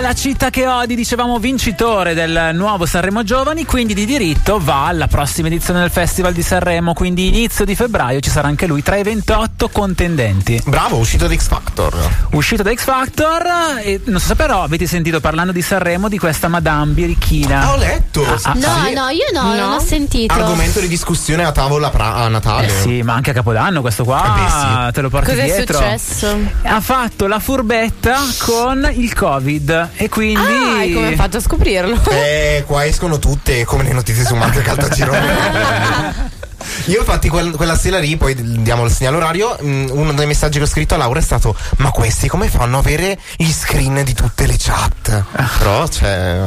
La 0.00 0.12
città 0.12 0.50
che 0.50 0.66
odi, 0.66 0.94
dicevamo 0.96 1.38
vincitore 1.38 2.12
del 2.14 2.50
nuovo 2.52 2.84
Sanremo 2.84 3.22
Giovani, 3.22 3.64
quindi 3.64 3.94
di 3.94 4.04
diritto 4.04 4.58
va 4.62 4.86
alla 4.88 5.06
prossima 5.06 5.46
edizione 5.48 5.80
del 5.80 5.90
Festival 5.90 6.32
di 6.34 6.42
Sanremo, 6.42 6.92
quindi 6.92 7.26
inizio 7.26 7.64
di 7.64 7.74
febbraio 7.74 8.20
ci 8.20 8.28
sarà 8.28 8.48
anche 8.48 8.66
lui 8.66 8.82
tra 8.82 8.96
i 8.96 9.02
28 9.02 9.68
contendenti. 9.70 10.60
Bravo, 10.66 10.98
uscito 10.98 11.26
da 11.26 11.34
X 11.34 11.46
Factor. 11.48 11.96
Uscito 12.32 12.62
da 12.62 12.74
X 12.74 12.84
Factor 12.84 13.42
e 13.82 14.00
non 14.04 14.20
so 14.20 14.26
se 14.28 14.34
però 14.34 14.62
avete 14.62 14.86
sentito 14.86 15.20
parlando 15.20 15.52
di 15.52 15.62
Sanremo 15.62 16.08
di 16.08 16.18
questa 16.18 16.48
Madame 16.48 16.92
birichina. 16.92 17.62
Ah, 17.62 17.72
ho 17.72 17.76
letto. 17.76 18.24
Ah, 18.26 18.38
ah, 18.42 18.52
No, 18.54 18.76
no, 18.94 19.08
io 19.08 19.24
no, 19.32 19.54
non 19.54 19.72
ho 19.72 19.80
sentito. 19.80 20.34
Argomento 20.34 20.80
di 20.80 20.88
discussione 20.88 21.44
a 21.44 21.52
tavola 21.52 21.88
pra- 21.90 22.14
a 22.16 22.28
Natale. 22.28 22.66
Eh 22.66 22.80
sì, 22.82 23.02
ma 23.02 23.14
anche 23.14 23.30
a 23.30 23.32
Capodanno 23.34 23.80
questo 23.80 24.04
qua 24.04 24.22
Eh 24.24 24.40
beh, 24.42 24.50
sì. 24.86 24.92
te 24.92 25.00
lo 25.00 25.08
porti 25.08 25.30
Cos'è 25.30 25.44
dietro. 25.44 25.78
successo? 25.78 26.38
Ha 26.62 26.80
fatto 26.80 27.26
la 27.26 27.38
furbetta 27.38 28.18
con 28.38 28.88
il 28.94 29.14
Covid 29.14 29.83
e 29.96 30.08
quindi 30.08 30.40
Ah, 30.40 30.82
e 30.84 30.92
come 30.92 31.14
fatto 31.14 31.36
a 31.36 31.40
scoprirlo? 31.40 32.00
Eh, 32.10 32.64
qua 32.66 32.84
escono 32.86 33.18
tutte 33.18 33.64
come 33.64 33.82
le 33.84 33.92
notizie 33.92 34.24
su 34.24 34.34
Marco 34.34 34.60
Caltagirone. 34.60 36.32
Io 36.86 37.00
infatti 37.00 37.28
quel- 37.28 37.52
quella 37.52 37.76
sera 37.76 37.98
lì, 37.98 38.16
poi 38.16 38.34
diamo 38.62 38.84
il 38.84 38.90
segnale 38.90 39.16
orario, 39.16 39.56
mh, 39.60 39.86
uno 39.90 40.12
dei 40.12 40.26
messaggi 40.26 40.58
che 40.58 40.64
ho 40.64 40.68
scritto 40.68 40.94
a 40.94 40.98
Laura 40.98 41.18
è 41.18 41.22
stato 41.22 41.54
ma 41.78 41.90
questi 41.90 42.28
come 42.28 42.48
fanno 42.48 42.76
a 42.76 42.80
avere 42.80 43.18
gli 43.36 43.50
screen 43.50 44.02
di 44.04 44.14
tutte 44.14 44.46
le 44.46 44.56
chat? 44.58 45.22
Però 45.58 45.86
c'è... 45.88 46.38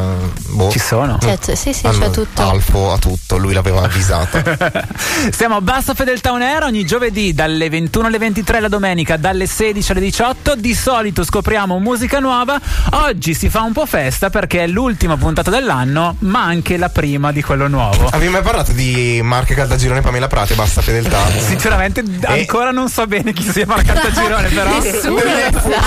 Boh. 0.50 0.70
Ci 0.72 0.80
sono. 0.80 1.18
Cioè, 1.22 1.38
c- 1.38 1.56
sì, 1.58 1.74
sì, 1.74 1.86
Hanno- 1.88 2.00
c'è 2.00 2.12
tutto. 2.12 2.42
Alfo 2.42 2.92
a 2.92 2.98
tutto, 2.98 3.38
lui 3.38 3.54
l'aveva 3.54 3.82
avvisato. 3.84 4.42
Siamo 5.32 5.56
a 5.58 5.62
Bassa 5.62 5.94
Fedeltà 5.94 6.32
On 6.32 6.42
Air 6.42 6.64
ogni 6.64 6.86
giovedì 6.86 7.34
dalle 7.34 7.70
21 7.70 8.08
alle 8.08 8.18
23 8.18 8.60
la 8.60 8.68
domenica, 8.68 9.18
dalle 9.18 9.46
16 9.48 9.92
alle 9.92 10.02
18. 10.02 10.56
Di 10.56 10.74
solito 10.74 11.24
scopriamo 11.24 11.78
musica 11.80 12.20
nuova. 12.20 12.60
Oggi 12.92 13.34
si 13.34 13.50
fa 13.50 13.62
un 13.62 13.74
po' 13.74 13.86
festa 13.86 14.30
perché 14.30 14.64
è 14.64 14.68
l'ultima 14.68 15.18
puntata 15.18 15.50
dell'anno, 15.50 16.16
ma 16.20 16.44
anche 16.44 16.78
la 16.78 16.90
prima 16.90 17.32
di 17.32 17.42
quello 17.42 17.68
nuovo. 17.68 18.08
Avevi 18.12 18.32
mai 18.32 18.42
parlato 18.42 18.72
di 18.72 19.20
Marco 19.24 19.54
Caltagirone 19.54 20.00
e 20.00 20.02
Pamela 20.08 20.28
Prate, 20.30 20.54
basta 20.56 20.82
fedeltà? 20.82 21.18
Sinceramente, 21.38 22.02
ancora 22.28 22.72
non 22.72 22.88
so 22.88 23.06
bene 23.08 23.34
chi 23.34 23.44
sia 23.44 23.66
Marco 23.66 23.92
Caltagirone, 23.92 24.48
però. 24.48 24.80
Nessuno. 24.80 25.20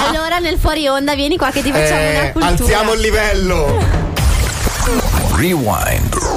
Allora 0.09 0.39
nel 0.41 0.59
fuori 0.59 0.87
onda 0.89 1.14
vieni 1.14 1.39
qua 1.39 1.51
che 1.51 1.62
ti 1.62 1.73
facciamo 1.73 2.01
Eh, 2.01 2.11
una 2.18 2.31
cultura. 2.33 2.47
alziamo 2.49 2.93
il 2.93 3.01
livello. 3.01 3.79
Rewind. 5.37 6.30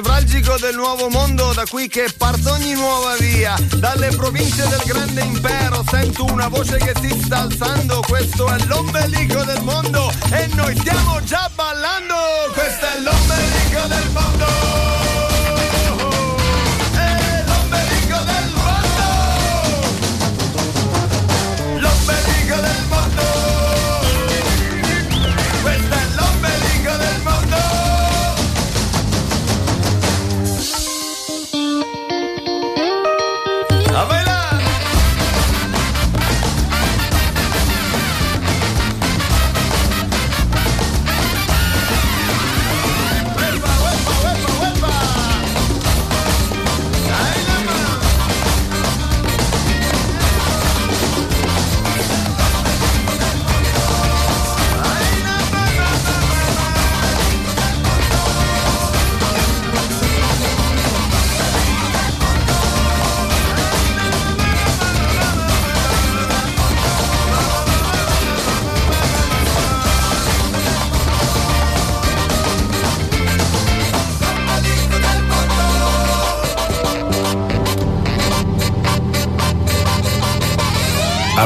Nevralgico 0.00 0.56
del 0.56 0.76
nuovo 0.76 1.10
mondo, 1.10 1.52
da 1.52 1.64
qui 1.68 1.86
che 1.86 2.06
parte 2.16 2.48
ogni 2.48 2.72
nuova 2.72 3.16
via. 3.18 3.54
Dalle 3.76 4.08
province 4.08 4.66
del 4.68 4.80
grande 4.86 5.20
impero 5.20 5.84
sento 5.90 6.24
una 6.24 6.48
voce 6.48 6.78
che 6.78 6.92
si 7.02 7.20
sta 7.22 7.40
alzando, 7.40 8.00
questo 8.06 8.48
è 8.48 8.56
l'ombelico 8.64 9.44
del 9.44 9.60
mondo 9.62 10.10
e 10.30 10.48
noi 10.54 10.74
stiamo 10.76 11.22
già 11.24 11.29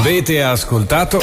Avete 0.04 0.42
ascoltato 0.42 1.18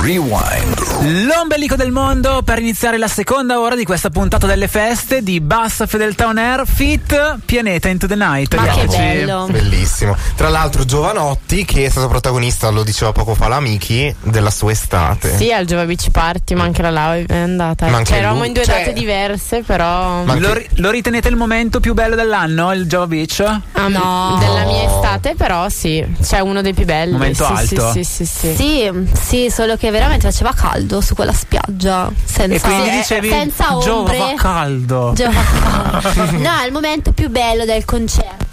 Rewind. 0.00 0.81
L'ombelico 1.04 1.74
del 1.74 1.90
mondo 1.90 2.42
per 2.42 2.60
iniziare 2.60 2.96
la 2.96 3.08
seconda 3.08 3.58
ora 3.58 3.74
di 3.74 3.82
questa 3.84 4.08
puntata 4.08 4.46
delle 4.46 4.68
feste 4.68 5.20
di 5.22 5.40
Bassa 5.40 5.84
Fedeltà 5.86 6.28
On 6.28 6.38
Air 6.38 6.62
Fit 6.64 7.38
Pianeta 7.44 7.88
Into 7.88 8.06
the 8.06 8.14
Night. 8.14 8.54
Ma 8.54 8.66
che 8.68 8.86
bello. 8.86 9.48
Bellissimo. 9.50 10.16
Tra 10.36 10.48
l'altro 10.48 10.84
Giovanotti 10.84 11.64
che 11.64 11.86
è 11.86 11.88
stato 11.88 12.06
protagonista, 12.06 12.68
lo 12.70 12.84
diceva 12.84 13.10
poco 13.10 13.34
fa 13.34 13.48
l'Amichi, 13.48 14.14
della 14.22 14.50
sua 14.50 14.70
estate. 14.70 15.36
Sì, 15.36 15.52
al 15.52 15.64
Giova 15.64 15.84
Beach 15.86 16.08
Party, 16.10 16.54
ma 16.54 16.62
anche 16.62 16.82
la 16.82 16.90
Lau 16.90 17.24
è 17.26 17.36
andata. 17.36 17.86
Anche 17.86 18.04
Cioè, 18.04 18.18
eravamo 18.18 18.44
in 18.44 18.52
due 18.52 18.64
cioè- 18.64 18.78
date 18.78 18.92
diverse, 18.92 19.62
però. 19.62 20.22
Lo, 20.24 20.52
ri- 20.54 20.68
lo 20.76 20.90
ritenete 20.90 21.26
il 21.28 21.36
momento 21.36 21.80
più 21.80 21.94
bello 21.94 22.14
dell'anno, 22.14 22.72
il 22.74 22.86
Java 22.86 23.08
Beach? 23.08 23.40
Ah, 23.40 23.88
No. 23.88 24.36
Della 24.38 24.64
mia 24.64 24.84
estate, 24.84 25.34
però 25.34 25.68
sì, 25.68 26.04
c'è 26.22 26.38
uno 26.38 26.62
dei 26.62 26.72
più 26.74 26.84
belli. 26.84 27.12
Momento 27.12 27.44
sì, 27.44 27.52
alto. 27.52 27.90
Sì, 27.92 28.04
sì, 28.04 28.24
sì, 28.24 28.54
sì. 28.54 28.54
Sì, 28.54 28.90
sì, 29.20 29.50
solo 29.50 29.76
che 29.76 29.90
veramente 29.90 30.30
faceva 30.30 30.52
caldo 30.54 30.90
su 31.00 31.14
quella 31.14 31.32
spiaggia. 31.32 32.10
Senza, 32.24 32.54
E 32.54 32.60
quindi 32.60 32.90
dicevi 32.90 33.28
senza 33.28 33.66
Giova 33.80 33.92
ombre. 34.00 34.16
fa 34.18 34.34
caldo. 34.36 35.12
Giova 35.14 35.40
caldo. 35.42 36.30
No, 36.38 36.58
è 36.60 36.66
il 36.66 36.72
momento 36.72 37.12
più 37.12 37.28
bello 37.30 37.64
del 37.64 37.84
concerto. 37.84 38.51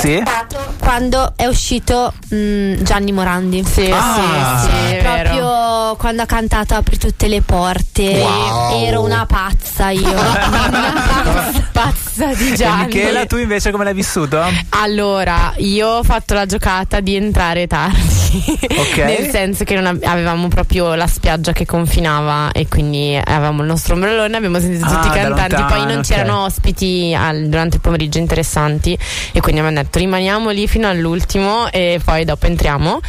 Sì? 0.00 0.20
stato 0.24 0.58
quando 0.78 1.32
è 1.36 1.46
uscito 1.46 2.12
mm, 2.34 2.82
Gianni 2.82 3.12
Morandi. 3.12 3.64
Sì, 3.64 3.90
Ah. 3.92 4.60
sì, 4.62 4.68
sì, 4.68 4.94
è 4.94 5.02
vero. 5.02 5.22
Proprio 5.30 5.96
quando 5.96 6.22
ha 6.22 6.26
cantato 6.26 6.74
Apri 6.74 6.96
tutte 6.98 7.28
le 7.28 7.42
porte. 7.42 8.18
Wow. 8.20 8.82
Ero 8.84 9.02
una 9.02 9.26
pazza 9.26 9.90
io. 9.90 10.08
una 10.08 10.92
pazza, 11.22 11.68
pazza 11.72 12.26
di 12.34 12.52
E 12.52 12.54
Gianni. 12.54 12.86
Michela, 12.86 13.26
tu 13.26 13.36
invece 13.36 13.70
come 13.70 13.84
l'hai 13.84 13.94
vissuto? 13.94 14.40
Allora, 14.70 15.52
io 15.58 15.88
ho 15.88 16.02
fatto 16.02 16.34
la 16.34 16.46
giocata 16.46 17.00
di 17.00 17.14
entrare 17.14 17.66
tardi. 17.66 18.58
Ok. 18.76 18.96
Nel 19.04 19.28
senso 19.30 19.64
che 19.64 19.74
non 19.74 19.86
av- 19.86 20.02
avevamo 20.04 20.48
proprio 20.48 20.94
la 20.94 21.06
spiaggia 21.06 21.52
che 21.52 21.66
confinava 21.66 22.52
e 22.52 22.66
quindi 22.68 23.20
avevamo 23.22 23.60
il 23.62 23.68
nostro 23.68 23.94
ombrellone, 23.94 24.36
abbiamo 24.36 24.58
sentito 24.60 24.86
Ah, 24.86 24.88
tutti 24.88 25.08
i 25.08 25.20
cantanti, 25.20 25.54
poi 25.54 25.62
lontano, 25.66 25.88
non 25.88 25.98
ok. 25.98 26.06
c'erano 26.06 26.44
ospiti 26.44 27.14
al- 27.16 27.48
durante 27.48 27.76
il 27.76 27.82
pomeriggio 27.82 28.18
interessanti 28.18 28.96
e 29.32 29.40
quindi 29.40 29.60
abbiamo 29.60 29.82
detto 29.82 29.89
rimaniamo 29.98 30.50
lì 30.50 30.68
fino 30.68 30.88
all'ultimo 30.88 31.70
e 31.70 32.00
poi 32.04 32.24
dopo 32.24 32.46
entriamo. 32.46 33.00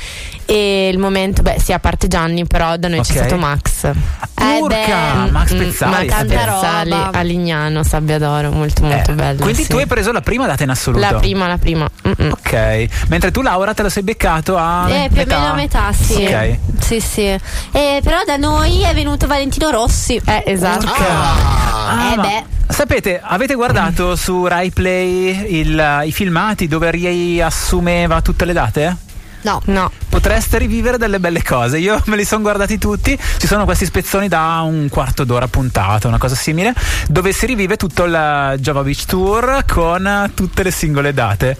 E 0.52 0.90
il 0.92 0.98
momento, 0.98 1.42
beh, 1.44 1.62
sì, 1.64 1.72
a 1.72 1.80
parte 1.80 2.10
Gianni, 2.10 2.46
però 2.46 2.76
da 2.76 2.90
noi 2.90 3.00
Ok. 3.00 3.06
c'è 3.06 3.14
stato 3.14 3.38
Max. 3.38 3.86
Eh 3.86 4.60
Urca! 4.60 4.76
beh, 5.24 5.32
Max 5.32 5.54
Mm, 5.54 5.58
Pezzali. 5.60 5.92
Max 5.92 6.06
tanta 6.08 6.36
Pezzali 6.36 6.90
roba. 6.90 7.10
a 7.18 7.22
Lignano, 7.22 7.84
Sabbiadoro, 7.84 8.52
molto 8.52 8.84
molto 8.84 9.12
Eh, 9.12 9.14
bello. 9.14 9.42
Quindi 9.44 9.62
sì. 9.64 9.70
tu 9.70 9.78
hai 9.78 9.86
preso 9.88 10.12
la 10.12 10.20
prima 10.20 10.48
data 10.48 10.64
in 10.64 10.70
assoluto? 10.72 11.02
la 11.10 11.14
prima, 11.20 11.48
la 11.48 11.58
prima. 11.58 11.90
Mm-mm. 12.06 12.32
Ok. 12.32 12.88
Mentre 13.08 13.32
tu 13.32 13.42
Laura 13.42 13.74
te 13.74 13.82
lo 13.84 13.88
sei 13.90 14.04
beccato 14.04 14.58
a 14.58 14.90
Eh, 14.90 15.10
più 15.10 15.22
o 15.22 15.26
meno 15.26 15.46
a 15.52 15.54
metà, 15.54 15.94
sì. 15.94 16.26
Ok. 16.26 16.58
Sì, 16.80 17.00
sì. 17.00 17.22
Eh, 17.22 18.02
però 18.04 18.18
da 18.26 18.36
noi 18.36 18.82
è 18.82 18.94
venuto 18.94 19.28
Valentino 19.28 19.70
Rossi. 19.70 20.20
Eh, 20.26 20.44
esatto. 20.48 20.86
Ah, 20.88 22.12
eh 22.12 22.16
ma 22.18 22.22
beh. 22.24 22.44
Sapete, 22.68 23.22
avete 23.24 23.54
guardato 23.56 24.18
su 24.18 24.46
Rai 24.48 24.70
Play 24.72 25.60
il- 25.60 26.02
i 26.06 26.12
filmati 26.12 26.68
dove 26.68 26.92
riassumeva 26.92 28.22
tutte 28.22 28.44
le 28.44 28.54
date? 28.54 28.96
No. 29.44 29.62
No. 29.66 29.92
Potreste 30.10 30.58
rivivere 30.58 30.98
delle 30.98 31.20
belle 31.20 31.44
cose. 31.44 31.78
Io 31.78 32.02
me 32.06 32.16
li 32.16 32.26
sono 32.26 32.42
guardati 32.42 32.78
tutti. 32.78 33.18
Ci 33.38 33.48
sono 33.48 33.66
questi 33.66 33.86
spezzoni 33.86 34.28
da 34.28 34.62
un 34.62 34.88
quarto 34.90 35.24
d'ora 35.24 35.48
puntata, 35.48 36.08
una 36.08 36.18
cosa 36.18 36.36
simile, 36.36 36.74
dove 37.08 37.32
si 37.32 37.46
rivive 37.46 37.78
tutto 37.78 38.04
il 38.04 38.56
Java 38.60 38.84
Beach 38.84 39.06
Tour 39.06 39.64
con 39.68 40.32
tutte 40.36 40.64
le 40.64 40.72
singole 40.72 41.14
date. 41.14 41.58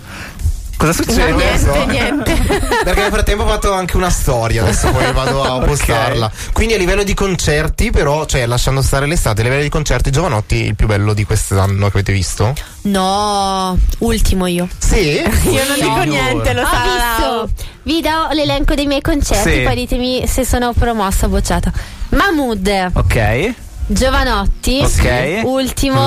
Cosa 0.82 0.94
succede? 0.94 1.32
No, 1.32 1.38
niente, 1.38 1.60
so. 1.60 1.86
niente. 1.86 2.34
Perché 2.84 3.02
nel 3.02 3.12
frattempo 3.12 3.44
ho 3.44 3.48
fatto 3.48 3.72
anche 3.72 3.96
una 3.98 4.10
storia, 4.10 4.64
adesso 4.64 4.90
poi 4.90 5.12
vado 5.14 5.44
a 5.44 5.56
Ok. 5.62 5.66
postarla. 5.66 6.32
Quindi 6.54 6.74
a 6.74 6.78
livello 6.78 7.04
di 7.04 7.14
concerti, 7.14 7.92
però, 7.92 8.26
cioè 8.26 8.48
lasciando 8.48 8.82
stare 8.82 9.06
l'estate, 9.06 9.42
a 9.42 9.44
livello 9.44 9.62
di 9.62 9.70
concerti, 9.70 10.10
Giovanotti 10.10 10.56
il 10.56 10.76
più 10.76 10.88
bello 10.88 11.14
di 11.14 11.24
quest'anno 11.24 11.86
che 11.86 11.92
avete 11.98 12.12
visto? 12.12 12.56
No, 12.84 13.78
ultimo 14.00 14.48
io. 14.48 14.68
Sì? 14.80 15.22
Io 15.22 15.66
non 15.68 15.76
dico 15.76 16.02
niente, 16.02 16.54
lo 16.54 16.64
visto. 16.64 17.50
Vi 17.84 18.02
do 18.02 18.28
l'elenco 18.34 18.74
dei 18.74 18.88
miei 18.88 19.02
concerti, 19.02 19.52
Sì. 19.58 19.62
poi 19.62 19.76
ditemi 19.76 20.26
se 20.28 20.44
sono 20.46 20.74
promossa 20.74 21.28
o 21.28 21.30
bocciata. 21.30 21.72
Mahmood, 22.10 22.92
Ok. 22.94 23.54
Giovanotti, 23.86 24.82
Ok. 24.84 25.42
ultimo 25.44 26.00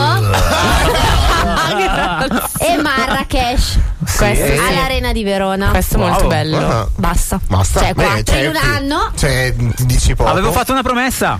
e 2.58 2.76
Marrakesh 2.80 3.78
Sì. 4.06 4.24
all'Arena 4.24 5.12
di 5.12 5.22
Verona. 5.24 5.68
Questo 5.70 5.94
è 5.96 5.98
Wow. 5.98 6.08
molto 6.08 6.26
bello. 6.26 6.58
Ah, 6.58 6.88
Basta. 6.96 7.40
Basta. 7.46 7.80
Cioè, 7.80 7.94
Beh, 7.94 8.04
quattro 8.04 8.36
in 8.36 8.48
un 8.48 8.56
anno. 8.56 9.10
Cioè, 9.16 9.54
ti 9.76 9.86
dici 9.86 10.14
poco. 10.14 10.30
Avevo 10.30 10.52
fatto 10.52 10.72
una 10.72 10.82
promessa. 10.82 11.38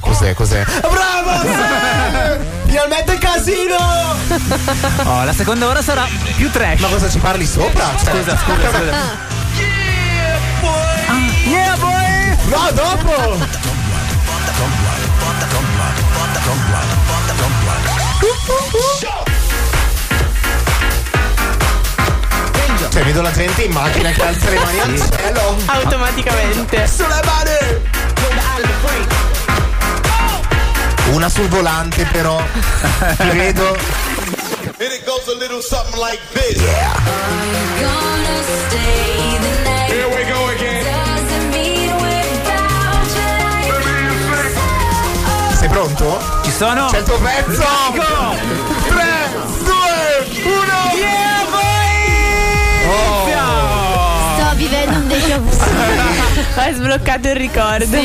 Cos'è, 0.00 0.34
cos'è? 0.34 0.62
Bravo! 0.80 1.48
Finalmente 2.66 3.18
casino! 3.18 3.76
Oh, 5.06 5.24
la 5.24 5.32
seconda 5.32 5.66
ora 5.66 5.82
sarà 5.82 6.06
più 6.36 6.50
trash. 6.50 6.80
Ma 6.80 6.88
cosa 6.88 7.08
ci 7.10 7.18
parli 7.18 7.46
sopra? 7.46 7.84
Cioè, 8.02 8.14
Scusa, 8.14 8.36
scusa, 8.38 8.68
scusa. 8.68 8.92
Ah, 11.08 11.14
yeah, 11.46 11.76
boy! 11.76 12.36
No, 12.48 12.70
dopo! 12.72 13.36
Cioè, 22.94 23.02
vedo 23.02 23.22
la 23.22 23.32
gente 23.32 23.62
in 23.64 23.72
macchina 23.72 24.12
che 24.12 24.22
alza 24.24 24.50
le 24.50 24.58
mani 24.60 24.78
al 24.78 25.10
cielo. 25.10 25.56
Automaticamente. 25.66 26.86
Sulle 26.86 27.20
mani! 27.24 27.50
Una 31.10 31.28
sul 31.28 31.48
volante, 31.48 32.04
però. 32.04 32.40
Ti 33.18 33.30
vedo. 33.30 33.76
And 34.78 34.92
it 34.92 35.04
goes 35.04 35.26
a 35.26 35.34
little 35.40 35.60
something 35.60 35.98
like 36.00 36.20
this. 36.34 36.56
Here 39.88 40.06
we 40.06 40.24
go 40.30 40.48
again. 40.50 40.86
Sei 45.58 45.68
pronto? 45.68 46.20
Ci 46.44 46.52
sono? 46.52 46.86
C'è 46.90 46.98
il 46.98 47.04
tuo 47.04 47.18
pezzo! 47.18 47.66
Go! 47.92 48.73
Un 55.04 55.08
déjà 55.08 55.38
vu. 55.38 55.50
Hai 56.56 56.74
sbloccato 56.74 57.28
il 57.28 57.36
ricordo. 57.36 57.96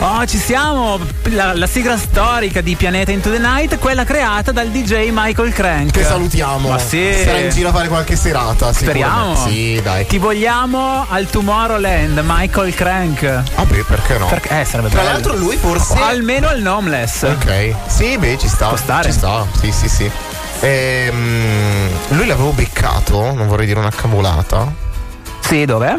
Oh, 0.00 0.26
ci 0.26 0.38
siamo! 0.38 0.98
La, 1.30 1.54
la 1.54 1.66
sigla 1.66 1.96
storica 1.96 2.60
di 2.60 2.74
Pianeta 2.74 3.12
Into 3.12 3.30
the 3.30 3.38
Night, 3.38 3.78
quella 3.78 4.04
creata 4.04 4.50
dal 4.52 4.68
DJ 4.68 5.10
Michael 5.12 5.52
Crank. 5.52 5.92
Che 5.92 6.04
salutiamo. 6.04 6.68
Ma 6.68 6.78
sì. 6.78 7.12
Sarà 7.24 7.38
in 7.38 7.50
giro 7.50 7.68
a 7.68 7.72
fare 7.72 7.88
qualche 7.88 8.16
serata. 8.16 8.72
Speriamo. 8.72 9.36
Sì, 9.46 9.80
dai. 9.82 10.06
Ti 10.06 10.18
vogliamo 10.18 11.06
al 11.08 11.28
Tomorrowland, 11.28 12.20
Michael 12.24 12.74
Crank. 12.74 13.22
Ah, 13.54 13.64
beh, 13.64 13.84
perché 13.84 14.18
no? 14.18 14.26
Perché, 14.26 14.60
eh, 14.60 14.64
sarebbe 14.64 14.88
Tra 14.88 15.00
bello. 15.00 15.12
l'altro 15.12 15.36
lui 15.36 15.56
forse. 15.56 15.98
Almeno 16.00 16.48
al 16.48 16.60
Nomeless. 16.60 17.22
Ok. 17.22 17.74
Sì, 17.86 18.18
beh, 18.18 18.38
ci 18.38 18.48
sta. 18.48 18.68
Può 18.68 18.76
stare. 18.76 19.04
Ci 19.10 19.12
sta. 19.18 19.46
Sì, 19.60 19.70
sì, 19.72 19.88
sì. 19.88 20.10
Ehm, 20.60 21.88
lui 22.08 22.26
l'avevo 22.26 22.50
beccato, 22.50 23.32
non 23.32 23.46
vorrei 23.46 23.66
dire 23.66 23.78
una 23.78 23.90
cavolata. 23.90 24.88
Sì, 25.50 25.64
dov'è? 25.64 25.96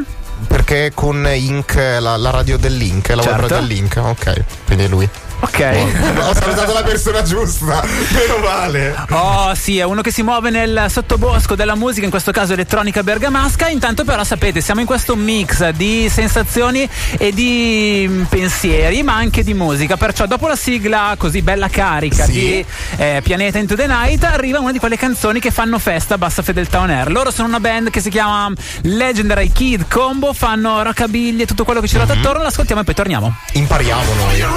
Perché 0.47 0.93
con 0.95 1.27
Inc, 1.29 1.75
la, 1.75 2.15
la 2.15 2.29
radio 2.29 2.57
dell'Inc, 2.57 3.09
la 3.09 3.15
web 3.17 3.25
Certo. 3.25 3.41
radio 3.41 3.55
dell'Inc, 3.57 3.97
ok. 4.01 4.43
Quindi 4.65 4.85
è 4.85 4.87
lui. 4.87 5.09
Ok. 5.43 5.59
Ho 6.21 6.33
salutato 6.33 6.73
la 6.73 6.83
persona 6.83 7.21
giusta. 7.23 7.83
Meno 8.11 8.37
male. 8.43 8.95
Oh 9.09 9.53
sì, 9.55 9.77
è 9.79 9.83
uno 9.83 10.01
che 10.01 10.11
si 10.11 10.21
muove 10.23 10.49
nel 10.51 10.85
sottobosco 10.87 11.55
della 11.55 11.75
musica, 11.75 12.05
in 12.05 12.11
questo 12.11 12.31
caso 12.31 12.53
elettronica 12.53 13.01
bergamasca. 13.03 13.67
Intanto 13.69 14.03
però 14.03 14.23
sapete, 14.23 14.61
siamo 14.61 14.81
in 14.81 14.85
questo 14.85 15.15
mix 15.15 15.67
di 15.69 16.07
sensazioni 16.09 16.87
e 17.17 17.31
di 17.33 18.05
mm, 18.07 18.23
pensieri, 18.23 19.01
ma 19.03 19.15
anche 19.15 19.43
di 19.43 19.53
musica. 19.53 19.97
Perciò 19.97 20.25
dopo 20.27 20.47
la 20.47 20.55
sigla 20.55 21.15
così 21.17 21.41
bella 21.41 21.69
carica 21.69 22.25
Sì. 22.25 22.31
di 22.31 22.65
eh, 22.97 23.21
Pianeta 23.23 23.57
Into 23.57 23.75
the 23.75 23.87
Night, 23.87 24.23
arriva 24.23 24.59
una 24.59 24.71
di 24.71 24.79
quelle 24.79 24.97
canzoni 24.97 25.39
che 25.39 25.49
fanno 25.51 25.79
festa 25.79 26.15
a 26.15 26.17
bassa 26.17 26.43
fedeltà 26.43 26.79
on 26.79 26.91
air. 26.91 27.11
Loro 27.11 27.31
sono 27.31 27.47
una 27.47 27.59
band 27.59 27.89
che 27.89 27.99
si 27.99 28.09
chiama 28.09 28.51
Legendary 28.83 29.51
Kid 29.51 29.85
Combo, 29.89 30.33
fanno 30.33 30.81
rockabilly 30.83 31.41
e 31.41 31.45
tutto 31.45 31.63
quello 31.63 31.81
che 31.81 31.87
ci 31.87 31.95
ruota 31.95 32.13
attorno. 32.13 32.43
L'ascoltiamo 32.43 32.81
e 32.81 32.83
poi 32.83 32.93
torniamo. 32.93 33.35
Impariamo 33.53 34.13
noi. 34.13 34.37
You 34.37 34.49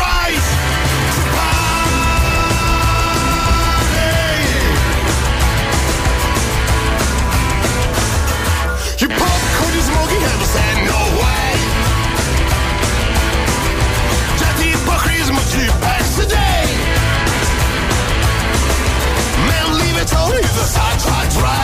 right. 21.43 21.64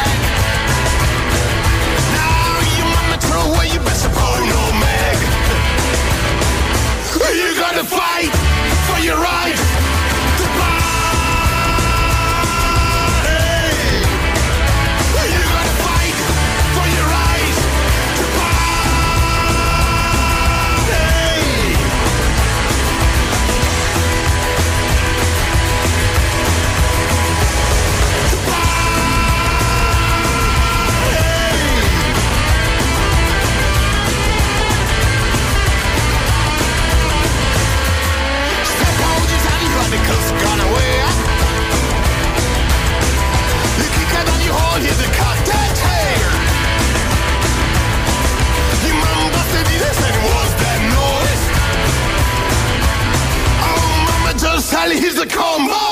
Charlie, 54.81 54.99
he's 54.99 55.19
a 55.19 55.27
coma. 55.27 55.90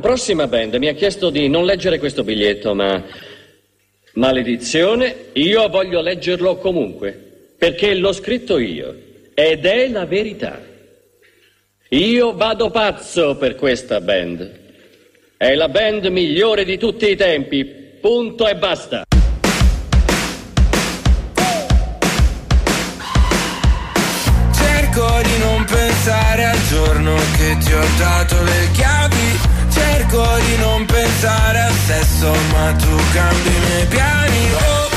Prossima 0.00 0.46
band 0.46 0.74
mi 0.74 0.88
ha 0.88 0.92
chiesto 0.94 1.30
di 1.30 1.48
non 1.48 1.64
leggere 1.64 1.98
questo 1.98 2.24
biglietto, 2.24 2.74
ma 2.74 3.02
maledizione, 4.14 5.26
io 5.32 5.68
voglio 5.68 6.00
leggerlo 6.00 6.56
comunque, 6.56 7.10
perché 7.56 7.94
l'ho 7.94 8.12
scritto 8.12 8.58
io 8.58 8.94
ed 9.34 9.64
è 9.66 9.88
la 9.88 10.04
verità. 10.04 10.60
Io 11.90 12.34
vado 12.34 12.70
pazzo 12.70 13.36
per 13.36 13.54
questa 13.54 14.00
band. 14.00 14.66
È 15.36 15.54
la 15.54 15.68
band 15.68 16.06
migliore 16.06 16.64
di 16.64 16.76
tutti 16.76 17.08
i 17.08 17.16
tempi. 17.16 17.64
Punto 17.64 18.46
e 18.46 18.56
basta. 18.56 19.04
Cerco 24.52 25.20
di 25.22 25.38
non 25.38 25.64
pensare 25.64 26.44
al 26.44 26.58
giorno 26.68 27.14
che 27.36 27.56
ti 27.64 27.72
ho 27.72 27.84
dato 27.96 28.42
le 28.42 28.68
chiavi. 28.74 29.37
Cerco 29.78 30.24
di 30.46 30.56
non 30.58 30.84
pensare 30.86 31.60
al 31.60 31.74
sesso, 31.86 32.30
ma 32.52 32.72
tu 32.72 32.94
cambi 33.12 33.48
i 33.48 33.60
miei 33.66 33.86
piani. 33.86 34.42
Oh, 34.52 34.88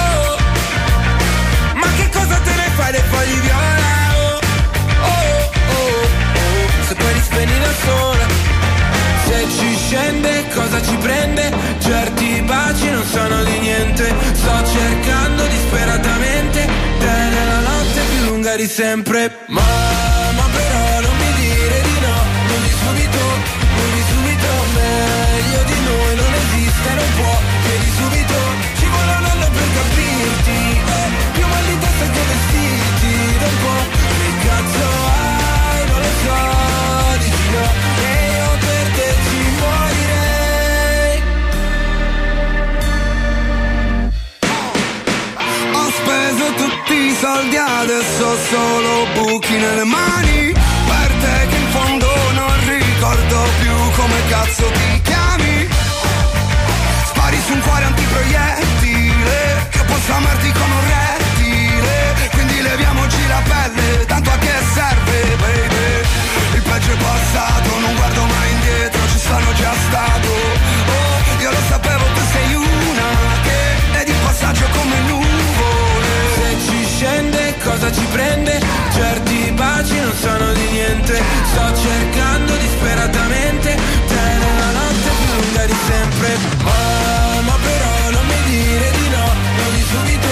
oh. 0.00 0.36
Ma 1.74 1.86
che 1.96 2.08
cosa 2.12 2.36
te 2.46 2.54
ne 2.54 2.68
fai 2.76 2.92
dei 2.92 3.02
fogli 3.10 3.38
viola? 3.40 3.90
Oh, 4.14 4.40
oh, 5.00 5.50
oh, 5.76 6.02
oh. 6.46 6.84
Se 6.86 6.94
poi 6.94 7.12
li 7.14 7.22
spegni 7.22 7.58
da 7.58 7.72
sola. 7.84 8.26
Se 9.26 9.46
ci 9.56 9.76
scende 9.76 10.48
cosa 10.54 10.82
ci 10.82 10.96
prende? 10.96 11.52
Certi 11.78 12.42
baci 12.42 12.90
non 12.90 13.04
sono 13.04 13.42
di 13.44 13.58
niente. 13.58 14.14
Sto 14.34 14.56
cercando 14.76 15.46
disperatamente 15.46 16.68
te 16.98 17.14
nella 17.34 17.60
notte 17.60 18.00
più 18.10 18.24
lunga 18.26 18.56
di 18.56 18.66
sempre. 18.66 19.38
Ma, 19.46 19.62
Meglio 25.52 25.64
di 25.64 25.80
noi 25.84 26.14
non 26.16 26.32
esiste, 26.32 26.88
non 26.94 27.08
può. 27.16 27.34
Chiedi 27.62 27.90
subito, 27.98 28.36
ci 28.78 28.86
vuole 28.86 29.12
un 29.18 29.24
anno 29.32 29.48
per 29.50 29.68
capirti. 29.76 30.58
Eh, 30.80 31.08
più 31.32 31.46
mal 31.46 31.64
di 31.66 31.78
testa 31.78 32.06
che 32.14 32.22
vestiti 32.30 33.14
da 33.38 33.46
un 33.46 33.56
po'. 33.60 33.82
Che 34.16 34.30
cazzo 34.48 34.86
hai? 35.12 35.80
Non 35.90 35.98
lo 36.00 36.12
so, 36.24 36.40
dici 37.18 37.46
no. 37.52 37.66
E 38.00 38.10
io 38.32 38.50
per 38.64 38.86
te 38.96 39.08
ci 39.26 39.40
morirei. 39.60 41.16
Ho 45.74 45.86
speso 46.00 46.44
tutti 46.62 46.94
i 46.94 47.14
soldi, 47.20 47.56
adesso 47.58 48.24
ho 48.24 48.36
solo 48.48 48.92
buchi 49.16 49.56
nelle 49.58 49.84
mani. 49.84 50.52
Per 50.86 51.10
te 51.20 51.36
che 51.50 51.61
ricordo 53.12 53.50
più 53.60 53.74
come 54.00 54.26
cazzo 54.28 54.70
ti 54.70 55.02
chiami. 55.02 55.68
Spari 57.04 57.38
su 57.44 57.52
un 57.52 57.60
cuore 57.60 57.84
antiproiettile, 57.84 59.68
che 59.70 59.82
posso 59.84 60.12
amarti 60.12 60.52
come 60.52 60.74
un 60.74 60.84
rettile. 60.86 62.28
Quindi 62.30 62.62
leviamoci 62.62 63.26
la 63.26 63.42
pelle, 63.46 64.04
tanto 64.06 64.30
a 64.30 64.36
che 64.38 64.52
serve, 64.74 65.36
baby. 65.36 66.54
Il 66.54 66.62
peggio 66.62 66.92
è 66.92 66.96
passato, 66.96 67.78
non 67.80 67.94
guardo 67.94 68.24
mai 68.24 68.50
indietro, 68.52 69.00
ci 69.08 69.18
sono 69.18 69.52
già 69.54 69.72
stato. 69.88 70.28
Oh, 70.28 71.42
io 71.42 71.50
lo 71.50 71.62
sapevo, 71.68 72.04
tu 72.14 72.20
sei 72.32 72.54
una 72.54 73.10
che 73.42 74.00
è 74.00 74.04
di 74.04 74.14
passaggio 74.24 74.66
come 74.72 75.00
nuvole. 75.06 76.12
Se 76.34 76.56
ci 76.66 76.84
scende 76.86 77.54
cosa 77.62 77.92
ci 77.92 78.04
prende? 78.10 78.60
baci 79.82 80.00
non 80.00 80.14
sono 80.14 80.52
di 80.52 80.66
niente. 80.70 81.22
Sto 81.50 81.76
cercando 81.76 82.56
disperatamente 82.56 83.76
Te 84.06 84.14
la 84.14 84.70
notte 84.78 85.10
più 85.18 85.42
lunga 85.42 85.66
di 85.66 85.76
sempre. 85.86 86.36
Mamma 86.62 87.56
però 87.62 88.10
non 88.10 88.26
mi 88.26 88.42
dire 88.50 88.90
di 88.90 89.08
no 89.08 89.26
Lo 89.56 89.70
di 89.74 89.82
subito. 89.82 90.31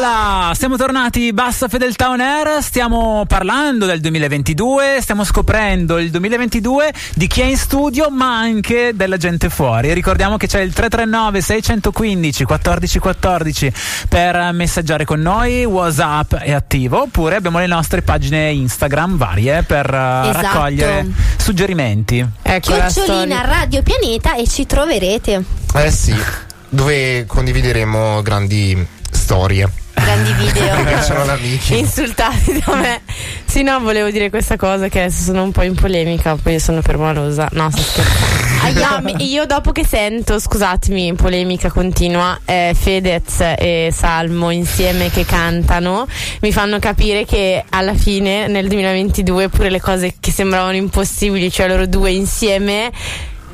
Viola! 0.00 0.52
Siamo 0.54 0.76
tornati 0.78 1.30
Bassa 1.34 1.68
Fedeltà 1.68 2.08
On 2.08 2.20
Air, 2.20 2.62
stiamo 2.62 3.26
parlando 3.28 3.84
del 3.84 4.00
2022, 4.00 4.96
stiamo 5.02 5.24
scoprendo 5.24 5.98
il 5.98 6.10
2022 6.10 6.90
di 7.16 7.26
chi 7.26 7.42
è 7.42 7.44
in 7.44 7.58
studio 7.58 8.08
ma 8.08 8.38
anche 8.38 8.92
della 8.94 9.18
gente 9.18 9.50
fuori. 9.50 9.92
Ricordiamo 9.92 10.38
che 10.38 10.46
c'è 10.46 10.60
il 10.60 10.72
339 10.72 11.42
615 11.42 12.44
1414 12.44 13.72
per 14.08 14.52
messaggiare 14.54 15.04
con 15.04 15.20
noi, 15.20 15.66
Whatsapp 15.66 16.34
è 16.36 16.52
attivo 16.52 17.02
oppure 17.02 17.36
abbiamo 17.36 17.58
le 17.58 17.66
nostre 17.66 18.00
pagine 18.00 18.50
Instagram 18.52 19.18
varie 19.18 19.64
per 19.64 19.84
eh, 19.84 20.28
Esatto. 20.30 20.46
raccogliere 20.46 21.08
suggerimenti. 21.36 22.26
Ecco 22.40 22.72
Chiocciolina 22.72 23.42
Radio 23.42 23.82
Pianeta 23.82 24.34
e 24.34 24.48
ci 24.48 24.64
troverete. 24.64 25.44
Eh 25.74 25.90
sì, 25.90 26.16
dove 26.70 27.26
condivideremo 27.26 28.22
grandi 28.22 28.86
storie. 29.10 29.79
Grandi 30.10 30.32
video. 30.32 31.78
Insultati 31.78 32.60
da 32.66 32.74
me. 32.74 33.00
Sì, 33.44 33.62
no, 33.62 33.78
volevo 33.78 34.10
dire 34.10 34.28
questa 34.28 34.56
cosa 34.56 34.88
che 34.88 35.02
adesso 35.02 35.22
sono 35.22 35.44
un 35.44 35.52
po' 35.52 35.62
in 35.62 35.76
polemica, 35.76 36.34
poi 36.34 36.58
sono 36.58 36.80
permalosa. 36.82 37.48
No, 37.52 37.70
sto 37.70 37.80
scherzando. 37.80 38.38
No, 38.70 39.00
mi- 39.02 39.30
io 39.30 39.46
dopo 39.46 39.72
che 39.72 39.86
sento, 39.86 40.38
scusatemi, 40.38 41.14
polemica 41.14 41.70
continua, 41.70 42.38
eh, 42.44 42.74
Fedez 42.78 43.40
e 43.56 43.90
Salmo 43.92 44.50
insieme 44.50 45.10
che 45.10 45.24
cantano, 45.24 46.06
mi 46.40 46.52
fanno 46.52 46.78
capire 46.78 47.24
che 47.24 47.64
alla 47.70 47.94
fine 47.94 48.48
nel 48.48 48.68
2022 48.68 49.48
pure 49.48 49.70
le 49.70 49.80
cose 49.80 50.14
che 50.20 50.30
sembravano 50.30 50.76
impossibili, 50.76 51.50
cioè 51.50 51.68
loro 51.68 51.86
due 51.86 52.10
insieme 52.10 52.90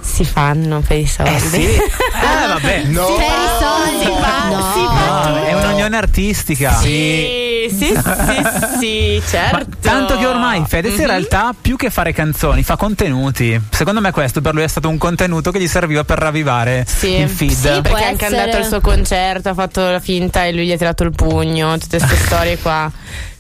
si 0.06 0.24
fanno 0.24 0.80
per 0.80 0.98
i 0.98 1.06
soldi. 1.06 1.34
Eh 1.34 1.38
sì. 1.40 1.62
Eh 1.64 2.46
vabbè. 2.48 2.82
No. 2.84 3.06
Per 3.06 3.24
i 3.24 3.48
soldi. 3.60 4.04
Si 4.04 4.20
fa, 4.22 4.48
No. 4.48 4.72
si 4.72 4.84
fa 4.84 5.28
No, 5.30 5.44
è 5.44 5.52
un'unione 5.54 5.96
artistica. 5.96 6.74
Sì, 6.76 7.66
sì, 7.76 7.86
sì, 7.94 8.78
sì, 8.78 9.22
certo. 9.28 9.56
Ma 9.56 9.64
tanto 9.80 10.16
che 10.18 10.26
ormai 10.26 10.62
Fedez 10.66 10.94
in 10.94 11.00
Mhm. 11.00 11.06
realtà 11.06 11.54
più 11.60 11.76
che 11.76 11.90
fare 11.90 12.12
canzoni 12.12 12.62
fa 12.62 12.76
contenuti. 12.76 13.60
Secondo 13.70 14.00
me 14.00 14.10
questo 14.12 14.40
per 14.40 14.54
lui 14.54 14.62
è 14.62 14.68
stato 14.68 14.88
un 14.88 14.98
contenuto 14.98 15.50
che 15.50 15.60
gli 15.60 15.66
serviva 15.68 16.04
per 16.04 16.18
ravvivare 16.18 16.84
Sì, 16.86 17.16
il 17.20 17.28
feed. 17.28 17.50
Sì, 17.52 17.80
perché 17.82 18.02
è 18.02 18.06
anche 18.06 18.24
essere. 18.26 18.40
andato 18.40 18.56
al 18.58 18.64
suo 18.66 18.80
concerto, 18.80 19.48
ha 19.48 19.54
fatto 19.54 19.90
la 19.90 20.00
finta 20.00 20.44
e 20.44 20.52
lui 20.52 20.66
gli 20.66 20.72
ha 20.72 20.76
tirato 20.76 21.02
il 21.02 21.12
pugno, 21.12 21.76
tutte 21.78 21.98
queste 21.98 22.16
storie 22.24 22.58
qua. 22.58 22.90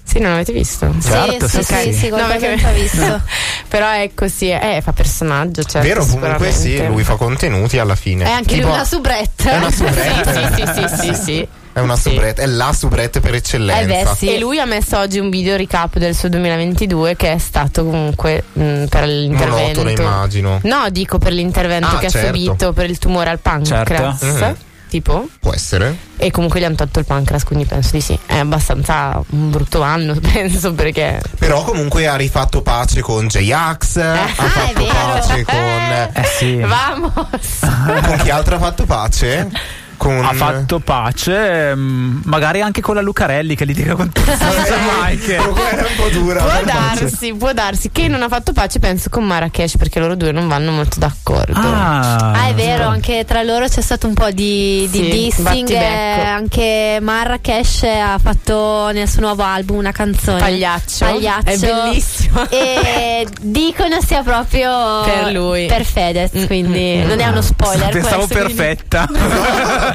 Sì, 0.08 0.20
non 0.20 0.30
l'avete 0.30 0.52
visto? 0.52 0.94
Certo, 1.02 1.48
sì, 1.48 1.62
sì, 1.62 1.74
sì, 1.74 1.82
sì. 1.82 1.92
sì, 1.92 2.08
No, 2.10 2.26
perché- 2.26 2.56
visto. 2.74 3.20
Però 3.68 3.90
è 3.90 4.10
così, 4.14 4.50
eh, 4.50 4.80
fa 4.82 4.92
personaggio, 4.92 5.62
certo. 5.64 5.86
Vero, 5.86 6.06
comunque 6.06 6.52
sì, 6.52 6.84
lui 6.86 7.02
fa 7.02 7.16
contenuti 7.16 7.78
alla 7.78 7.96
fine. 7.96 8.24
È 8.24 8.30
anche 8.30 8.54
Tipo- 8.54 8.66
lui 8.68 8.74
una 8.76 8.84
soubrette. 8.84 9.50
È 9.50 9.56
una 9.56 9.70
soubrette. 9.70 10.32
Sì, 10.32 10.62
sì, 10.62 10.66
sì, 10.66 10.88
sì, 10.88 11.14
sì, 11.14 11.22
sì. 11.22 11.48
È 11.76 11.80
una 11.80 11.96
soubrette, 11.96 12.42
è 12.42 12.46
la 12.46 12.72
soubrette 12.72 13.20
per 13.20 13.34
eccellenza. 13.34 13.82
Eh 13.82 14.04
beh, 14.04 14.14
sì. 14.16 14.32
E 14.34 14.38
lui 14.38 14.58
ha 14.58 14.64
messo 14.64 14.96
oggi 14.96 15.18
un 15.18 15.28
video 15.28 15.56
recap 15.58 15.98
del 15.98 16.14
suo 16.14 16.30
2022 16.30 17.16
che 17.16 17.32
è 17.32 17.38
stato 17.38 17.84
comunque 17.84 18.44
mh, 18.50 18.84
per 18.84 19.06
l'intervento. 19.06 19.82
Monotono, 19.82 19.90
immagino. 19.90 20.60
No, 20.62 20.88
dico 20.90 21.18
per 21.18 21.32
l'intervento 21.34 21.96
Ah, 21.96 21.98
che 21.98 22.08
certo. 22.08 22.28
ha 22.28 22.32
subito 22.32 22.72
per 22.72 22.88
il 22.88 22.96
tumore 22.96 23.28
al 23.28 23.40
pancreas. 23.40 24.18
Certo. 24.20 24.26
Mhm. 24.26 24.56
Tipo? 24.88 25.28
Può 25.40 25.52
essere. 25.52 25.96
E 26.16 26.30
comunque 26.30 26.60
gli 26.60 26.64
hanno 26.64 26.76
tolto 26.76 27.00
il 27.00 27.04
pancreas, 27.06 27.44
quindi 27.44 27.64
penso 27.64 27.90
di 27.92 28.00
sì. 28.00 28.18
È 28.24 28.38
abbastanza 28.38 29.20
un 29.30 29.50
brutto 29.50 29.82
anno, 29.82 30.14
penso, 30.20 30.72
perché. 30.74 31.20
Però 31.38 31.62
comunque 31.64 32.06
ha 32.06 32.16
rifatto 32.16 32.62
pace 32.62 33.00
con 33.00 33.26
J-Ax, 33.26 33.96
Eh, 33.96 34.02
ha 34.02 34.26
fatto 34.28 34.84
pace 34.84 35.44
con... 35.44 35.56
Eh 35.56 36.24
sì. 36.38 36.56
Vamos! 36.56 37.12
Con 37.60 38.20
chi 38.22 38.30
altro 38.30 38.56
ha 38.56 38.58
fatto 38.58 38.84
pace? 38.84 39.50
Con... 39.96 40.24
Ha 40.24 40.32
fatto 40.32 40.78
pace, 40.80 41.74
mm, 41.74 42.20
magari 42.24 42.60
anche 42.60 42.80
con 42.80 42.94
la 42.94 43.00
Lucarelli 43.00 43.54
che 43.56 43.64
litiga 43.64 43.94
con 43.94 44.10
tutti. 44.12 44.28
Non 44.28 44.36
si 44.52 44.64
sa 44.66 44.76
mai 45.00 45.18
che- 45.18 45.36
Quella 45.36 45.68
è 45.70 45.88
un 45.88 45.96
po' 45.96 46.08
dura. 46.10 46.42
Può 46.42 46.60
darsi, 46.64 47.34
può 47.34 47.52
darsi 47.52 47.90
che 47.90 48.08
non 48.08 48.22
ha 48.22 48.28
fatto 48.28 48.52
pace, 48.52 48.78
penso, 48.78 49.08
con 49.08 49.24
Marrakesh, 49.24 49.76
perché 49.76 49.98
loro 49.98 50.14
due 50.14 50.32
non 50.32 50.48
vanno 50.48 50.70
molto 50.72 50.98
d'accordo. 50.98 51.52
Ah, 51.58 52.14
Ah, 52.32 52.48
è 52.48 52.54
vero, 52.54 52.86
anche 52.88 53.24
tra 53.26 53.42
loro 53.42 53.66
c'è 53.68 53.80
stato 53.80 54.06
un 54.06 54.14
po' 54.14 54.30
di, 54.30 54.86
di 54.90 54.98
Sì, 54.98 55.08
dissing. 55.10 55.70
eh, 55.70 56.24
Anche 56.26 56.98
Marrakesh 57.00 57.82
ha 57.84 58.18
fatto 58.18 58.90
nel 58.92 59.08
suo 59.08 59.20
nuovo 59.22 59.42
album 59.42 59.78
una 59.78 59.92
canzone. 59.92 60.38
Pagliaccio. 60.40 61.04
Pagliaccio. 61.06 61.48
È 61.50 61.58
bellissimo. 61.58 62.48
E 62.50 63.26
dicono 63.40 64.00
sia 64.04 64.22
proprio 64.22 65.02
Per 65.04 65.32
lui. 65.32 65.66
Per 65.66 65.84
Fedez, 65.84 66.46
quindi 66.46 67.02
non 67.04 67.20
è 67.20 67.26
uno 67.28 67.40
spoiler. 67.42 67.90
Pensavo 67.90 68.26
questo, 68.26 68.34
quindi- 68.34 68.54
perfetta. 68.54 69.06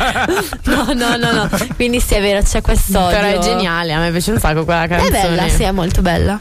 No, 0.63 0.93
no, 0.93 1.15
no, 1.18 1.31
no. 1.31 1.49
Quindi 1.76 1.99
sì, 1.99 2.15
è 2.15 2.22
vero, 2.22 2.41
c'è 2.41 2.61
quest'odio. 2.61 3.18
Però 3.19 3.27
è 3.27 3.39
geniale, 3.39 3.93
a 3.93 3.99
me 3.99 4.11
piace 4.11 4.31
un 4.31 4.39
sacco 4.39 4.63
quella 4.65 4.84
È 4.84 4.88
canzone. 4.88 5.09
bella, 5.11 5.47
sì, 5.49 5.63
è 5.63 5.72
molto 5.72 6.01
bella. 6.01 6.39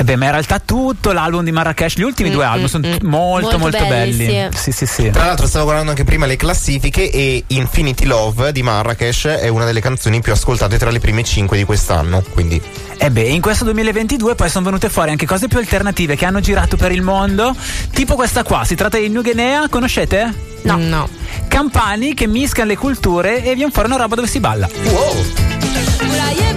Eh 0.00 0.04
beh, 0.04 0.16
ma 0.16 0.24
in 0.24 0.30
realtà 0.30 0.58
tutto 0.58 1.12
l'album 1.12 1.44
di 1.44 1.52
Marrakesh, 1.52 1.96
gli 1.96 2.02
ultimi 2.02 2.30
due 2.30 2.46
album 2.46 2.68
sono 2.68 2.84
t- 2.84 3.02
molto, 3.02 3.58
Molto 3.58 3.58
molto 3.58 3.84
belli, 3.86 4.24
belli. 4.24 4.48
Sì, 4.56 4.72
sì, 4.72 4.86
sì. 4.86 5.10
Tra 5.10 5.26
l'altro 5.26 5.46
stavo 5.46 5.64
guardando 5.64 5.90
anche 5.90 6.04
prima 6.04 6.24
le 6.24 6.36
classifiche 6.36 7.10
e 7.10 7.44
Infinity 7.48 8.06
Love 8.06 8.50
di 8.50 8.62
Marrakesh 8.62 9.26
è 9.26 9.48
una 9.48 9.66
delle 9.66 9.82
canzoni 9.82 10.22
più 10.22 10.32
ascoltate 10.32 10.78
tra 10.78 10.88
le 10.90 11.00
prime 11.00 11.22
5 11.22 11.54
di 11.54 11.64
quest'anno, 11.64 12.24
quindi 12.32 12.58
E 12.96 13.10
beh, 13.10 13.28
in 13.28 13.42
questo 13.42 13.64
2022 13.64 14.34
poi 14.36 14.48
sono 14.48 14.64
venute 14.64 14.88
fuori 14.88 15.10
anche 15.10 15.26
cose 15.26 15.48
più 15.48 15.58
alternative 15.58 16.16
che 16.16 16.24
hanno 16.24 16.40
girato 16.40 16.78
per 16.78 16.92
il 16.92 17.02
mondo, 17.02 17.54
tipo 17.92 18.14
questa 18.14 18.42
qua, 18.42 18.64
si 18.64 18.74
tratta 18.76 18.96
di 18.96 19.10
New 19.10 19.20
Guinea, 19.20 19.68
conoscete? 19.68 20.32
No. 20.62 20.76
no. 20.78 21.10
Campani 21.46 22.14
che 22.14 22.26
mischiano 22.26 22.70
le 22.70 22.78
culture 22.78 23.44
e 23.44 23.54
viene 23.54 23.70
fuori 23.70 23.88
una 23.88 23.98
roba 23.98 24.14
dove 24.14 24.28
si 24.28 24.40
balla. 24.40 24.66
Puraie, 24.66 26.54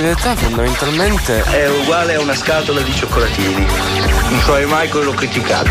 Bassa 0.00 0.14
fedeltà 0.14 0.34
fondamentalmente 0.34 1.42
È 1.42 1.68
uguale 1.68 2.14
a 2.14 2.20
una 2.20 2.34
scatola 2.34 2.80
di 2.80 2.94
cioccolatini. 2.94 3.66
Non 4.30 4.40
so 4.40 4.66
mai 4.66 4.88
quello 4.88 5.12
criticato. 5.12 5.70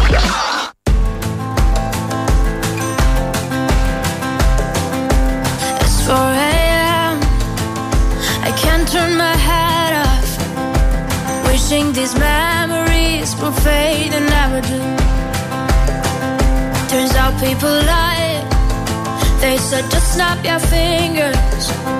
It's 5.81 6.05
4 6.05 6.15
a.m. 6.15 7.19
I 8.43 8.51
can't 8.61 8.87
turn 8.91 9.15
my 9.15 9.35
head 9.35 10.05
off. 10.05 11.47
Wishing 11.47 11.91
these 11.93 12.15
memories 12.15 13.33
will 13.41 13.51
fade 13.51 14.13
and 14.13 14.29
never 14.29 14.61
do. 14.61 14.79
Turns 16.87 17.15
out 17.15 17.33
people 17.39 17.83
lie. 17.83 18.45
They 19.39 19.57
said 19.57 19.89
just 19.89 20.13
snap 20.13 20.45
your 20.45 20.59
fingers. 20.59 21.98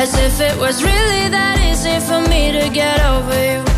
As 0.00 0.14
if 0.14 0.40
it 0.40 0.56
was 0.56 0.84
really 0.84 1.28
that 1.28 1.58
easy 1.68 1.98
for 2.06 2.20
me 2.30 2.52
to 2.52 2.68
get 2.68 3.04
over 3.04 3.34
you. 3.50 3.77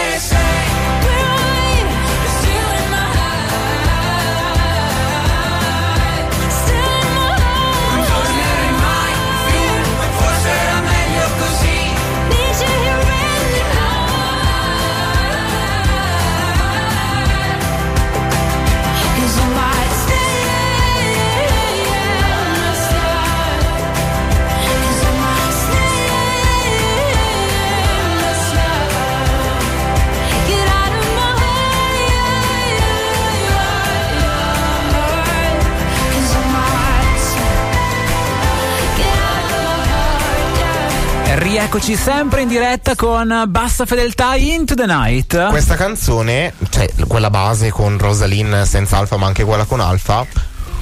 rieccoci 41.51 41.97
sempre 41.97 42.43
in 42.43 42.47
diretta 42.47 42.95
con 42.95 43.43
Bassa 43.49 43.85
Fedeltà 43.85 44.35
Into 44.35 44.73
the 44.73 44.85
Night. 44.85 45.49
Questa 45.49 45.75
canzone, 45.75 46.53
cioè 46.69 46.89
quella 47.07 47.29
base 47.29 47.71
con 47.71 47.97
Rosalind 47.97 48.61
senza 48.61 48.95
alfa, 48.95 49.17
ma 49.17 49.25
anche 49.25 49.43
quella 49.43 49.65
con 49.65 49.81
alfa, 49.81 50.25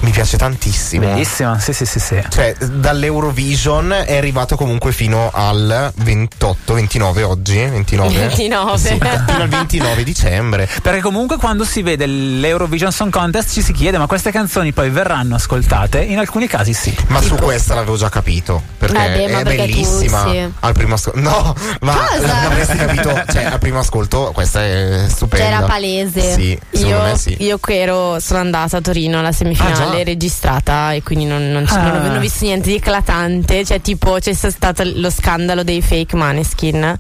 mi 0.02 0.12
piace 0.12 0.38
tantissimo. 0.38 1.06
Bellissima, 1.06 1.60
sì, 1.60 1.74
sì, 1.74 1.86
sì, 1.86 2.00
sì. 2.00 2.22
Cioè, 2.30 2.56
dall'Eurovision 2.56 3.92
è 4.06 4.16
arrivato 4.18 4.56
comunque 4.56 4.92
fino 4.92 5.30
al 5.34 5.92
28, 5.96 6.74
29 6.74 7.24
oggi? 7.24 7.58
29? 7.58 8.14
29. 8.28 8.78
Sì, 8.78 8.88
fino 8.88 9.42
al 9.42 9.48
29 9.50 10.04
dicembre. 10.04 10.70
Perché 10.82 11.02
comunque 11.02 11.38
quando 11.38 11.64
si 11.64 11.82
vede 11.82 12.06
l'Eurovision 12.06 12.92
Song 12.92 13.12
Contest 13.12 13.52
ci 13.52 13.62
si 13.62 13.74
chiede 13.74 13.98
ma 13.98 14.08
queste 14.08 14.32
canzoni 14.32 14.72
poi 14.72 14.90
verranno 14.90 15.36
ascoltate? 15.36 16.00
In 16.00 16.18
alcuni 16.18 16.48
casi 16.48 16.74
sì. 16.74 16.96
Ma 17.08 17.22
su 17.22 17.36
questa 17.36 17.76
l'avevo 17.76 17.98
già 17.98 18.10
capito. 18.10 18.62
Perché 18.78 18.94
ma 18.94 19.06
è 19.06 19.44
perché 19.44 19.68
tu, 19.68 19.82
bellissima. 19.82 20.30
sì. 20.30 20.52
Al 20.60 20.74
primo 20.74 20.94
ascolto. 20.96 21.20
No, 21.20 21.54
ma 21.82 21.94
Cosa? 21.94 22.28
l'avresti 22.28 22.78
capito. 22.78 23.24
Cioè, 23.32 23.44
al 23.46 23.60
primo 23.60 23.80
ascolto 23.80 24.32
questa 24.34 24.64
è 24.64 25.06
stupenda. 25.10 25.46
C'era 25.46 25.62
palese. 25.66 26.34
Sì, 26.34 26.60
Io, 26.72 27.02
me 27.02 27.18
sì. 27.18 27.36
io 27.40 27.58
che 27.58 27.82
ero, 27.82 28.20
sono 28.20 28.40
andata 28.40 28.78
a 28.78 28.82
Torino 28.82 29.20
alla 29.20 29.32
semifinale 29.32 29.74
Ah, 29.74 29.89
già? 29.98 30.04
registrata 30.04 30.92
e 30.94 31.04
quindi 31.04 31.26
non, 31.26 31.52
non, 31.52 31.66
Ah. 31.70 31.92
non 32.00 32.16
ho, 32.16 32.20
visto 32.20 32.46
niente 32.46 32.70
di 32.70 32.76
eclatante. 32.76 33.64
Cioè, 33.66 33.82
tipo, 33.82 34.18
c'è 34.20 34.34
stato 34.34 34.84
lo 34.86 35.10
scandalo 35.10 35.64
dei 35.64 35.82
fake 35.82 36.16
maneskin 36.16 36.98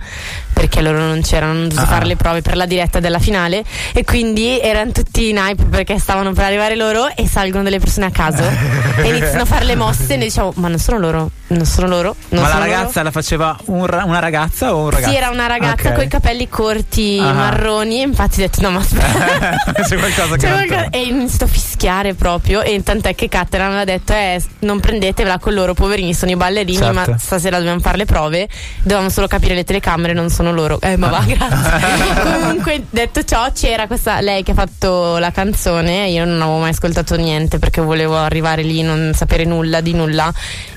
perché 0.53 0.81
loro 0.81 0.97
non 0.99 1.21
c'erano, 1.21 1.53
non 1.53 1.67
dovuto 1.69 1.81
Ah. 1.83 1.87
fare 1.87 2.05
le 2.05 2.15
prove 2.17 2.41
per 2.41 2.55
la 2.57 2.65
diretta 2.65 2.99
della 2.99 3.19
finale 3.19 3.63
e 3.93 4.03
quindi 4.03 4.59
erano 4.59 4.91
tutti 4.91 5.29
in 5.29 5.37
hype 5.37 5.63
perché 5.65 5.97
stavano 5.99 6.33
per 6.33 6.43
arrivare 6.43 6.75
loro 6.75 7.07
e 7.15 7.27
salgono 7.27 7.63
delle 7.63 7.79
persone 7.79 8.07
a 8.07 8.11
caso 8.11 8.43
e 8.97 9.07
iniziano 9.07 9.43
a 9.43 9.45
fare 9.45 9.63
le 9.65 9.75
mosse 9.75 10.13
e 10.13 10.17
noi 10.17 10.25
diciamo, 10.27 10.51
ma 10.55 10.67
non 10.67 10.77
sono 10.79 10.97
loro, 10.99 11.31
non 11.47 11.65
sono 11.65 11.87
loro. 11.87 12.15
Non 12.29 12.41
ma 12.41 12.47
la 12.47 12.53
sono 12.55 12.65
loro?" 12.65 12.75
ragazza 12.77 13.03
la 13.03 13.11
faceva 13.11 13.57
un 13.65 13.85
ra- 13.85 14.03
una 14.03 14.19
ragazza 14.19 14.75
o 14.75 14.83
un 14.83 14.89
ragazzo? 14.89 15.09
Sì, 15.11 15.15
era 15.15 15.29
una 15.29 15.47
ragazza 15.47 15.89
Ok. 15.89 15.93
con 15.95 16.03
i 16.03 16.07
capelli 16.09 16.49
corti 16.49 17.17
Ah. 17.21 17.31
marroni. 17.31 17.99
E 18.01 18.03
infatti 18.03 18.41
ho 18.41 18.43
detto: 18.43 18.61
No, 18.61 18.71
ma 18.71 18.79
aspetta. 18.79 19.55
C'è 19.87 19.97
qualcosa 19.97 20.35
che 20.35 20.45
C'è 20.45 20.51
qualcosa- 20.51 20.89
E 20.89 21.01
iniziato 21.03 21.43
a 21.45 21.47
fischiare 21.47 22.13
proprio. 22.15 22.61
E 22.61 22.78
tant'è 22.84 23.15
che 23.15 23.27
Caterham 23.27 23.68
aveva 23.68 23.85
detto: 23.85 24.14
Eh, 24.14 24.41
non 24.60 24.80
prendetevela 24.80 25.39
con 25.39 25.53
loro, 25.53 25.73
poverini, 25.73 26.14
sono 26.14 26.31
i 26.31 26.35
ballerini. 26.35 26.77
Certo. 26.77 27.11
Ma 27.11 27.18
stasera 27.18 27.57
dobbiamo 27.57 27.80
fare 27.80 27.97
le 27.97 28.06
prove. 28.06 28.47
Dovevamo 28.81 29.10
solo 29.10 29.27
capire 29.27 29.56
le 29.56 29.64
telecamere, 29.64 30.14
non 30.14 30.30
sono 30.30 30.51
loro. 30.51 30.80
Eh, 30.81 30.97
ma 30.97 31.07
va, 31.07 31.23
grazie. 31.26 32.39
Comunque, 32.39 32.85
detto 32.89 33.23
ciò, 33.23 33.51
c'era 33.51 33.88
questa 33.88 34.22
lei 34.22 34.43
che 34.43 34.51
ha 34.51 34.56
fatto 34.56 35.18
la 35.18 35.31
canzone. 35.31 36.10
Io 36.10 36.26
non 36.26 36.41
avevo 36.41 36.60
mai 36.60 36.69
ascoltato 36.69 37.15
niente 37.15 37.60
perché 37.60 37.81
volevo 37.81 38.18
arrivare 38.18 38.61
lì, 38.64 38.81
non 38.81 39.11
sapere 39.15 39.45
nulla 39.45 39.81
di 39.81 39.93
nulla. 39.93 40.34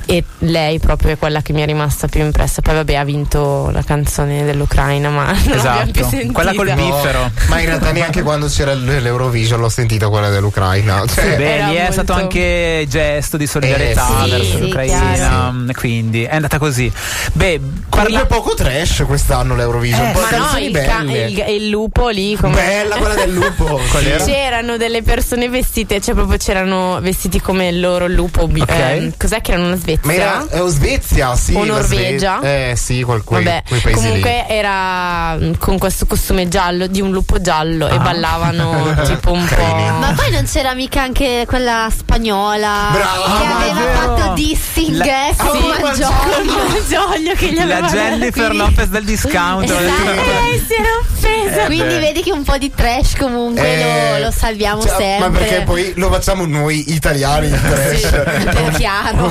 E 0.07 0.25
lei 0.41 0.79
proprio 0.79 1.13
è 1.13 1.19
quella 1.19 1.41
che 1.43 1.53
mi 1.53 1.63
è 1.63 1.67
rimasta 1.67 2.09
più 2.09 2.21
impressa. 2.23 2.61
Poi, 2.61 2.75
vabbè, 2.75 2.95
ha 2.97 3.05
vinto 3.05 3.71
la 3.73 3.83
canzone 3.83 4.45
dell'Ucraina, 4.45 5.09
ma 5.11 5.27
non 5.47 5.57
l'abbiamo 5.57 5.91
più 5.91 6.01
Esatto. 6.01 6.09
sentita. 6.09 6.33
Quella 6.33 6.55
col 6.55 6.73
biffero. 6.75 7.31
Ma 7.49 7.61
in 7.61 7.67
realtà 7.67 7.93
neanche 7.93 8.23
quando 8.23 8.47
c'era 8.49 8.75
l'Eurovision 8.75 9.61
l'ho 9.61 9.69
sentita 9.69 10.09
quella 10.09 10.29
dell'Ucraina. 10.29 11.05
Cioè, 11.07 11.37
Beh, 11.37 11.63
lì 11.65 11.75
è 11.75 11.79
molto- 11.79 11.93
stato 11.93 12.13
anche 12.15 12.85
gesto 12.89 13.37
di 13.37 13.47
solidarietà 13.47 14.07
Eh, 14.07 14.25
sì, 14.25 14.31
verso 14.31 14.57
sì, 14.57 14.61
l'Ucraina. 14.61 15.51
mm, 15.53 15.71
Quindi 15.73 16.25
è 16.25 16.35
andata 16.35 16.59
così. 16.59 16.91
Beh, 17.33 17.61
Parla 17.89 18.21
parla- 18.21 18.27
poco 18.27 18.55
trash 18.55 19.05
quest'anno 19.07 19.55
l'Eurovision. 19.55 20.09
Eh, 20.09 20.13
poi 20.13 20.23
Ma 20.31 20.37
no, 20.53 20.59
il, 20.59 20.73
ca- 20.73 21.03
il- 21.03 21.45
il 21.63 21.69
lupo 21.69 22.09
lì 22.09 22.37
come 22.37 22.55
Bella 22.55 22.97
quella 22.97 23.15
del 23.15 23.33
lupo. 23.33 23.81
Qual 23.91 24.05
era? 24.05 24.25
C'erano 24.25 24.77
delle 24.77 25.03
persone 25.03 25.49
vestite, 25.49 26.01
cioè 26.01 26.15
proprio 26.15 26.37
c'erano 26.39 26.99
vestiti 27.01 27.41
come 27.41 27.69
il 27.69 27.81
loro 27.81 28.07
lupo. 28.07 28.47
bi- 28.49 28.61
Ok. 28.61 28.71
ehm, 28.71 29.13
cos'è 29.17 29.41
che 29.41 29.53
erano 29.53 29.69
la 29.71 29.77
Svezia? 30.01 30.01
Ma 30.03 30.13
era 30.13 30.47
eh, 30.65 30.69
Svezia, 30.69 31.35
sì. 31.37 31.55
O 31.55 31.65
la 31.65 31.73
Norvegia? 31.75 32.39
Sve- 32.41 32.71
eh 32.71 32.77
sì, 32.77 33.03
quel, 33.03 33.23
quei, 33.25 33.43
Vabbè, 33.45 33.63
quei 33.69 33.81
paesi 33.81 33.99
comunque 33.99 34.47
era 34.49 35.37
mm, 35.37 35.53
con 35.59 35.79
questo 35.79 36.07
costume 36.07 36.49
giallo 36.49 36.87
di 36.87 37.01
un 37.01 37.11
lupo 37.11 37.41
giallo 37.41 37.89
e 37.89 37.95
Ah. 37.95 37.99
ballavano 37.99 38.95
tipo 39.05 39.33
un 39.33 39.45
po'. 39.47 39.75
Ma 39.99 40.13
poi 40.17 40.31
non 40.31 40.45
c'era 40.51 40.75
mica 40.75 41.03
anche 41.03 41.45
quella 41.47 41.89
spagnola 41.95 42.89
Brava, 42.93 43.39
che 43.39 43.71
aveva 43.71 43.93
fatto 43.93 44.33
dissing 44.35 44.97
La- 44.97 45.05
eh, 45.29 45.35
con 45.37 45.49
Ah, 45.57 45.81
Malgioglio. 45.81 46.13
Malgioglio. 46.13 46.69
Malgioglio 46.69 47.35
che 47.35 47.47
gli 47.53 47.57
la 47.57 47.63
aveva 47.63 47.89
Jennifer 47.89 48.49
qui. 48.49 48.57
Lopez 48.57 48.87
del 48.87 49.05
discount. 49.05 49.65
Esatto. 49.65 49.81
Eh, 49.83 50.63
si 50.67 50.75
era 50.75 50.89
offesa. 51.01 51.42
Eh, 51.53 51.65
Quindi 51.67 51.99
vedi 51.99 52.23
che 52.23 52.33
un 52.33 52.43
po' 52.43 52.57
di 52.59 52.71
trash 52.75 53.17
comunque 53.17 53.63
Eh, 53.63 54.19
lo, 54.19 54.25
lo 54.27 54.31
salviamo 54.31 54.83
cioè, 54.83 54.97
sempre. 54.97 55.29
Ma 55.29 55.39
perché 55.39 55.63
poi 55.63 55.93
lo 55.97 56.11
facciamo 56.11 56.47
noi 56.47 56.93
italiani 56.93 57.47
il 57.49 57.61
trash. 57.61 58.11
È 58.11 58.71
chiaro. 58.79 59.31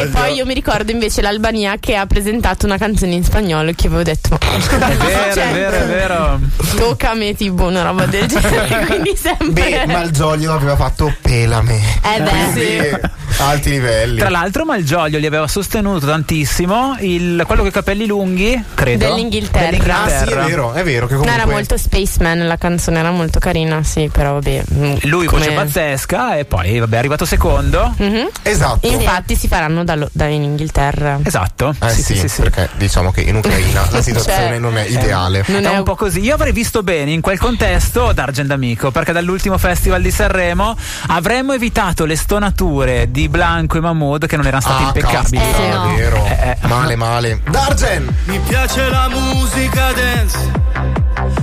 E 0.00 0.06
poi 0.06 0.34
io 0.34 0.44
mi 0.46 0.54
ricordo 0.54 0.90
invece 0.92 1.22
l'Albania 1.22 1.76
che 1.80 1.96
ha 1.96 2.06
presentato 2.06 2.66
una 2.66 2.76
canzone 2.78 3.14
in 3.14 3.24
spagnolo 3.24 3.72
che 3.74 3.86
avevo 3.86 4.02
detto 4.02 4.28
ma 4.30 4.88
È 4.88 4.96
vero, 4.96 5.34
Cioè, 5.34 5.50
è 5.50 5.52
vero, 5.52 5.76
è 5.76 5.86
vero. 5.86 6.40
tocca 6.76 7.10
a 7.10 7.14
me 7.14 7.34
tipo 7.34 7.64
una 7.64 7.82
roba 7.82 8.06
del 8.06 8.26
genere 8.28 8.86
quindi 8.86 9.16
sempre 9.16 9.84
Beh, 9.86 9.86
Malgioglio 9.86 10.52
aveva 10.52 10.76
fatto 10.76 11.14
pelame. 11.20 11.80
Eh 12.02 12.20
beh, 12.20 12.30
Quindi, 12.52 12.98
alti 13.38 13.70
livelli. 13.70 14.18
Tra 14.18 14.28
l'altro 14.30 14.64
Malgioglio 14.64 15.18
gli 15.18 15.26
aveva 15.26 15.46
sostenuto 15.48 16.06
tantissimo 16.06 16.96
il, 17.00 17.42
quello 17.46 17.62
con 17.62 17.70
i 17.70 17.72
capelli 17.72 18.06
lunghi, 18.06 18.62
credo. 18.74 19.04
Dell'Inghilterra. 19.06 20.02
Ah, 20.02 20.08
sì, 20.08 20.14
è 20.14 20.18
Dell'Inghilterra. 20.24 20.44
vero, 20.46 20.72
è 20.72 20.82
vero 20.84 21.06
che 21.06 21.14
comunque 21.16 21.42
era 21.46 21.54
molto 21.54 21.76
Spaceman 21.76 22.46
la 22.46 22.56
canzone 22.56 22.98
era 22.98 23.10
molto 23.10 23.38
carina 23.38 23.82
sì 23.82 24.08
però 24.12 24.34
vabbè 24.34 24.62
mm, 24.72 24.94
Lui 25.02 25.26
come- 25.26 25.44
voce 25.44 25.54
pazzesca 25.54 26.36
e 26.36 26.44
poi 26.44 26.78
vabbè 26.78 26.94
è 26.94 26.98
arrivato 26.98 27.24
secondo. 27.24 27.94
Mhm. 27.96 28.28
Esatto. 28.42 28.86
infatti 28.86 29.36
si 29.36 29.48
faranno 29.48 29.84
da, 29.84 29.94
lo- 29.94 30.08
da 30.12 30.26
in 30.26 30.42
Inghilterra 30.42 31.18
Esatto. 31.22 31.74
Eh 31.80 31.88
sì, 31.90 32.02
sì, 32.02 32.16
sì, 32.16 32.28
sì, 32.28 32.42
perché 32.42 32.68
diciamo 32.76 33.10
che 33.12 33.20
in 33.22 33.36
Ucraina 33.36 33.86
la 33.90 34.02
situazione 34.02 34.48
Cioè, 34.48 34.58
non 34.58 34.76
è 34.76 34.84
ideale. 34.86 35.44
non 35.48 35.64
è 35.66 35.70
è 35.70 35.76
un 35.78 35.82
po' 35.84 35.94
così. 35.96 36.20
Io 36.20 36.34
avrei 36.34 36.52
visto 36.52 36.82
bene 36.82 37.10
in 37.12 37.20
quel 37.20 37.38
contesto 37.38 38.12
D'Argent 38.12 38.50
Amico, 38.50 38.90
perché 38.90 39.12
dall'ultimo 39.12 39.58
festival 39.58 40.00
di 40.00 40.10
Sanremo 40.10 40.76
avremmo 41.08 41.52
evitato 41.52 42.04
le 42.06 42.16
stonature 42.16 43.10
di 43.10 43.28
Blanco 43.28 43.76
e 43.76 43.80
Mahmood 43.80 44.26
che 44.26 44.36
non 44.36 44.46
erano 44.46 44.62
state 44.62 44.82
Ah, 44.82 44.86
impeccabili. 44.86 45.38
caspita, 45.42 45.62
Eh, 45.62 45.68
no. 45.74 45.94
vero. 45.94 46.24
Eh, 46.26 46.50
eh. 46.62 46.66
Male, 46.66 46.96
male. 46.96 47.40
Dargen! 47.50 48.14
Mi 48.24 48.38
piace 48.40 48.88
la 48.88 49.08
musica 49.10 49.92
dance, 49.92 50.38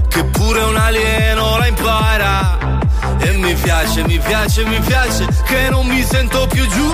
che 0.07 0.23
pure 0.26 0.61
un 0.61 0.76
alieno 0.76 1.57
la 1.57 1.68
impara. 1.68 2.57
E 3.19 3.31
mi 3.38 3.53
piace, 3.53 4.03
mi 4.05 4.19
piace, 4.19 4.65
mi 4.65 4.80
piace, 4.80 5.27
che 5.45 5.69
non 5.69 5.85
mi 5.85 6.03
sento 6.03 6.47
più 6.47 6.68
giù. 6.68 6.91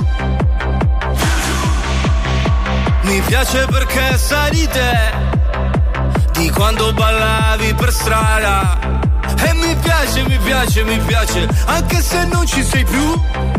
Mi 3.02 3.22
piace 3.22 3.66
perché 3.66 4.18
sai 4.18 4.52
di 4.52 4.68
te, 4.68 5.11
di 6.34 6.49
quando 6.52 6.94
ballavi 6.94 7.74
per 7.74 7.91
strada. 7.91 8.78
E 9.48 9.53
mi 9.53 9.76
piace, 9.76 10.24
mi 10.28 10.38
piace, 10.38 10.84
mi 10.84 10.99
piace, 10.99 11.48
anche 11.66 12.02
se 12.02 12.26
non 12.26 12.45
ci 12.45 12.64
sei 12.64 12.84
più. 12.84 13.59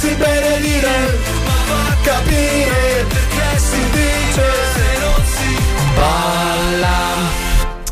farsi 0.00 0.14
benedire, 0.14 1.18
ma 1.44 1.52
va 1.68 1.86
a 1.88 1.96
capire 2.02 3.04
perché 3.06 3.58
si 3.58 3.90
dice 3.90 4.50
se 4.74 4.98
non 4.98 5.24
si 5.26 5.56
balla. 5.94 6.98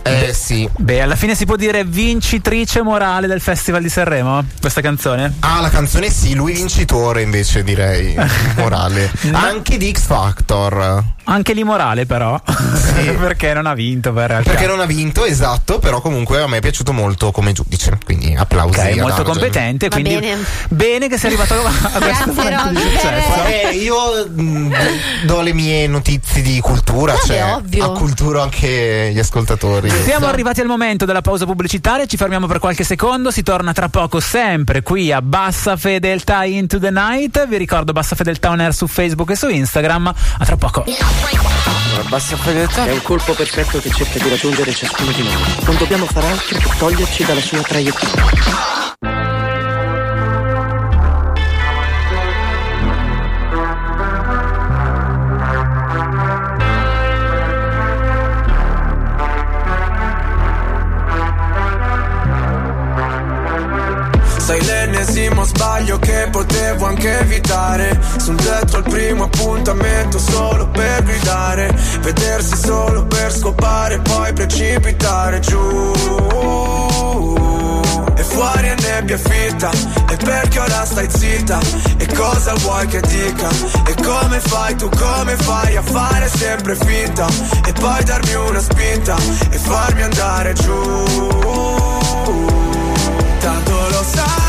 Eh 0.02 0.32
sì. 0.32 0.68
Beh, 0.74 1.02
alla 1.02 1.16
fine 1.16 1.34
si 1.34 1.44
può 1.44 1.56
dire 1.56 1.84
vincitrice 1.84 2.80
morale 2.80 3.26
del 3.26 3.42
Festival 3.42 3.82
di 3.82 3.90
Sanremo, 3.90 4.42
questa 4.58 4.80
canzone? 4.80 5.34
Ah, 5.40 5.60
la 5.60 5.68
canzone 5.68 6.08
sì, 6.10 6.34
lui 6.34 6.54
vincitore 6.54 7.20
invece 7.20 7.62
direi, 7.62 8.16
morale. 8.56 9.12
Anche 9.32 9.76
di 9.76 9.92
X 9.92 10.06
Factor. 10.06 11.16
Anche 11.30 11.52
lì 11.52 11.62
morale 11.62 12.06
però, 12.06 12.40
perché 13.20 13.52
non 13.52 13.66
ha 13.66 13.74
vinto 13.74 14.14
per 14.14 14.28
realtà. 14.28 14.50
Perché 14.50 14.66
non 14.66 14.80
ha 14.80 14.86
vinto, 14.86 15.26
esatto, 15.26 15.78
però 15.78 16.00
comunque 16.00 16.40
a 16.40 16.46
me 16.48 16.56
è 16.56 16.60
piaciuto 16.60 16.94
molto 16.94 17.30
come 17.32 17.52
giudice, 17.52 17.98
quindi 18.02 18.34
applausi. 18.34 18.78
Ok, 18.78 18.86
ad 18.86 18.96
molto 18.96 19.20
Argel. 19.20 19.24
competente, 19.24 19.88
quindi 19.90 20.16
bene. 20.18 20.38
bene 20.70 21.08
che 21.08 21.18
sei 21.18 21.34
arrivato 21.34 21.54
a 21.54 21.60
questo 21.98 21.98
Grazie, 21.98 22.32
momento 22.32 22.68
di 22.70 22.80
successo. 22.80 23.44
Eh, 23.44 23.76
io 23.76 24.26
mh, 24.26 24.74
do 25.26 25.40
le 25.42 25.52
mie 25.52 25.86
notizie 25.86 26.40
di 26.40 26.60
cultura, 26.60 27.12
Vabbè, 27.12 27.26
cioè 27.26 27.52
ovvio. 27.56 27.84
acculturo 27.84 28.40
anche 28.40 29.10
gli 29.12 29.18
ascoltatori. 29.18 29.90
Siamo 29.90 30.26
arrivati 30.28 30.60
al 30.62 30.66
momento 30.66 31.04
della 31.04 31.20
pausa 31.20 31.44
pubblicitaria, 31.44 32.06
ci 32.06 32.16
fermiamo 32.16 32.46
per 32.46 32.58
qualche 32.58 32.84
secondo, 32.84 33.30
si 33.30 33.42
torna 33.42 33.74
tra 33.74 33.90
poco 33.90 34.18
sempre 34.20 34.80
qui 34.82 35.12
a 35.12 35.20
Bassa 35.20 35.76
Fedeltà 35.76 36.44
Into 36.44 36.78
the 36.78 36.90
Night. 36.90 37.46
Vi 37.46 37.58
ricordo 37.58 37.92
Bassa 37.92 38.16
Fedeltà 38.16 38.48
On 38.48 38.60
Air 38.60 38.72
su 38.72 38.86
Facebook 38.86 39.28
e 39.30 39.36
su 39.36 39.46
Instagram. 39.50 40.06
A 40.38 40.44
tra 40.46 40.56
poco. 40.56 40.84
La 41.96 42.02
bassa 42.08 42.36
fedeltà 42.36 42.86
È 42.86 42.92
un 42.92 43.02
colpo 43.02 43.32
perfetto 43.34 43.80
che 43.80 43.90
cerca 43.90 44.18
di 44.18 44.28
raggiungere 44.28 44.72
ciascuno 44.72 45.10
di 45.12 45.22
noi. 45.22 45.42
Non 45.64 45.76
dobbiamo 45.76 46.06
far 46.06 46.24
altro 46.24 46.58
che 46.58 46.70
toglierci 46.78 47.24
dalla 47.24 47.40
sua 47.40 47.60
traiettoria. 47.62 48.87
Sbaglio 65.78 65.98
che 65.98 66.28
potevo 66.30 66.86
anche 66.86 67.20
evitare. 67.20 67.98
Sul 68.18 68.34
tetto 68.36 68.78
al 68.78 68.82
primo 68.82 69.24
appuntamento 69.24 70.18
solo 70.18 70.68
per 70.68 71.02
gridare. 71.04 71.72
Vedersi 72.00 72.56
solo 72.56 73.06
per 73.06 73.32
scopare 73.32 74.00
poi 74.00 74.32
precipitare 74.32 75.38
giù. 75.40 75.92
E 78.16 78.22
fuori 78.24 78.66
è 78.66 78.74
nebbia 78.80 79.16
fitta 79.16 79.70
E 80.10 80.16
perché 80.16 80.58
ora 80.58 80.84
stai 80.84 81.08
zitta? 81.08 81.60
E 81.98 82.06
cosa 82.14 82.52
vuoi 82.54 82.86
che 82.88 83.00
dica? 83.00 83.48
E 83.86 83.94
come 84.02 84.40
fai 84.40 84.74
tu 84.74 84.88
come 84.88 85.36
fai 85.36 85.76
a 85.76 85.82
fare 85.82 86.28
sempre 86.28 86.74
finta? 86.74 87.26
E 87.64 87.72
poi 87.72 88.02
darmi 88.02 88.34
una 88.34 88.60
spinta 88.60 89.16
E 89.50 89.58
farmi 89.58 90.02
andare 90.02 90.52
giù. 90.54 91.04
Tanto 93.38 93.72
lo 93.90 94.04
sai, 94.04 94.47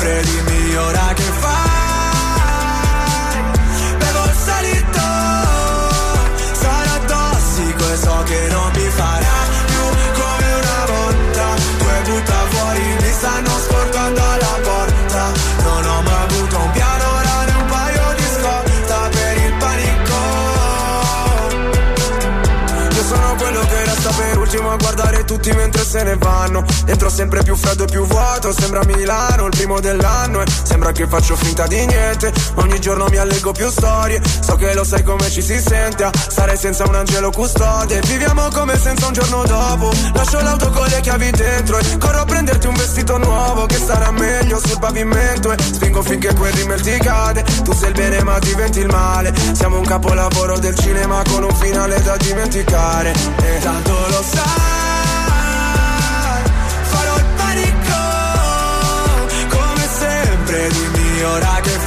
sempre 0.00 0.49
tutti 25.40 25.56
mentre 25.56 25.84
se 25.84 26.02
ne 26.02 26.16
vanno. 26.16 26.64
Dentro 26.84 27.08
sempre 27.08 27.42
più 27.42 27.56
freddo 27.56 27.84
e 27.84 27.86
più 27.86 28.04
vuoto 28.04 28.52
Sembra 28.52 28.84
Milano 28.84 29.46
il 29.46 29.50
primo 29.50 29.80
dell'anno 29.80 30.42
E 30.42 30.44
sembra 30.62 30.92
che 30.92 31.06
faccio 31.06 31.34
finta 31.34 31.66
di 31.66 31.84
niente. 31.86 32.32
Ogni 32.56 32.78
giorno 32.78 33.06
mi 33.08 33.16
allego 33.16 33.52
più 33.52 33.70
storie 33.70 34.20
So 34.40 34.56
che 34.56 34.74
lo 34.74 34.84
sai 34.84 35.02
come 35.02 35.30
ci 35.30 35.40
si 35.40 35.58
sente. 35.58 36.04
A 36.04 36.10
stare 36.12 36.56
senza 36.56 36.84
un 36.86 36.94
angelo 36.94 37.30
custode 37.30 38.00
Viviamo 38.06 38.48
come 38.50 38.78
senza 38.78 39.06
un 39.06 39.12
giorno 39.14 39.42
dopo. 39.44 39.90
Lascio 40.14 40.40
l'auto 40.40 40.70
con 40.70 40.86
le 40.86 41.00
chiavi 41.00 41.30
dentro 41.30 41.78
E 41.78 41.98
corro 41.98 42.20
a 42.20 42.24
prenderti 42.24 42.66
un 42.66 42.74
vestito 42.74 43.16
nuovo 43.16 43.66
Che 43.66 43.76
starà 43.76 44.10
meglio 44.10 44.60
sul 44.62 44.78
pavimento. 44.78 45.52
E 45.52 45.56
spingo 45.58 46.02
finché 46.02 46.34
quel 46.34 46.52
rimel 46.52 46.80
ti 46.82 46.98
cade 46.98 47.44
Tu 47.64 47.72
sei 47.72 47.88
il 47.88 47.94
bene 47.94 48.22
ma 48.22 48.38
diventi 48.38 48.80
il 48.80 48.88
male. 48.88 49.32
Siamo 49.52 49.78
un 49.78 49.84
capolavoro 49.84 50.58
del 50.58 50.74
cinema 50.74 51.22
Con 51.30 51.44
un 51.44 51.54
finale 51.54 52.00
da 52.02 52.16
dimenticare. 52.16 53.12
E 53.42 53.58
tanto 53.60 53.92
lo 53.92 54.22
sai 54.22 54.79
dimmi 61.40 61.48
ora 61.48 61.60
che 61.60 61.79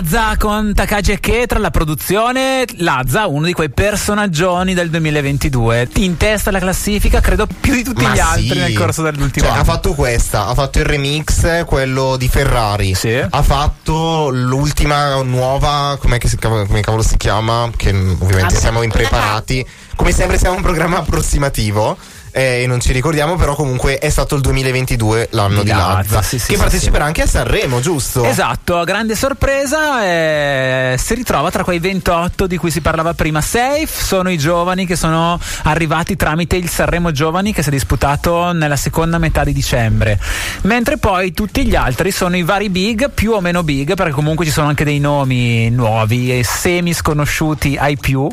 Lazza 0.00 0.36
con 0.36 0.74
Takagi 0.74 1.10
e 1.10 1.18
Ketra, 1.18 1.58
la 1.58 1.72
produzione. 1.72 2.64
Lazza, 2.76 3.26
uno 3.26 3.46
di 3.46 3.52
quei 3.52 3.68
personaggioni 3.68 4.72
del 4.72 4.90
2022. 4.90 5.88
In 5.96 6.16
testa 6.16 6.50
alla 6.50 6.60
classifica, 6.60 7.20
credo 7.20 7.48
più 7.60 7.74
di 7.74 7.82
tutti 7.82 8.04
Ma 8.04 8.14
gli 8.14 8.20
altri 8.20 8.48
sì. 8.48 8.58
nel 8.58 8.74
corso 8.74 9.02
dell'ultimo 9.02 9.46
Cioè, 9.46 9.56
anno. 9.56 9.62
ha 9.62 9.64
fatto 9.64 9.94
questa, 9.94 10.46
ha 10.46 10.54
fatto 10.54 10.78
il 10.78 10.84
remix, 10.84 11.64
quello 11.64 12.16
di 12.16 12.28
Ferrari. 12.28 12.94
Ha 13.28 13.42
fatto 13.42 14.28
l'ultima 14.30 15.20
nuova, 15.22 15.98
come 16.00 16.18
cavolo 16.18 17.02
si 17.02 17.16
chiama? 17.16 17.68
Che 17.74 17.90
ovviamente 17.90 18.54
siamo 18.54 18.82
impreparati. 18.82 19.66
Come 19.96 20.12
sempre 20.12 20.38
siamo 20.38 20.54
un 20.54 20.62
programma 20.62 20.98
approssimativo. 20.98 21.98
Eh, 22.38 22.62
E 22.62 22.66
non 22.66 22.80
ci 22.80 22.92
ricordiamo, 22.92 23.36
però 23.36 23.54
comunque 23.54 23.98
è 23.98 24.08
stato 24.08 24.34
il 24.34 24.40
2022 24.42 25.28
l'anno 25.32 25.62
Di 25.62 25.64
di 25.64 25.70
Lazza, 25.70 26.14
Lazza, 26.14 26.22
sì, 26.22 26.38
sì, 26.38 26.46
che 26.48 26.54
sì, 26.54 26.60
parteciperà 26.60 27.04
anche 27.04 27.22
a 27.22 27.26
Sanremo, 27.26 27.80
giusto? 27.80 28.24
Esatto, 28.24 28.78
a 28.78 28.84
grande 28.84 29.14
sorpresa 29.14 30.04
eh, 30.04 30.96
si 30.98 31.14
ritrova 31.14 31.50
tra 31.50 31.64
quei 31.64 31.78
28 31.78 32.46
di 32.46 32.56
cui 32.56 32.70
si 32.70 32.80
parlava 32.80 33.14
prima. 33.14 33.40
Safe 33.40 33.88
sono 33.88 34.30
i 34.30 34.38
giovani 34.38 34.86
che 34.86 34.96
sono 34.96 35.38
arrivati 35.64 36.16
tramite 36.16 36.56
il 36.56 36.68
Sanremo 36.68 37.10
Giovani 37.10 37.52
che 37.52 37.62
si 37.62 37.68
è 37.68 37.72
disputato 37.72 38.52
nella 38.52 38.76
seconda 38.76 39.18
metà 39.18 39.44
di 39.44 39.52
dicembre. 39.52 40.18
Mentre 40.62 40.98
poi 40.98 41.32
tutti 41.32 41.66
gli 41.66 41.74
altri 41.74 42.10
sono 42.10 42.36
i 42.36 42.42
vari 42.42 42.70
big, 42.70 43.10
più 43.10 43.32
o 43.32 43.40
meno 43.40 43.62
big, 43.62 43.94
perché 43.94 44.12
comunque 44.12 44.44
ci 44.44 44.50
sono 44.50 44.68
anche 44.68 44.84
dei 44.84 44.98
nomi 44.98 45.70
nuovi 45.70 46.38
e 46.38 46.44
semi 46.44 46.92
sconosciuti 46.92 47.76
ai 47.76 47.96
più. 47.96 48.28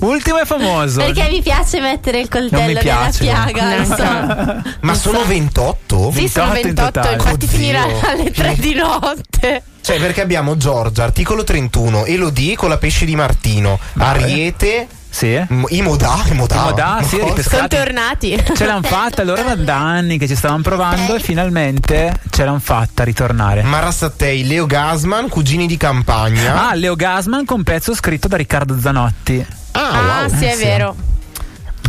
Ultimo 0.00 0.38
e 0.40 0.44
famoso. 0.44 1.00
Perché 1.00 1.28
mi 1.28 1.42
piace 1.42 1.80
mettere 1.80 2.20
il 2.20 2.28
coltello 2.28 2.66
mi 2.66 2.74
nella 2.74 3.10
piaga. 3.10 3.74
insomma. 3.74 4.62
Ma 4.80 4.94
sono 4.94 5.24
28? 5.24 6.12
Sì, 6.14 6.28
sono 6.28 6.52
28, 6.52 7.10
infatti 7.10 7.46
finirà 7.46 7.84
alle 8.02 8.30
3 8.30 8.56
di 8.58 8.74
notte. 8.74 9.62
Cioè, 9.80 9.98
perché 9.98 10.22
abbiamo 10.22 10.56
Giorgia, 10.56 11.04
articolo 11.04 11.44
31, 11.44 12.06
Elodie 12.06 12.56
con 12.56 12.70
la 12.70 12.78
pesce 12.78 13.04
di 13.04 13.14
Martino, 13.16 13.78
Ariete. 13.98 14.88
Sì. 15.14 15.40
I 15.68 15.80
Modà, 15.80 16.24
i 16.28 16.34
Modà. 16.34 16.56
I 16.56 16.64
Modà, 16.64 17.02
sì. 17.04 17.22
Sono 17.48 17.68
tornati. 17.68 18.36
Ce 18.52 18.66
l'hanno 18.66 18.82
fatta, 18.82 19.22
loro 19.22 19.42
erano 19.42 19.62
da 19.62 19.76
anni 19.76 20.18
che 20.18 20.26
ci 20.26 20.34
stavano 20.34 20.62
provando 20.62 21.14
e 21.14 21.20
finalmente 21.20 22.20
ce 22.30 22.44
l'hanno 22.44 22.58
fatta 22.58 23.04
ritornare. 23.04 23.62
Marasattei, 23.62 24.44
Leo 24.44 24.66
Gasman, 24.66 25.28
cugini 25.28 25.68
di 25.68 25.76
campagna. 25.76 26.68
Ah, 26.68 26.74
Leo 26.74 26.96
Gasman 26.96 27.44
con 27.44 27.62
pezzo 27.62 27.94
scritto 27.94 28.26
da 28.26 28.36
Riccardo 28.36 28.76
Zanotti. 28.80 29.46
Ah, 29.70 30.26
sì, 30.36 30.46
è 30.46 30.56
vero. 30.56 30.96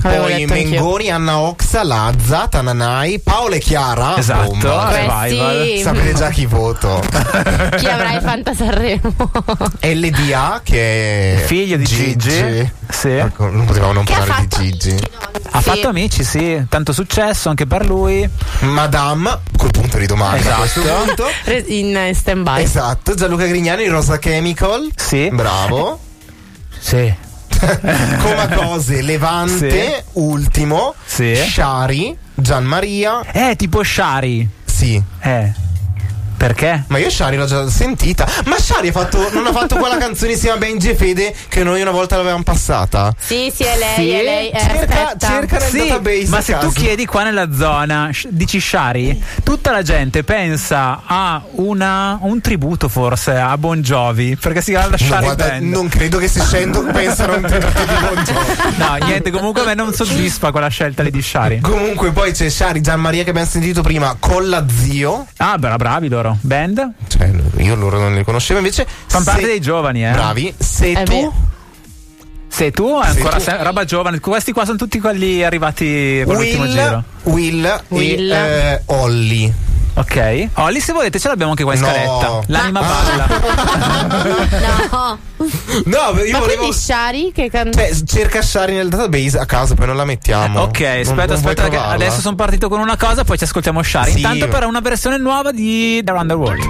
Poi 0.10 0.34
anch'io. 0.34 0.48
Mengoni, 0.48 1.10
Anna 1.10 1.40
Oxa, 1.40 1.84
Lazza, 1.84 2.48
Tananai, 2.48 3.20
Paola 3.20 3.56
e 3.56 3.60
Chiara. 3.60 4.18
Esatto, 4.18 4.50
bomba. 4.52 4.92
Revival. 4.92 5.58
Questi- 5.58 5.82
Sapete 5.82 6.14
già 6.14 6.30
chi 6.30 6.46
voto. 6.46 7.04
Chi 7.78 7.88
avrà 7.88 8.14
il 8.14 8.22
Fanta 8.22 8.54
Sanremo? 8.54 9.14
LDA 9.82 10.62
che 10.64 11.36
è 11.36 11.46
Figlio 11.46 11.78
di 11.78 11.84
Gigi. 11.86 12.72
Sì. 12.90 13.10
Ecco, 13.10 13.50
non 13.50 13.66
potevamo 13.66 13.94
non 13.94 14.04
Che 14.06 14.14
parlare 14.14 14.48
di 14.48 14.56
Gigi. 14.72 14.96
Ha 15.52 15.62
fatto 15.62 15.88
amici, 15.88 16.24
sì, 16.24 16.64
tanto 16.70 16.92
successo 16.94 17.50
anche 17.50 17.66
per 17.66 17.86
lui. 17.86 18.28
Madame, 18.60 19.40
col 19.58 19.72
punto 19.72 19.98
di 19.98 20.06
domanda 20.06 20.64
Esatto. 20.64 20.82
punto. 20.82 21.26
In 21.72 21.96
eh, 21.98 22.14
stand-by. 22.14 22.62
Esatto, 22.62 23.16
Gianluca 23.16 23.46
Grignani, 23.46 23.88
Rosa 23.88 24.18
Chemical. 24.20 24.90
Sì. 24.96 25.30
Bravo. 25.32 26.00
Sì. 26.78 27.14
Coma 28.22 28.48
Cose, 28.48 29.02
Levante, 29.02 30.06
ultimo. 30.14 30.94
Sì. 31.06 31.36
Shari, 31.36 32.18
Gianmaria. 32.34 33.22
Eh, 33.32 33.56
tipo 33.56 33.84
Shari. 33.84 34.48
Sì. 34.66 35.02
Eh. 35.22 35.54
Perché? 36.38 36.84
Ma 36.88 36.98
io 36.98 37.10
Shari 37.10 37.38
l'ho 37.38 37.46
già 37.46 37.68
sentita. 37.70 38.28
Ma 38.46 38.58
Shari 38.60 38.90
ha 38.90 38.92
fatto, 38.92 39.30
non 39.32 39.46
ha 39.48 39.52
fatto 39.52 39.76
quella 39.78 39.98
canzone 39.98 40.34
insieme 40.34 40.56
a 40.56 40.60
Benji 40.60 40.90
e 40.90 40.96
Fede 40.96 41.34
che 41.48 41.64
noi 41.64 41.82
una 41.82 41.92
volta 41.92 42.18
l'avevamo 42.18 42.44
passata? 42.44 43.14
Sì, 43.18 43.52
sì, 43.54 43.64
è 43.64 43.78
lei, 43.78 43.96
Sì? 43.96 44.10
è 44.12 44.24
lei. 44.24 44.50
Eh, 44.50 44.60
Cerca- 44.60 45.16
cerca 45.18 45.58
nel 45.60 45.70
Sì, 45.70 45.78
database 45.88 46.28
ma 46.28 46.42
se 46.42 46.54
caso. 46.54 46.68
tu 46.68 46.74
chiedi 46.74 47.06
qua 47.06 47.24
nella 47.24 47.52
zona, 47.54 48.10
dici 48.30 48.60
Shari, 48.60 49.24
tutta 49.44 49.72
la 49.72 49.82
gente 49.82 50.24
pensa 50.24 51.02
a 51.06 51.42
una, 51.52 52.18
un 52.22 52.42
tributo 52.42 52.90
forse 52.90 53.32
a 53.38 53.58
Bon 53.58 53.82
Jovi, 53.82 54.36
perché 54.36 54.62
si 54.62 54.72
chiama 54.72 54.86
la 54.88 54.98
No, 55.00 55.06
Shari 55.06 55.24
guarda, 55.26 55.48
Band. 55.48 55.72
non 55.72 55.88
credo 55.88 56.18
che 56.18 56.28
se 56.28 56.42
scendo 56.42 56.84
pensano 56.84 57.34
a 57.34 57.36
un 57.38 57.42
tributo 57.44 57.80
di 57.84 57.94
Bon 58.14 58.24
Jovi. 58.24 58.76
No, 58.78 59.06
niente, 59.06 59.32
comunque 59.32 59.62
a 59.62 59.66
me 59.66 59.74
non 59.74 59.94
soddisfa 59.94 60.52
quella 60.52 60.68
scelta 60.68 61.02
lì 61.04 61.12
di 61.12 61.22
Shari. 61.22 61.60
Comunque 61.62 62.12
poi 62.12 62.32
c'è 62.34 62.50
Shari, 62.50 62.82
Gianmaria 62.82 63.24
che 63.24 63.30
abbiamo 63.30 63.48
sentito 63.48 63.82
prima 63.82 64.16
con 64.20 64.50
la 64.50 64.64
zio. 64.68 65.26
Ah, 65.38 65.58
bra- 65.58 65.76
bravi 65.78 66.08
loro. 66.10 66.25
Band? 66.42 66.92
Cioè, 67.08 67.32
io 67.58 67.76
loro 67.76 68.00
non 68.00 68.16
li 68.16 68.24
conoscevo 68.24 68.60
invece. 68.60 68.86
Fanno 69.08 69.24
parte 69.26 69.46
dei 69.46 69.60
giovani, 69.62 70.06
eh. 70.06 70.12
Bravi. 70.12 70.54
Se 70.58 70.94
È 70.94 71.04
tu 71.04 71.12
vero. 71.12 71.34
Se 72.48 72.72
tu 72.72 72.88
è 73.02 73.08
ancora 73.08 73.38
tu- 73.38 73.52
roba 73.64 73.84
giovane, 73.84 74.20
questi 74.20 74.54
qua 74.54 74.64
sono 74.64 74.78
tutti 74.78 75.00
quelli 75.00 75.44
arrivati 75.44 76.22
con 76.26 76.36
l'ultimo 76.36 76.66
giro. 76.68 77.04
Will, 77.24 77.82
Will, 77.90 78.08
Will. 78.16 78.32
e 78.32 78.72
eh, 78.72 78.82
Olli. 78.86 79.54
Ok. 79.98 80.48
Olli, 80.56 80.80
se 80.82 80.92
volete, 80.94 81.20
ce 81.20 81.28
l'abbiamo 81.30 81.52
anche 81.52 81.64
qua 81.64 81.74
in 81.74 81.80
No. 81.80 81.88
scaletta. 81.88 82.42
L'anima 82.48 82.82
Ma- 82.82 82.88
balla. 82.88 83.28
No. 84.92 85.18
No, 85.86 85.98
io 86.22 86.32
Ma 86.32 86.40
volevo. 86.40 86.46
quindi 86.58 86.74
Shari 86.74 87.32
che 87.34 87.50
canta. 87.50 87.78
Cioè, 87.80 87.92
cerca 88.06 88.42
Shari 88.42 88.74
nel 88.76 88.90
database 88.90 89.38
a 89.38 89.46
caso, 89.46 89.74
poi 89.76 89.86
non 89.88 89.96
la 89.96 90.06
mettiamo. 90.06 90.62
Ok, 90.62 90.80
Non- 90.80 90.90
aspetta, 91.00 91.26
non 91.26 91.36
aspetta, 91.36 91.64
che 91.64 91.70
provarla? 91.70 91.94
adesso 91.94 92.22
sono 92.22 92.36
partito 92.36 92.68
con 92.70 92.80
una 92.80 92.98
cosa, 92.98 93.24
poi 93.24 93.38
ci 93.38 93.44
ascoltiamo 93.44 93.82
Shari. 93.84 94.12
Sì. 94.12 94.18
Intanto, 94.18 94.48
però, 94.48 94.68
una 94.68 94.80
versione 94.82 95.18
nuova 95.18 95.52
di 95.52 96.02
The 96.04 96.12
Around 96.12 96.30
the 96.30 96.36
World. 96.36 96.64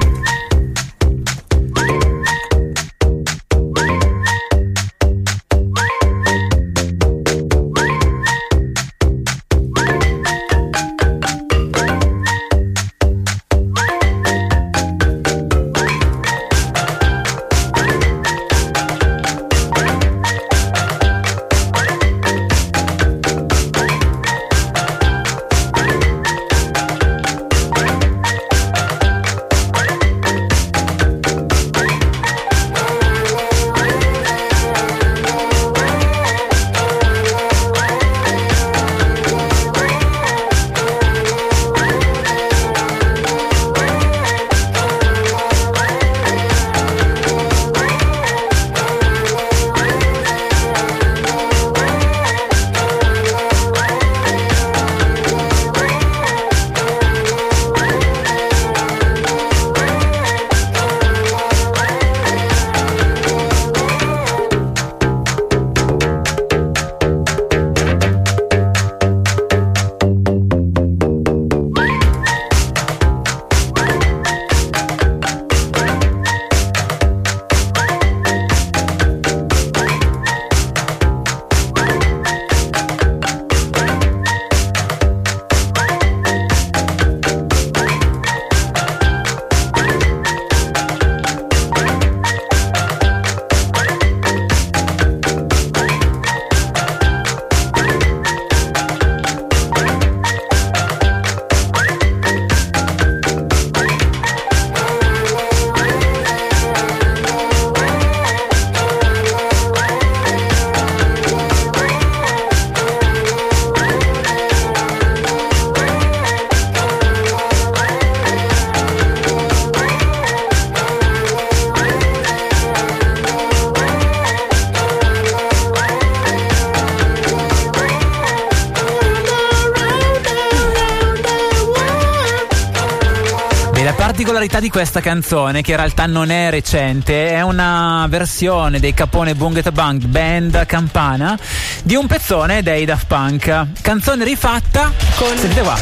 Particolarità 134.55 134.59
di 134.59 134.69
questa 134.69 134.99
canzone, 135.01 135.61
che 135.61 135.71
in 135.71 135.77
realtà 135.77 136.05
non 136.05 136.29
è 136.29 136.49
recente, 136.49 137.29
è 137.31 137.41
una 137.41 138.05
versione 138.09 138.79
dei 138.79 138.93
Capone 138.93 139.35
Bunget 139.35 139.69
Bang 139.71 140.03
Band 140.05 140.65
Campana 140.65 141.37
di 141.83 141.95
un 141.95 142.05
pezzone 142.07 142.61
dei 142.63 142.85
Daft 142.85 143.05
Punk. 143.07 143.65
Canzone 143.81 144.23
rifatta 144.23 144.91
con. 145.15 145.35
Sentite 145.37 145.61
qua. 145.61 145.75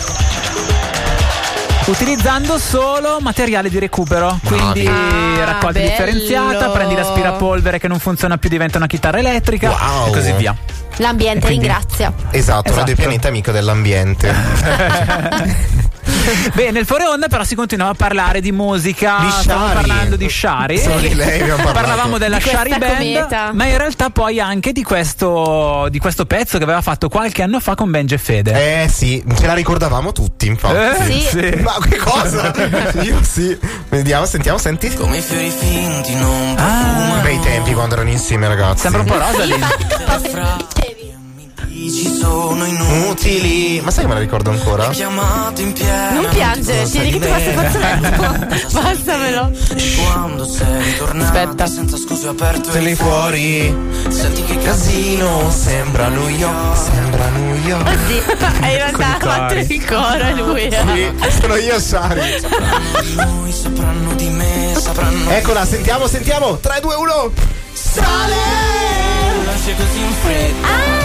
Utilizzando 1.86 2.58
solo 2.58 3.20
materiale 3.20 3.70
di 3.70 3.78
recupero, 3.78 4.40
quindi 4.46 4.88
Ah, 4.88 5.44
raccolta 5.44 5.80
bello. 5.80 5.90
differenziata, 5.90 6.70
prendi 6.70 6.96
l'aspirapolvere 6.96 7.78
che 7.78 7.88
non 7.90 8.00
funziona 8.00 8.38
più, 8.38 8.50
diventa 8.50 8.78
una 8.78 8.88
chitarra 8.88 9.20
elettrica 9.20 9.70
Wow. 9.70 10.08
e 10.08 10.12
così 10.12 10.32
via. 10.34 10.56
L'ambiente 10.98 11.48
quindi- 11.48 11.66
ringrazia. 11.68 12.14
Esatto, 12.32 12.70
Esatto. 12.70 12.74
Radio 12.76 12.96
Pianeta 12.96 13.28
amico 13.28 13.52
dell'ambiente. 13.52 14.34
Beh, 16.54 16.72
nel 16.72 16.86
fuori 16.86 17.04
onda 17.06 17.28
però 17.28 17.44
si 17.44 17.56
continuava 17.56 17.92
a 17.92 17.96
parlare 17.96 18.40
di 18.42 18.52
musica, 18.52 19.18
Di 19.22 19.30
stavamo 19.30 19.68
Shari. 19.68 19.88
parlando 19.88 20.16
di 20.16 20.30
Shari. 20.30 20.76
Di. 20.80 21.54
Parlavamo 21.74 22.18
della 22.18 22.38
Di 22.38 22.44
Shari 22.44 22.70
Band, 22.78 22.98
cometa. 22.98 23.52
ma 23.54 23.66
in 23.66 23.78
realtà 23.78 24.10
poi 24.10 24.40
anche 24.40 24.72
di 24.72 24.84
questo, 24.84 25.88
di 25.90 26.00
questo 26.00 26.26
pezzo 26.26 26.58
che 26.58 26.64
aveva 26.64 26.82
fatto 26.82 27.10
qualche 27.10 27.42
anno 27.44 27.60
fa 27.60 27.76
con 27.76 27.92
Benji 27.92 28.14
e 28.14 28.18
Fede. 28.18 28.84
Eh 28.84 28.88
sì, 28.90 29.24
ce 29.38 29.46
la 29.46 29.54
ricordavamo 29.54 30.12
tutti, 30.12 30.48
infatti. 30.48 31.14
Eh, 31.14 31.28
sì. 31.30 31.56
Ma 31.62 31.76
che 31.88 31.98
cosa? 31.98 32.52
Io 33.02 33.22
sì. 33.24 33.58
Vediamo, 33.90 34.26
sentiamo, 34.26 34.58
senti. 34.58 34.94
Come 34.94 35.18
i 35.18 35.22
fiori 35.22 35.50
finti 35.50 36.16
non 36.16 36.56
Ah, 36.58 37.20
Bei 37.22 37.40
tempi 37.40 37.74
quando 37.74 37.96
erano 37.96 38.10
insieme, 38.10 38.48
ragazzi. 38.48 38.82
sembra 38.82 39.02
un 39.02 39.08
po' 39.08 39.18
Rosalind. 39.18 40.82
Ci 41.92 42.08
sono 42.14 42.66
Utili. 43.10 43.82
Ma 43.84 43.92
sai 43.92 44.04
che 44.04 44.08
me 44.08 44.14
la 44.16 44.20
ricordo 44.20 44.50
ancora? 44.52 44.90
chiamato 44.90 45.62
in 45.62 45.74
piena 45.74 46.12
Non 46.12 46.30
piangere, 46.30 46.84
tieni 46.90 47.12
che 47.12 47.20
ti 47.20 47.28
passo 47.28 47.50
il 47.50 47.56
fazzoletto. 47.56 48.82
Passamelo. 48.82 49.52
Quando 50.04 50.46
sei 50.46 50.96
tornato 50.98 51.38
Aspetta. 51.38 51.68
senza 51.68 51.98
scuse 51.98 52.28
aperto 52.28 52.70
Te 52.72 52.80
li 52.80 52.96
fuori. 52.96 53.76
Senti 54.10 54.44
che 54.44 54.58
Casino, 54.60 55.52
sembra 55.52 56.08
New 56.10 56.28
York. 56.28 56.78
Sembra 56.78 57.30
New 57.30 57.56
York. 57.66 57.98
Sì, 58.08 58.14
e 58.64 58.72
in 58.72 58.76
realtà 58.78 59.16
ha 59.16 59.20
fatto 59.20 59.54
il 59.56 59.86
coro 59.86 60.36
lui. 60.36 60.70
Sì, 60.72 61.40
sono 61.40 61.56
io, 61.56 61.80
Sari. 61.80 62.22
di 62.22 63.16
noi 63.16 63.52
sapranno 63.52 64.14
di 64.16 64.28
me 64.30 64.74
sapranno 64.76 65.30
Eccola, 65.30 65.66
sentiamo, 65.66 66.08
sentiamo. 66.08 66.58
3, 66.58 66.80
2, 66.82 66.96
1. 66.96 67.32
Sale! 67.74 68.36
nasce 69.46 69.76
così 69.76 70.00
in 70.00 70.14
fretta 70.22 70.68
Ah, 70.68 71.03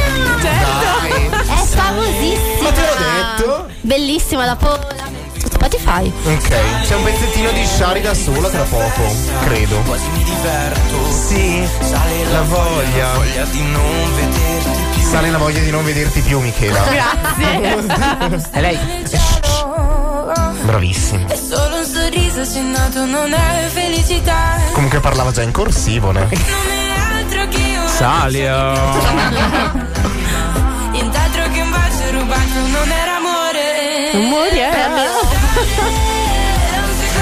certo. 0.48 1.52
È 1.52 1.66
famosissima. 1.66 2.62
Ma 2.62 2.70
te 2.72 2.80
l'ho 2.80 2.96
detto. 2.96 3.66
Bellissima, 3.82 4.46
dopo 4.46 4.66
la 4.68 5.06
su 5.38 5.46
Spotify. 5.50 6.12
Ok, 6.24 6.48
c'è 6.86 6.94
un 6.96 7.04
pezzettino 7.04 7.50
di 7.52 7.64
Shari 7.64 8.00
da 8.00 8.14
sola 8.14 8.48
tra 8.48 8.62
poco, 8.62 9.02
credo. 9.44 9.76
quasi 9.82 10.08
mi 10.12 10.24
diverto 10.24 11.12
Sì, 11.12 11.66
sale 11.80 12.24
la 12.32 12.42
voglia. 12.42 13.12
voglia 13.14 13.44
di 13.44 13.62
non 13.62 14.14
vederti 14.16 14.82
più 14.94 15.02
Sale 15.08 15.30
la 15.30 15.38
voglia 15.38 15.60
di 15.60 15.70
non 15.70 15.84
vederti 15.84 16.20
più, 16.20 16.40
Michela. 16.40 16.82
Grazie. 16.82 18.46
E 18.52 18.60
lei? 18.60 18.78
Bravissimo. 20.62 21.28
È 21.28 21.36
solo 21.36 21.76
un 21.78 21.84
sorriso 21.84 22.40
accennato, 22.42 23.04
non 23.06 23.32
è 23.32 23.68
felicità. 23.72 24.56
Comunque 24.72 25.00
parlava 25.00 25.30
già 25.30 25.42
in 25.42 25.52
corsivo, 25.52 26.10
ne? 26.10 26.20
Non 26.20 26.30
è 26.30 27.16
altro 27.16 27.48
che 27.48 27.78
un 27.78 27.88
Salio. 27.88 29.86
non 32.66 32.90
era 32.90 33.16
amore. 33.16 34.10
Amore, 34.12 34.70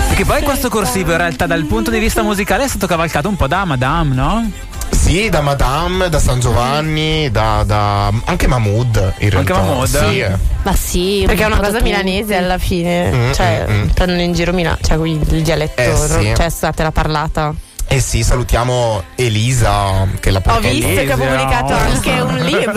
Perché 0.09 0.25
poi 0.25 0.43
questo 0.43 0.69
corsivo 0.69 1.13
in 1.13 1.19
realtà 1.19 1.47
dal 1.47 1.65
punto 1.65 1.91
di 1.91 1.99
vista 1.99 2.23
musicale 2.23 2.65
è 2.65 2.69
stato 2.69 2.87
cavalcato 2.87 3.29
un 3.29 3.37
po' 3.37 3.47
da 3.47 3.65
Madame, 3.65 4.15
no? 4.15 4.51
Sì, 4.91 5.29
da 5.29 5.41
Madame, 5.41 6.09
da 6.09 6.19
San 6.19 6.41
Giovanni, 6.41 7.31
da, 7.31 7.63
da- 7.65 8.13
anche 8.25 8.49
Mahmood 8.49 9.15
in 9.19 9.31
realtà. 9.31 9.55
Anche 9.55 9.67
Mahmood? 9.67 10.09
Sì, 10.09 10.19
eh. 10.19 10.37
Ma 10.63 10.75
sì, 10.75 11.23
Perché 11.27 11.43
è 11.43 11.47
una 11.47 11.61
cosa 11.61 11.81
milanese 11.81 12.35
alla 12.35 12.59
fine. 12.59 13.13
Mm, 13.13 13.33
cioè, 13.33 13.67
mm, 13.69 13.83
mm. 13.83 13.89
prendono 13.91 14.21
in 14.23 14.33
giro 14.33 14.53
Milano. 14.53 14.79
Cioè, 14.81 14.97
qui 14.97 15.13
il 15.13 15.43
dialetto. 15.43 15.81
Eh, 15.81 15.95
sì. 15.95 16.33
Cioè, 16.35 16.51
scusate 16.51 16.83
la 16.83 16.91
parlata. 16.91 17.55
Eh 17.89 18.01
sì, 18.01 18.23
salutiamo 18.25 19.05
Elisa, 19.15 20.07
che 20.21 20.31
la 20.31 20.43
Ho 20.45 20.59
visto 20.59 20.87
che 20.89 20.95
ha 20.99 21.01
Elisa, 21.01 21.17
pubblicato 21.17 21.73
anche 21.73 22.11
un 22.21 22.37
libro. 22.45 22.75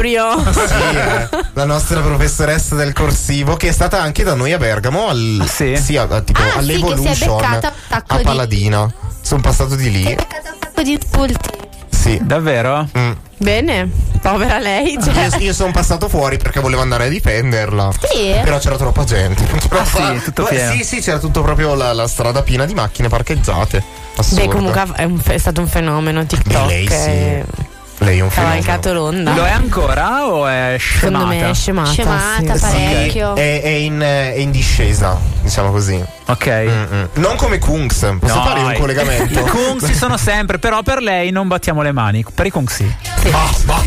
Sì, 0.53 0.95
eh, 0.95 1.30
la 1.53 1.65
nostra 1.65 1.99
professoressa 2.02 2.76
del 2.76 2.94
corsivo 2.94 3.56
che 3.57 3.69
è 3.69 3.72
stata 3.72 3.99
anche 4.02 4.23
da 4.23 4.36
noi 4.36 4.53
a 4.53 4.57
Bergamo 4.57 5.07
al, 5.10 5.45
Sì? 5.52 5.98
a- 5.98 6.07
a- 6.10 6.22
tipo, 6.22 6.40
Ah, 6.40 6.44
sì, 6.44 6.45
che 6.45 6.52
si 6.52 6.53
è 6.53 6.57
all'Evolution 6.60 7.38
beccata 7.38 7.68
un 7.69 7.73
sacco 7.90 8.14
a 8.14 8.18
di- 8.18 8.23
Paladina. 8.23 8.94
Sono 9.22 9.41
passato 9.41 9.76
di 9.76 9.91
lì. 9.91 10.06
Un 10.06 10.15
sacco 10.61 10.81
di 10.84 10.91
insulti. 10.91 11.49
Sì. 11.90 12.19
Davvero? 12.22 12.88
Mm. 12.98 13.11
Bene, 13.40 13.90
povera 14.22 14.60
lei. 14.60 14.98
Cioè. 15.02 15.30
Io, 15.32 15.38
io 15.38 15.53
sono 15.53 15.72
passato 15.72 16.10
fuori 16.10 16.38
perché 16.38 16.60
volevo 16.60 16.82
andare 16.82 17.06
a 17.06 17.10
difenderla. 17.10 17.90
Sì? 17.99 18.32
Però 18.44 18.57
c'era 18.60 18.76
troppa 18.76 19.03
gente. 19.06 19.44
Non 19.49 19.60
ce 19.60 19.68
la 19.72 19.80
Ah, 19.82 19.86
sì, 19.86 20.24
tutto 20.24 20.41
Ma- 20.44 20.48
pieno. 20.49 20.72
Sì, 20.74 20.84
sì, 20.84 20.99
c'era 20.99 21.20
tutto 21.20 21.41
proprio 21.41 21.74
la, 21.74 21.94
la 21.94 22.07
strada 22.07 22.41
piena 22.44 22.66
di 22.66 22.74
macchine 22.74 23.07
parcheggiate. 23.07 23.82
Assurdo. 24.18 24.45
Beh, 24.45 24.52
comunque 24.52 24.84
è, 24.95 25.03
un- 25.06 25.22
è 25.26 25.38
stato 25.38 25.61
un 25.61 25.68
fenomeno 25.68 26.26
TikTok. 26.26 26.52
Beh, 26.52 26.66
lei 26.66 26.88
sì. 26.88 26.94
è 26.94 27.44
Lei 28.02 28.20
è 28.20 28.22
un 28.22 28.30
cavalcato 28.30 28.94
l'onda. 28.94 29.34
Lo 29.34 29.46
è 29.46 29.52
ancora 29.52 30.26
o 30.26 30.48
è 30.48 30.78
Secondo 30.80 31.20
scemata? 31.20 31.26
me 31.26 31.50
è 31.50 31.54
scemata. 31.54 31.92
Scemata 31.92 32.56
sì. 32.56 32.60
parecchio. 32.62 33.36
È, 33.36 33.62
è 33.62 33.68
in, 33.68 34.00
è 34.00 34.36
in 34.38 34.52
discesa, 34.52 35.18
diciamo 35.42 35.72
così. 35.72 36.02
Ok. 36.28 36.46
Mm-mm. 36.48 37.10
Non 37.16 37.36
come 37.36 37.60
Kungs. 37.60 38.16
Posso 38.20 38.36
No, 38.36 38.44
fare 38.44 38.62
un 38.62 38.74
collegamento? 38.80 39.40
I 39.40 39.44
Kung 39.44 39.86
ci 39.86 39.94
sono 39.94 40.16
sempre, 40.18 40.60
però 40.60 40.82
per 40.82 41.02
lei 41.02 41.32
non 41.32 41.48
battiamo 41.48 41.82
le 41.82 41.92
mani. 41.92 42.24
Per 42.34 42.46
i 42.46 42.50
Kung 42.52 42.70
sì. 42.70 42.90
Ah, 43.32 43.50
bah. 43.66 43.84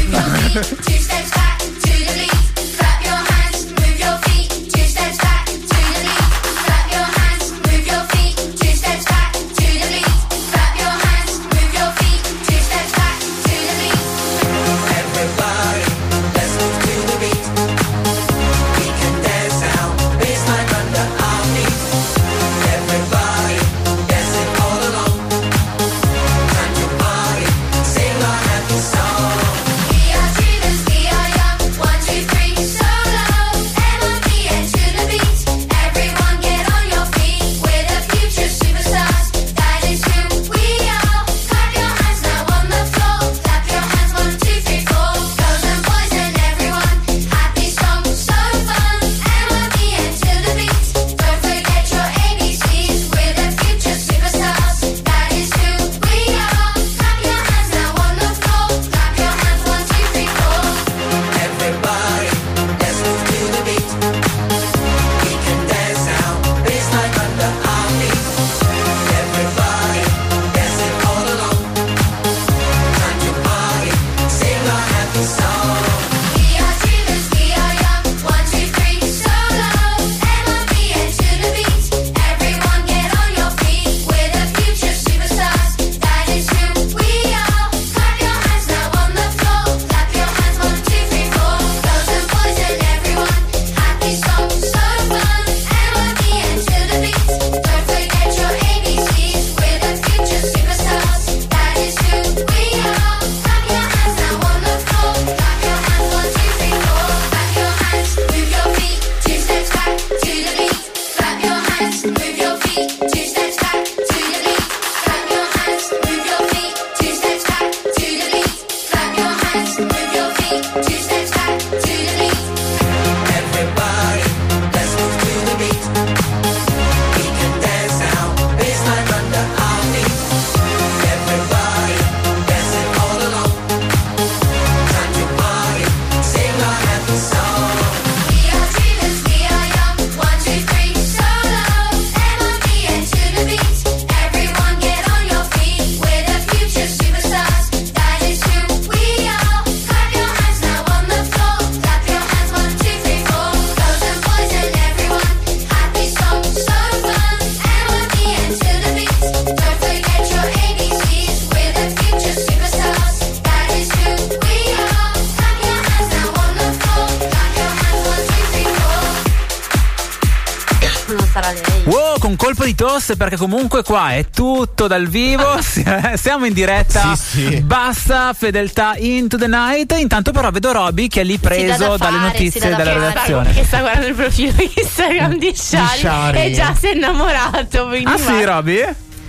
Tosse 173.03 173.17
perché 173.17 173.37
comunque 173.37 173.83
qua 173.83 174.13
è 174.15 174.27
tutto 174.31 174.87
dal 174.87 175.09
vivo, 175.09 175.59
si- 175.61 175.85
siamo 176.15 176.47
in 176.47 176.53
diretta, 176.53 177.19
bassa 177.63 178.33
fedeltà 178.33 178.95
into 178.97 179.37
the 179.37 179.49
night, 179.49 179.93
intanto 179.99 180.31
però 180.31 180.51
vedo 180.51 180.71
Roby 180.71 181.09
che 181.09 181.23
è 181.23 181.25
lì 181.25 181.39
preso 181.39 181.79
da 181.79 181.97
dalle 181.97 182.17
fare, 182.19 182.29
notizie 182.29 182.61
da 182.71 182.77
della 182.77 182.93
fare. 182.93 183.07
redazione. 183.09 183.53
Che 183.53 183.65
sta 183.65 183.81
guardando 183.81 184.07
il 184.07 184.15
profilo 184.15 184.53
Instagram 184.77 185.39
di 185.39 185.53
Shari, 185.55 186.39
e 186.39 186.53
già 186.53 186.75
si 186.79 186.87
è 186.87 186.95
innamorato. 186.95 187.89
Ah 188.05 188.17
sì, 188.19 188.45
va. 188.45 188.55
Roby? 188.55 188.81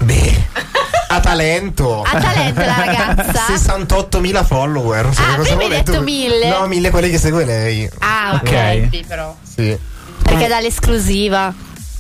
Ha 1.14 1.20
talento. 1.20 2.02
Ha 2.02 2.20
talento 2.20 2.60
la 2.62 2.76
ragazza? 2.86 3.46
68.000 3.54 4.46
follower. 4.46 5.06
Ah, 5.06 5.10
cosa 5.12 5.34
prima 5.36 5.50
hai 5.52 5.56
vuole. 5.58 5.76
detto 5.76 5.92
Tu- 5.98 6.02
mille. 6.04 6.48
No, 6.50 6.66
mille 6.66 6.90
quelli 6.90 7.12
che 7.12 7.20
segue 7.20 7.46
lei. 7.46 7.88
Ah, 8.00 8.32
ok. 8.34 8.42
Ok. 8.50 8.88
Sì, 8.92 9.06
però. 9.08 9.36
Sì. 9.44 9.78
Perché 10.24 10.48
dà 10.48 10.60
l'esclusiva. 10.60 11.54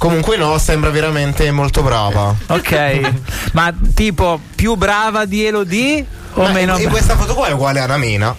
Comunque 0.03 0.35
no, 0.35 0.57
sembra 0.57 0.89
veramente 0.89 1.49
molto 1.51 1.81
brava. 1.81 2.35
Ok, 2.47 3.13
ma 3.53 3.73
tipo 3.95 4.37
più 4.53 4.75
brava 4.75 5.23
di 5.23 5.45
Elodie 5.45 6.05
o 6.33 6.41
Ma 6.41 6.49
meno 6.49 6.75
E 6.75 6.87
questa 6.87 7.15
foto 7.15 7.33
qua 7.33 7.47
è 7.47 7.53
uguale 7.53 7.79
a 7.79 7.85
Namena. 7.85 8.35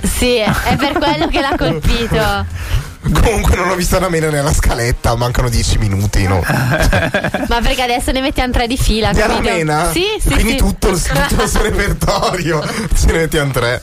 Sì, 0.00 0.36
è 0.36 0.76
per 0.78 0.92
quello 0.92 1.26
che 1.26 1.40
l'ha 1.40 1.56
colpito. 1.58 2.46
Comunque 3.20 3.56
non 3.56 3.70
ho 3.70 3.74
visto 3.74 3.98
Namena 3.98 4.28
nella 4.28 4.52
scaletta, 4.52 5.16
mancano 5.16 5.48
10 5.48 5.78
minuti, 5.78 6.24
no? 6.24 6.40
Ma 6.44 7.60
perché 7.62 7.82
adesso 7.82 8.12
ne 8.12 8.20
mettiamo 8.20 8.52
tre 8.52 8.68
di 8.68 8.76
fila, 8.76 9.10
Di 9.10 9.18
capito? 9.18 9.48
Aramena? 9.48 9.90
Sì, 9.90 10.04
sì, 10.20 10.28
Quindi 10.28 10.52
sì. 10.52 10.56
tutto, 10.58 10.88
il, 10.90 11.02
tutto 11.02 11.42
il 11.42 11.48
suo 11.48 11.62
repertorio 11.66 12.62
ce 12.94 13.06
ne 13.06 13.12
mettiamo 13.12 13.50
tre. 13.50 13.82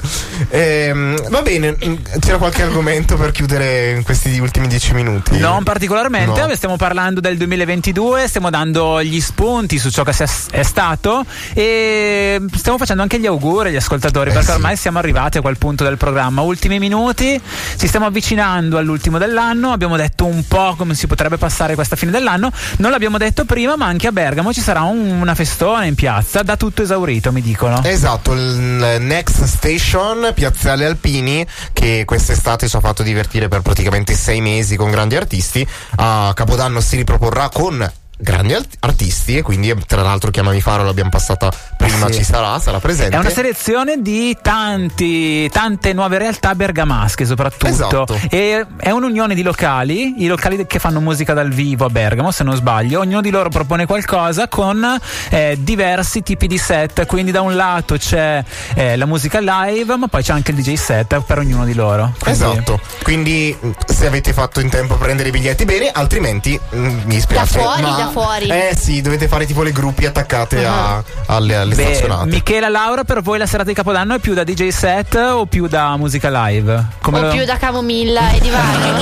Ehm, 0.49 1.29
va 1.29 1.41
bene, 1.41 1.75
c'era 2.19 2.37
qualche 2.37 2.63
argomento 2.63 3.15
per 3.17 3.31
chiudere 3.31 3.91
in 3.91 4.03
questi 4.03 4.37
ultimi 4.39 4.67
dieci 4.67 4.93
minuti? 4.93 5.37
Non 5.37 5.63
particolarmente, 5.63 6.45
No. 6.45 6.53
stiamo 6.55 6.77
parlando 6.77 7.19
del 7.19 7.37
2022, 7.37 8.27
stiamo 8.27 8.49
dando 8.49 9.01
gli 9.03 9.19
spunti 9.19 9.77
su 9.77 9.89
ciò 9.89 10.03
che 10.03 10.13
è 10.51 10.63
stato 10.63 11.25
e 11.53 12.41
stiamo 12.55 12.77
facendo 12.77 13.01
anche 13.01 13.19
gli 13.19 13.25
auguri 13.25 13.69
agli 13.69 13.75
ascoltatori 13.75 14.31
perché 14.31 14.51
ormai 14.51 14.77
siamo 14.77 14.99
arrivati 14.99 15.37
a 15.37 15.41
quel 15.41 15.57
punto 15.57 15.83
del 15.83 15.97
programma. 15.97 16.41
Ultimi 16.41 16.79
minuti, 16.79 17.39
ci 17.77 17.87
stiamo 17.87 18.05
avvicinando 18.05 18.77
all'ultimo 18.77 19.17
dell'anno, 19.17 19.71
abbiamo 19.71 19.97
detto 19.97 20.25
un 20.25 20.45
po' 20.47 20.75
come 20.77 20.93
si 20.95 21.07
potrebbe 21.07 21.37
passare 21.37 21.75
questa 21.75 21.95
fine 21.95 22.11
dell'anno, 22.11 22.51
non 22.77 22.91
l'abbiamo 22.91 23.17
detto 23.17 23.45
prima 23.45 23.75
ma 23.75 23.87
anche 23.87 24.07
a 24.07 24.11
Bergamo 24.11 24.53
ci 24.53 24.61
sarà 24.61 24.81
un- 24.83 25.19
una 25.21 25.35
festona 25.35 25.85
in 25.85 25.95
piazza, 25.95 26.43
da 26.43 26.55
tutto 26.55 26.81
esaurito 26.81 27.31
mi 27.31 27.41
dicono. 27.41 27.81
Esatto, 27.83 28.33
il 28.33 28.97
Next 28.99 29.43
Station, 29.45 30.31
Piazzale 30.35 30.85
Alpini, 30.85 31.47
che 31.71 32.03
quest'estate 32.05 32.67
ci 32.67 32.75
ha 32.75 32.81
fatto 32.81 33.01
divertire 33.01 33.47
per 33.47 33.61
praticamente 33.61 34.13
sei 34.13 34.41
mesi 34.41 34.75
con 34.75 34.91
grandi 34.91 35.15
artisti. 35.15 35.65
A 35.95 36.33
Capodanno 36.35 36.81
si 36.81 36.97
riproporrà 36.97 37.49
con 37.49 37.89
grandi 38.17 38.55
artisti 38.79 39.37
e 39.37 39.41
quindi 39.41 39.73
tra 39.87 40.01
l'altro 40.01 40.31
Chiamami 40.31 40.61
Faro 40.61 40.83
l'abbiamo 40.83 41.09
passata 41.09 41.51
prima, 41.77 42.07
Sì. 42.07 42.13
ci 42.15 42.23
sarà, 42.23 42.57
sarà 42.59 42.79
presente. 42.79 43.15
È 43.15 43.19
una 43.19 43.29
selezione 43.29 44.01
di 44.01 44.37
tanti, 44.41 45.49
tante 45.49 45.93
nuove 45.93 46.17
realtà 46.17 46.55
bergamasche 46.55 47.25
soprattutto. 47.25 47.67
Esatto. 47.67 48.19
E 48.29 48.65
è 48.77 48.89
un'unione 48.91 49.35
di 49.35 49.41
locali, 49.43 50.23
i 50.23 50.27
locali 50.27 50.65
che 50.65 50.79
fanno 50.79 50.99
musica 51.01 51.33
dal 51.33 51.49
vivo 51.49 51.85
a 51.85 51.89
Bergamo, 51.89 52.31
se 52.31 52.43
non 52.43 52.55
sbaglio. 52.55 52.99
Ognuno 53.01 53.21
di 53.21 53.29
loro 53.29 53.49
propone 53.49 53.85
qualcosa 53.85 54.47
con 54.47 54.83
eh, 55.29 55.57
diversi 55.59 56.21
tipi 56.23 56.47
di 56.47 56.57
set. 56.57 57.05
Quindi 57.05 57.31
da 57.31 57.41
un 57.41 57.55
lato 57.55 57.97
c'è 57.97 58.43
eh, 58.75 58.95
la 58.95 59.05
musica 59.05 59.39
live, 59.39 59.95
ma 59.97 60.07
poi 60.07 60.23
c'è 60.23 60.33
anche 60.33 60.51
il 60.51 60.57
DJ 60.61 60.73
set 60.75 61.19
per 61.21 61.39
ognuno 61.39 61.65
di 61.65 61.73
loro. 61.73 62.13
Quindi- 62.19 62.33
Esatto, 62.43 62.79
quindi 63.03 63.55
se 63.87 64.07
avete 64.07 64.33
fatto 64.33 64.59
in 64.59 64.69
tempo 64.69 64.93
a 64.95 64.97
prendere 64.97 65.29
i 65.29 65.31
biglietti 65.31 65.65
bene, 65.65 65.89
altrimenti 65.91 66.59
mh, 66.69 66.77
mi 66.77 67.15
dispiace. 67.15 67.57
Da 67.57 67.61
fuori, 67.63 67.81
ma- 67.81 68.04
fuori. 68.09 68.47
Eh 68.47 68.75
sì, 68.79 69.01
dovete 69.01 69.27
fare 69.27 69.45
tipo 69.45 69.63
le 69.63 69.71
gruppi 69.71 70.05
attaccate 70.05 70.65
a- 70.65 71.03
alle, 71.27 71.55
alle 71.55 71.75
Beh, 71.75 71.83
stazionate. 71.83 72.29
Michela 72.29 72.69
Laura, 72.69 73.03
per 73.03 73.21
voi 73.21 73.37
la 73.37 73.45
serata 73.45 73.69
di 73.69 73.75
Capodanno 73.75 74.15
è 74.15 74.19
più 74.19 74.33
da 74.33 74.43
DJ 74.43 74.67
set 74.69 75.15
o 75.15 75.45
più 75.45 75.67
da 75.67 75.95
musica 75.97 76.29
live? 76.47 76.85
Come 77.01 77.19
o 77.19 77.21
lo- 77.23 77.29
più 77.31 77.45
da 77.45 77.57
camomilla 77.57 78.31
e 78.31 78.39
di 78.39 78.49
vario. 78.49 78.93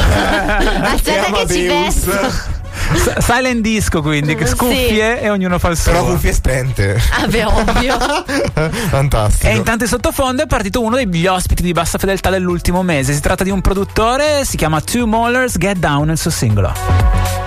Aspetta 0.93 1.31
che 1.31 1.47
ci 1.53 1.65
vesto. 1.67 2.51
S- 2.95 3.17
Silent 3.19 3.61
disco 3.61 4.01
quindi, 4.01 4.35
che 4.35 4.45
Sì. 4.45 4.55
scuffie 4.55 5.21
e 5.21 5.29
ognuno 5.29 5.57
fa 5.59 5.69
il 5.69 5.77
suo. 5.77 5.91
Però 5.91 6.03
cuffie 6.05 6.33
spente. 6.33 7.01
Ah, 7.17 7.27
beh, 7.27 7.45
ovvio. 7.45 7.97
Fantastico. 8.89 9.47
E 9.47 9.55
intanto 9.55 9.83
in 9.83 9.89
sottofondo 9.89 10.43
è 10.43 10.47
partito 10.47 10.81
uno 10.81 10.95
degli 10.97 11.25
ospiti 11.25 11.61
di 11.63 11.71
bassa 11.71 11.97
fedeltà 11.97 12.29
dell'ultimo 12.29 12.81
mese. 12.83 13.13
Si 13.13 13.21
tratta 13.21 13.43
di 13.43 13.51
un 13.51 13.61
produttore, 13.61 14.43
si 14.43 14.57
chiama 14.57 14.81
Two 14.81 15.05
Mollers 15.07 15.57
Get 15.57 15.77
Down, 15.77 16.09
il 16.09 16.17
suo 16.17 16.31
singolo. 16.31 17.42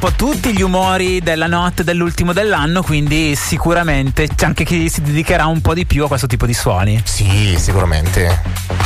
Po' 0.00 0.12
tutti 0.12 0.54
gli 0.54 0.62
umori 0.62 1.20
della 1.20 1.46
notte 1.46 1.84
dell'ultimo 1.84 2.32
dell'anno, 2.32 2.82
quindi 2.82 3.36
sicuramente 3.36 4.28
c'è 4.34 4.46
anche 4.46 4.64
chi 4.64 4.88
si 4.88 5.02
dedicherà 5.02 5.44
un 5.44 5.60
po' 5.60 5.74
di 5.74 5.84
più 5.84 6.04
a 6.04 6.08
questo 6.08 6.26
tipo 6.26 6.46
di 6.46 6.54
suoni. 6.54 7.02
Sì, 7.04 7.54
sicuramente. 7.58 8.40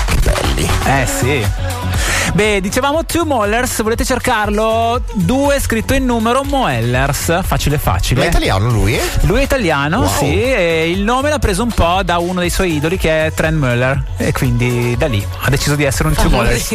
Che 0.07 0.17
belli. 0.25 0.69
Eh 0.85 1.07
sì. 1.07 1.64
Beh, 2.35 2.61
dicevamo 2.61 3.05
Two 3.07 3.25
Mollers, 3.25 3.81
volete 3.83 4.05
cercarlo? 4.05 5.01
Due 5.13 5.61
scritto 5.61 5.95
in 5.95 6.05
numero 6.05 6.43
Moellers, 6.43 7.43
facile 7.45 7.79
facile. 7.79 8.19
Ma 8.21 8.27
è 8.27 8.29
italiano 8.29 8.71
lui? 8.71 8.99
Lui 9.21 9.39
è 9.39 9.43
italiano, 9.45 9.99
Wow. 10.01 10.09
sì, 10.09 10.43
e 10.43 10.91
il 10.91 11.03
nome 11.05 11.29
l'ha 11.29 11.39
preso 11.39 11.63
un 11.63 11.71
po' 11.71 12.01
da 12.05 12.19
uno 12.19 12.41
dei 12.41 12.51
suoi 12.51 12.75
idoli 12.75 12.99
che 12.99 13.27
è 13.27 13.33
Trent 13.33 13.57
Muller 13.57 14.03
e 14.17 14.33
quindi 14.33 14.97
da 14.99 15.07
lì 15.07 15.25
ha 15.43 15.49
deciso 15.49 15.77
di 15.77 15.85
essere 15.85 16.09
un 16.09 16.15
Two 16.17 16.29
Mollers. 16.29 16.75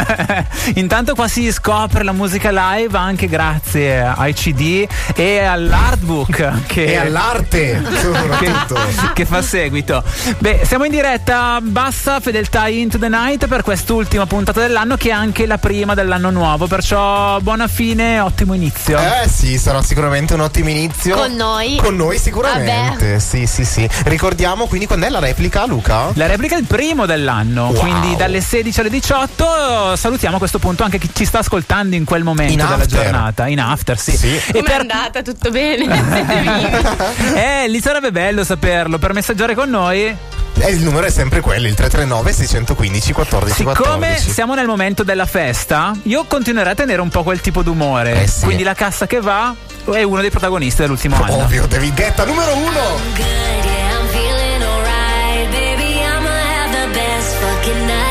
Intanto 0.76 1.14
qua 1.14 1.28
si 1.28 1.52
scopre 1.52 2.02
la 2.02 2.12
musica 2.12 2.50
live 2.50 2.96
anche 2.96 3.26
grazie 3.28 4.00
ai 4.02 4.32
CD 4.32 4.86
e 5.14 5.40
all'artbook 5.40 6.64
che, 6.66 6.84
E 6.84 6.96
all'arte, 6.96 7.82
soprattutto. 8.00 8.74
che, 8.76 9.12
che 9.12 9.24
fa 9.26 9.42
seguito. 9.42 10.02
Beh, 10.38 10.62
siamo 10.64 10.84
in 10.84 10.90
diretta 10.90 11.58
bassa 11.60 12.18
fedeltà 12.20 12.66
Into 12.68 12.98
the 12.98 13.08
Night 13.10 13.46
per 13.46 13.62
quest'ultima 13.62 14.24
puntata 14.24 14.68
dell'anno 14.70 14.96
che 14.96 15.08
è 15.08 15.12
anche 15.12 15.46
la 15.46 15.58
prima 15.58 15.94
dell'anno 15.94 16.30
nuovo, 16.30 16.68
perciò 16.68 17.40
buona 17.40 17.66
fine, 17.66 18.20
ottimo 18.20 18.54
inizio. 18.54 18.98
Eh 18.98 19.28
sì, 19.28 19.58
sarà 19.58 19.82
sicuramente 19.82 20.34
un 20.34 20.40
ottimo 20.40 20.68
inizio. 20.68 21.16
Con 21.16 21.34
noi. 21.34 21.76
Con 21.82 21.96
noi 21.96 22.18
sicuramente. 22.18 23.18
Sì, 23.18 23.46
sì, 23.48 23.64
sì. 23.64 23.88
Ricordiamo 24.04 24.66
quindi 24.66 24.86
quando 24.86 25.06
è 25.06 25.08
la 25.10 25.18
replica, 25.18 25.66
Luca? 25.66 26.10
La 26.14 26.26
replica 26.26 26.54
è 26.54 26.60
il 26.60 26.66
primo 26.66 27.04
dell'anno, 27.04 27.66
Wow. 27.70 27.74
quindi 27.80 28.14
dalle 28.14 28.40
16 28.40 28.78
alle 28.80 28.90
18 28.90 29.96
salutiamo 29.96 30.36
a 30.36 30.38
questo 30.38 30.58
punto 30.60 30.84
anche 30.84 30.98
chi 30.98 31.10
ci 31.12 31.24
sta 31.24 31.40
ascoltando 31.40 31.96
in 31.96 32.04
quel 32.04 32.22
momento 32.22 32.52
In 32.52 32.58
della 32.58 32.74
after. 32.74 32.86
giornata, 33.02 33.46
in 33.48 33.58
after, 33.60 33.98
sì. 33.98 34.12
E 34.12 34.52
Com'è 34.52 34.62
per- 34.62 34.80
andata? 34.80 35.22
Tutto 35.22 35.50
bene? 35.50 35.88
Eh, 37.34 37.68
lì 37.68 37.80
sarebbe 37.80 38.12
bello 38.12 38.44
saperlo, 38.44 38.98
per 38.98 39.12
messaggiare 39.14 39.54
con 39.56 39.68
noi. 39.68 40.14
Eh, 40.58 40.70
il 40.70 40.82
numero 40.82 41.06
è 41.06 41.10
sempre 41.10 41.40
quello, 41.40 41.66
il 41.66 41.74
339 41.74 42.32
615 42.32 43.12
14 43.12 43.54
Siccome 43.54 43.74
14. 43.76 44.30
siamo 44.30 44.54
nel 44.54 44.66
momento 44.66 45.02
della 45.02 45.26
festa, 45.26 45.96
io 46.02 46.24
continuerei 46.24 46.72
a 46.72 46.74
tenere 46.74 47.00
un 47.00 47.08
po' 47.08 47.22
quel 47.22 47.40
tipo 47.40 47.62
d'umore. 47.62 48.22
Eh 48.22 48.26
sì. 48.26 48.44
Quindi 48.44 48.62
la 48.62 48.74
cassa 48.74 49.06
che 49.06 49.20
va 49.20 49.54
è 49.92 50.02
uno 50.02 50.20
dei 50.20 50.30
protagonisti 50.30 50.82
dell'ultimo 50.82 51.16
anno. 51.22 51.36
Ovvio, 51.44 51.66
David 51.66 51.94
Guetta 51.94 52.24
numero 52.24 52.54
uno. 52.56 52.68
I'm 52.68 54.06
feeling 54.08 54.62
alright, 54.62 55.50
baby. 55.50 55.98
I'ma 56.00 56.28
have 56.28 56.72
the 56.72 56.88
best 56.92 57.34
fucking 57.36 57.86
night 57.86 58.09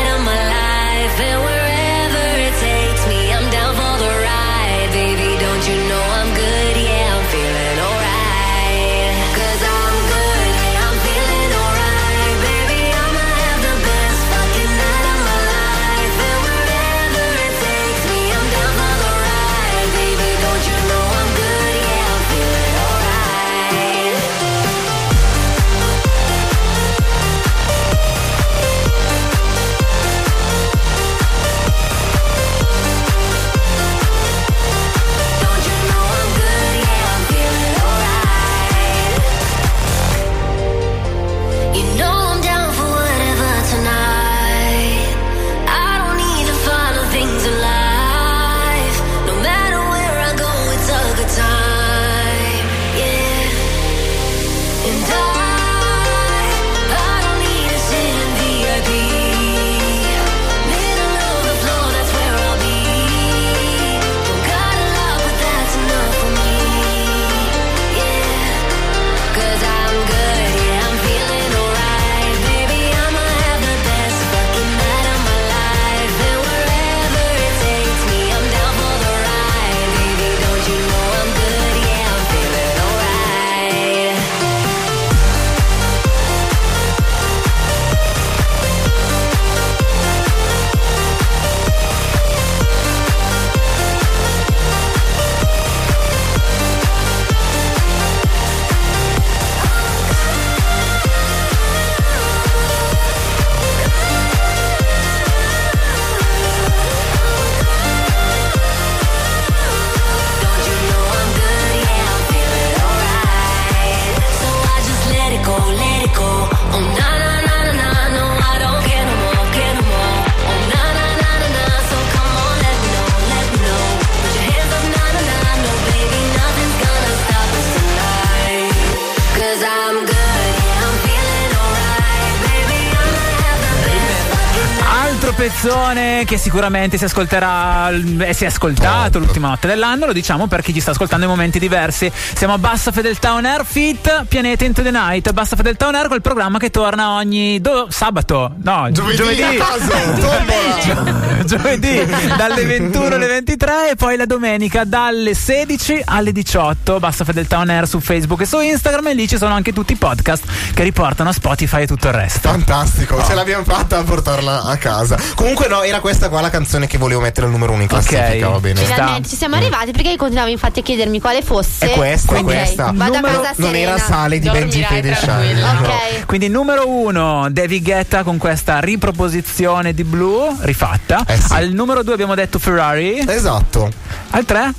Pezzone 135.40 136.24
che 136.26 136.36
sicuramente 136.36 136.98
si 136.98 137.04
ascolterà 137.04 137.88
e 137.88 138.34
si 138.34 138.44
è 138.44 138.48
ascoltato 138.48 139.18
l'ultima 139.18 139.48
notte 139.48 139.66
dell'anno, 139.68 140.04
lo 140.04 140.12
diciamo 140.12 140.48
per 140.48 140.60
chi 140.60 140.74
ci 140.74 140.80
sta 140.80 140.90
ascoltando 140.90 141.24
in 141.24 141.30
momenti 141.30 141.58
diversi. 141.58 142.12
Siamo 142.34 142.52
a 142.52 142.58
Bassa 142.58 142.92
Fedeltà 142.92 143.32
On 143.32 143.46
Air 143.46 143.64
Fit, 143.64 144.26
Pianeta 144.26 144.66
Into 144.66 144.82
the 144.82 144.90
Night. 144.90 145.32
Bassa 145.32 145.56
Fedeltà 145.56 145.86
On 145.86 145.94
Air 145.94 146.08
quel 146.08 146.20
programma 146.20 146.58
che 146.58 146.68
torna 146.68 147.12
ogni 147.12 147.58
do- 147.58 147.86
sabato, 147.88 148.52
no, 148.62 148.90
Giovedì, 148.92 149.56
caso, 149.56 149.88
tombola. 150.20 151.44
giovedì 151.46 152.06
dalle 152.36 152.64
21 152.66 153.14
alle 153.14 153.26
23 153.26 153.90
e 153.92 153.96
poi 153.96 154.18
la 154.18 154.26
domenica 154.26 154.84
dalle 154.84 155.32
16 155.32 156.02
alle 156.04 156.32
18 156.32 156.98
Bassa 156.98 157.24
Fedeltà 157.24 157.60
On 157.60 157.70
Air 157.70 157.88
su 157.88 157.98
Facebook 158.00 158.42
e 158.42 158.46
su 158.46 158.60
Instagram 158.60 159.06
e 159.06 159.14
lì 159.14 159.26
ci 159.26 159.38
sono 159.38 159.54
anche 159.54 159.72
tutti 159.72 159.94
i 159.94 159.96
podcast 159.96 160.44
che 160.74 160.82
riportano 160.82 161.30
a 161.30 161.32
Spotify 161.32 161.84
e 161.84 161.86
tutto 161.86 162.08
il 162.08 162.12
resto. 162.12 162.50
Fantastico, 162.50 163.24
ce 163.24 163.32
l'abbiamo 163.32 163.64
fatta 163.64 163.96
a 163.96 164.02
portarla 164.02 164.64
a 164.64 164.76
casa. 164.76 165.28
Comunque, 165.34 165.68
no, 165.68 165.82
era 165.82 166.00
questa 166.00 166.28
qua 166.28 166.40
la 166.40 166.50
canzone 166.50 166.86
che 166.86 166.98
volevo 166.98 167.20
mettere 167.20 167.46
al 167.46 167.52
numero 167.52 167.72
uno 167.72 167.82
in 167.82 167.88
classifica, 167.88 168.48
va 168.48 168.60
bene. 168.60 168.80
Finalmente 168.80 169.28
ci 169.28 169.36
siamo 169.36 169.56
arrivati 169.56 169.90
perché 169.92 170.10
io 170.10 170.16
continuavo 170.16 170.50
infatti 170.50 170.80
a 170.80 170.82
chiedermi 170.82 171.20
quale 171.20 171.42
fosse. 171.42 171.90
È 171.90 171.94
questa, 171.96 172.36
Ok, 172.36 172.42
questa. 172.42 172.92
Vado 172.94 173.14
Numero- 173.14 173.38
a 173.38 173.42
casa 173.42 173.54
non 173.56 173.70
serena. 173.72 173.90
era 173.92 173.98
sale 173.98 174.38
di 174.38 174.48
Benji 174.50 174.80
Dormirai 174.80 175.02
Fede 175.02 175.16
tranquilla. 175.20 175.68
Shine. 175.68 175.88
Ok. 175.88 176.26
Quindi 176.26 176.48
numero 176.48 176.88
uno 176.88 177.48
David 177.50 177.82
Guetta 177.82 178.22
con 178.22 178.36
questa 178.38 178.78
riproposizione 178.80 179.92
di 179.94 180.04
Blue 180.04 180.54
rifatta. 180.60 181.24
Al 181.50 181.70
numero 181.70 182.02
due 182.02 182.14
abbiamo 182.14 182.34
detto 182.34 182.58
Ferrari. 182.58 183.24
Esatto. 183.26 183.90
Al 184.30 184.44
tre? 184.44 184.72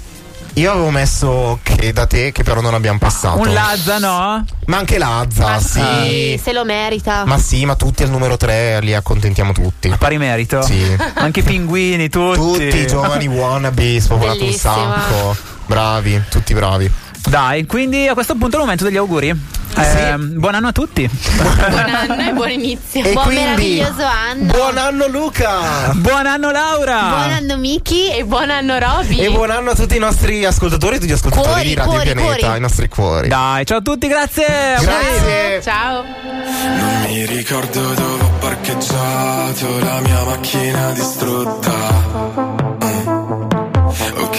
Io 0.55 0.69
avevo 0.69 0.89
messo 0.89 1.59
che 1.63 1.93
da 1.93 2.05
te, 2.05 2.31
che 2.33 2.43
però 2.43 2.59
non 2.59 2.73
abbiamo 2.73 2.97
passato. 2.99 3.39
Un 3.39 3.53
Lazza, 3.53 3.99
no? 3.99 4.45
Ma 4.65 4.77
anche 4.77 4.97
Lazza, 4.97 5.49
Ma 5.51 5.59
sì. 5.59 5.79
sì, 5.79 6.39
se 6.43 6.51
lo 6.51 6.65
merita. 6.65 7.23
Ma 7.25 7.37
sì, 7.37 7.65
ma 7.65 7.75
tutti 7.75 8.03
al 8.03 8.09
numero 8.09 8.35
3 8.35 8.81
li 8.81 8.93
accontentiamo 8.93 9.53
tutti. 9.53 9.87
A 9.87 9.97
pari 9.97 10.17
merito? 10.17 10.61
Sì. 10.61 10.97
Anche 11.15 11.39
i 11.39 11.43
pinguini, 11.43 12.09
tutti. 12.09 12.37
Tutti 12.37 12.77
i 12.77 12.87
giovani 12.87 13.27
wannabe, 13.31 13.99
spopolato 14.01 14.43
un 14.43 14.51
sacco. 14.51 15.35
Bravi, 15.65 16.21
tutti 16.29 16.53
bravi. 16.53 16.91
Dai, 17.27 17.65
quindi 17.65 18.07
a 18.07 18.13
questo 18.13 18.33
punto 18.33 18.55
è 18.55 18.59
il 18.59 18.61
momento 18.61 18.83
degli 18.83 18.97
auguri. 18.97 19.59
Eh, 19.73 20.17
Buon 20.17 20.53
anno 20.55 20.67
a 20.67 20.71
tutti. 20.73 21.09
Buon 21.09 21.89
anno 21.95 22.27
e 22.29 22.33
buon 22.33 22.49
inizio. 22.49 23.05
E 23.05 23.13
Buon 23.13 23.23
quindi- 23.25 23.43
meraviglioso 23.43 24.03
anno. 24.03 24.51
Buon 24.51 24.77
anno 24.77 25.07
Luca! 25.07 25.91
Buon 25.93 26.25
anno 26.25 26.51
Laura! 26.51 26.99
Buon 27.07 27.31
anno 27.31 27.57
Miki. 27.57 28.11
E 28.11 28.25
buon 28.25 28.49
anno 28.49 28.77
Roby. 28.77 29.19
E 29.19 29.29
buon 29.31 29.49
anno 29.49 29.69
a 29.71 29.75
tutti 29.75 29.95
i 29.95 29.99
nostri 29.99 30.43
ascoltatori 30.43 30.95
e 30.95 30.99
tutti 30.99 31.09
gli 31.11 31.13
ascoltatori 31.13 31.47
Cuori, 31.53 31.67
di 31.69 31.73
Radio 31.75 31.91
cuori, 31.93 32.05
Pianeta, 32.11 32.37
cuori. 32.43 32.57
i 32.57 32.59
nostri 32.61 32.89
cuori. 32.89 33.27
Dai, 33.29 33.65
ciao 33.65 33.77
a 33.77 33.81
tutti, 33.81 34.07
grazie. 34.07 34.45
Grazie. 34.81 35.61
Ciao. 35.63 36.03
Non 36.03 37.01
mi 37.07 37.25
ricordo 37.27 37.93
dove 37.93 38.23
ho 38.23 38.31
parcheggiato 38.39 39.79
la 39.79 39.99
mia 40.01 40.23
macchina 40.25 40.91
distrutta. 40.91 42.70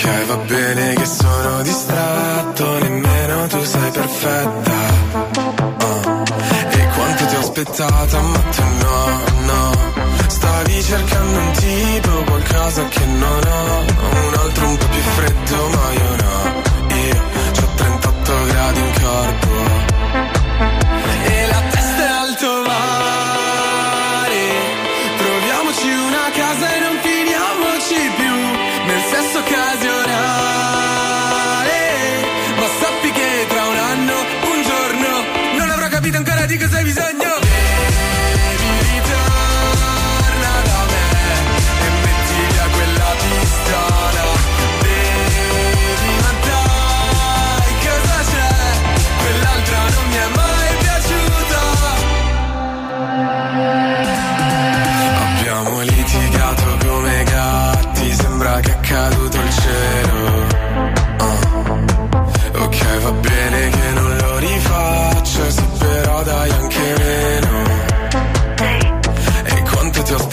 Ok, 0.05 0.27
va 0.27 0.37
bene 0.37 0.95
che 0.95 1.07
sono 1.07 1.63
distratto, 1.63 2.79
nemmeno 2.81 3.47
tu 3.47 3.63
sei 3.63 3.91
perfetta. 3.93 4.73
Ah. 5.79 6.23
E 6.71 6.89
quanto 6.89 7.27
ti 7.27 7.35
ho 7.37 7.39
aspettata, 7.39 8.21
ma 8.21 8.39
tu 8.39 8.63
no, 8.81 9.21
no. 9.45 9.71
Stavi 10.27 10.83
cercando 10.83 11.39
un 11.39 11.53
tipo, 11.53 12.25
qualcosa 12.25 12.89
che 12.89 13.05
non 13.05 13.41
ho. 13.47 14.27
Un 14.27 14.35
altro 14.41 14.67
un 14.67 14.77
po' 14.77 14.87
più 14.87 15.03
freddo, 15.03 15.69
ma 15.69 15.93
io 15.93 16.17
no. 16.17 16.52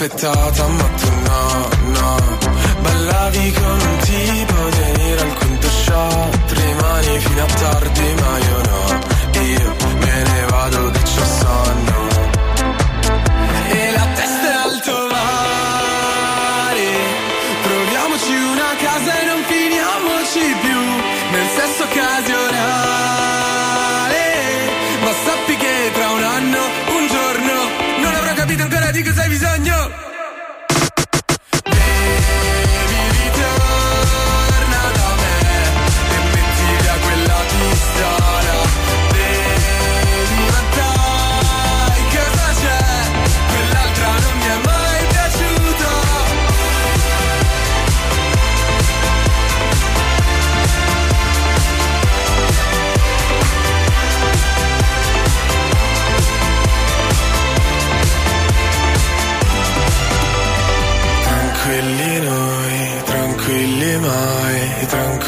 Aspettata 0.00 0.66
ma 0.66 0.88
tu 0.96 1.10
no, 1.26 1.68
no. 1.92 2.38
Ballavi 2.80 3.52
con 3.52 3.80
un 3.80 3.96
tipo 3.98 4.54
venire 4.78 5.20
al 5.20 5.34
quinto 5.34 5.68
shot. 5.68 6.52
Rimani 6.52 7.18
fino 7.18 7.42
a 7.42 7.46
tardi 7.46 8.14
ma 8.20 8.38
io 8.38 8.60
no. 8.70 8.98
Io 9.42 9.76
me 9.98 10.22
ne 10.22 10.46
vado 10.48 10.90
che 10.90 11.02
c'ho 11.02 11.24
sonno 11.24 12.00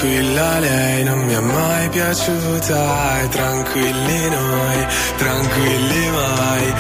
tranquilla 0.03 0.59
lei 0.59 1.05
non 1.05 1.19
mi 1.21 1.33
è 1.33 1.39
mai 1.39 1.89
piaciuta. 1.89 3.21
E 3.23 3.29
tranquilli 3.29 4.29
noi, 4.31 4.87
tranquilli 5.17 6.11
mai, 6.11 6.75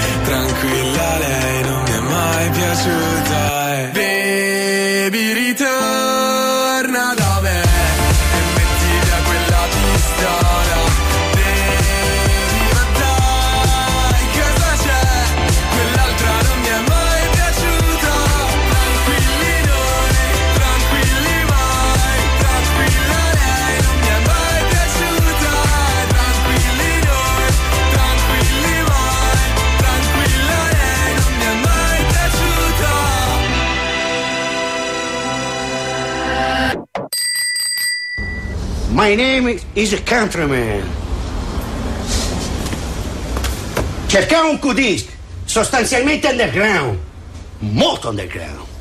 My 39.02 39.16
name 39.16 39.58
is 39.74 39.92
a 39.94 40.00
countryman. 40.04 40.88
Cercavo 44.06 44.50
un 44.50 44.60
cudist, 44.60 45.10
sostanzialmente 45.44 46.28
underground, 46.28 47.00
molto 47.58 48.10
underground. 48.10 48.71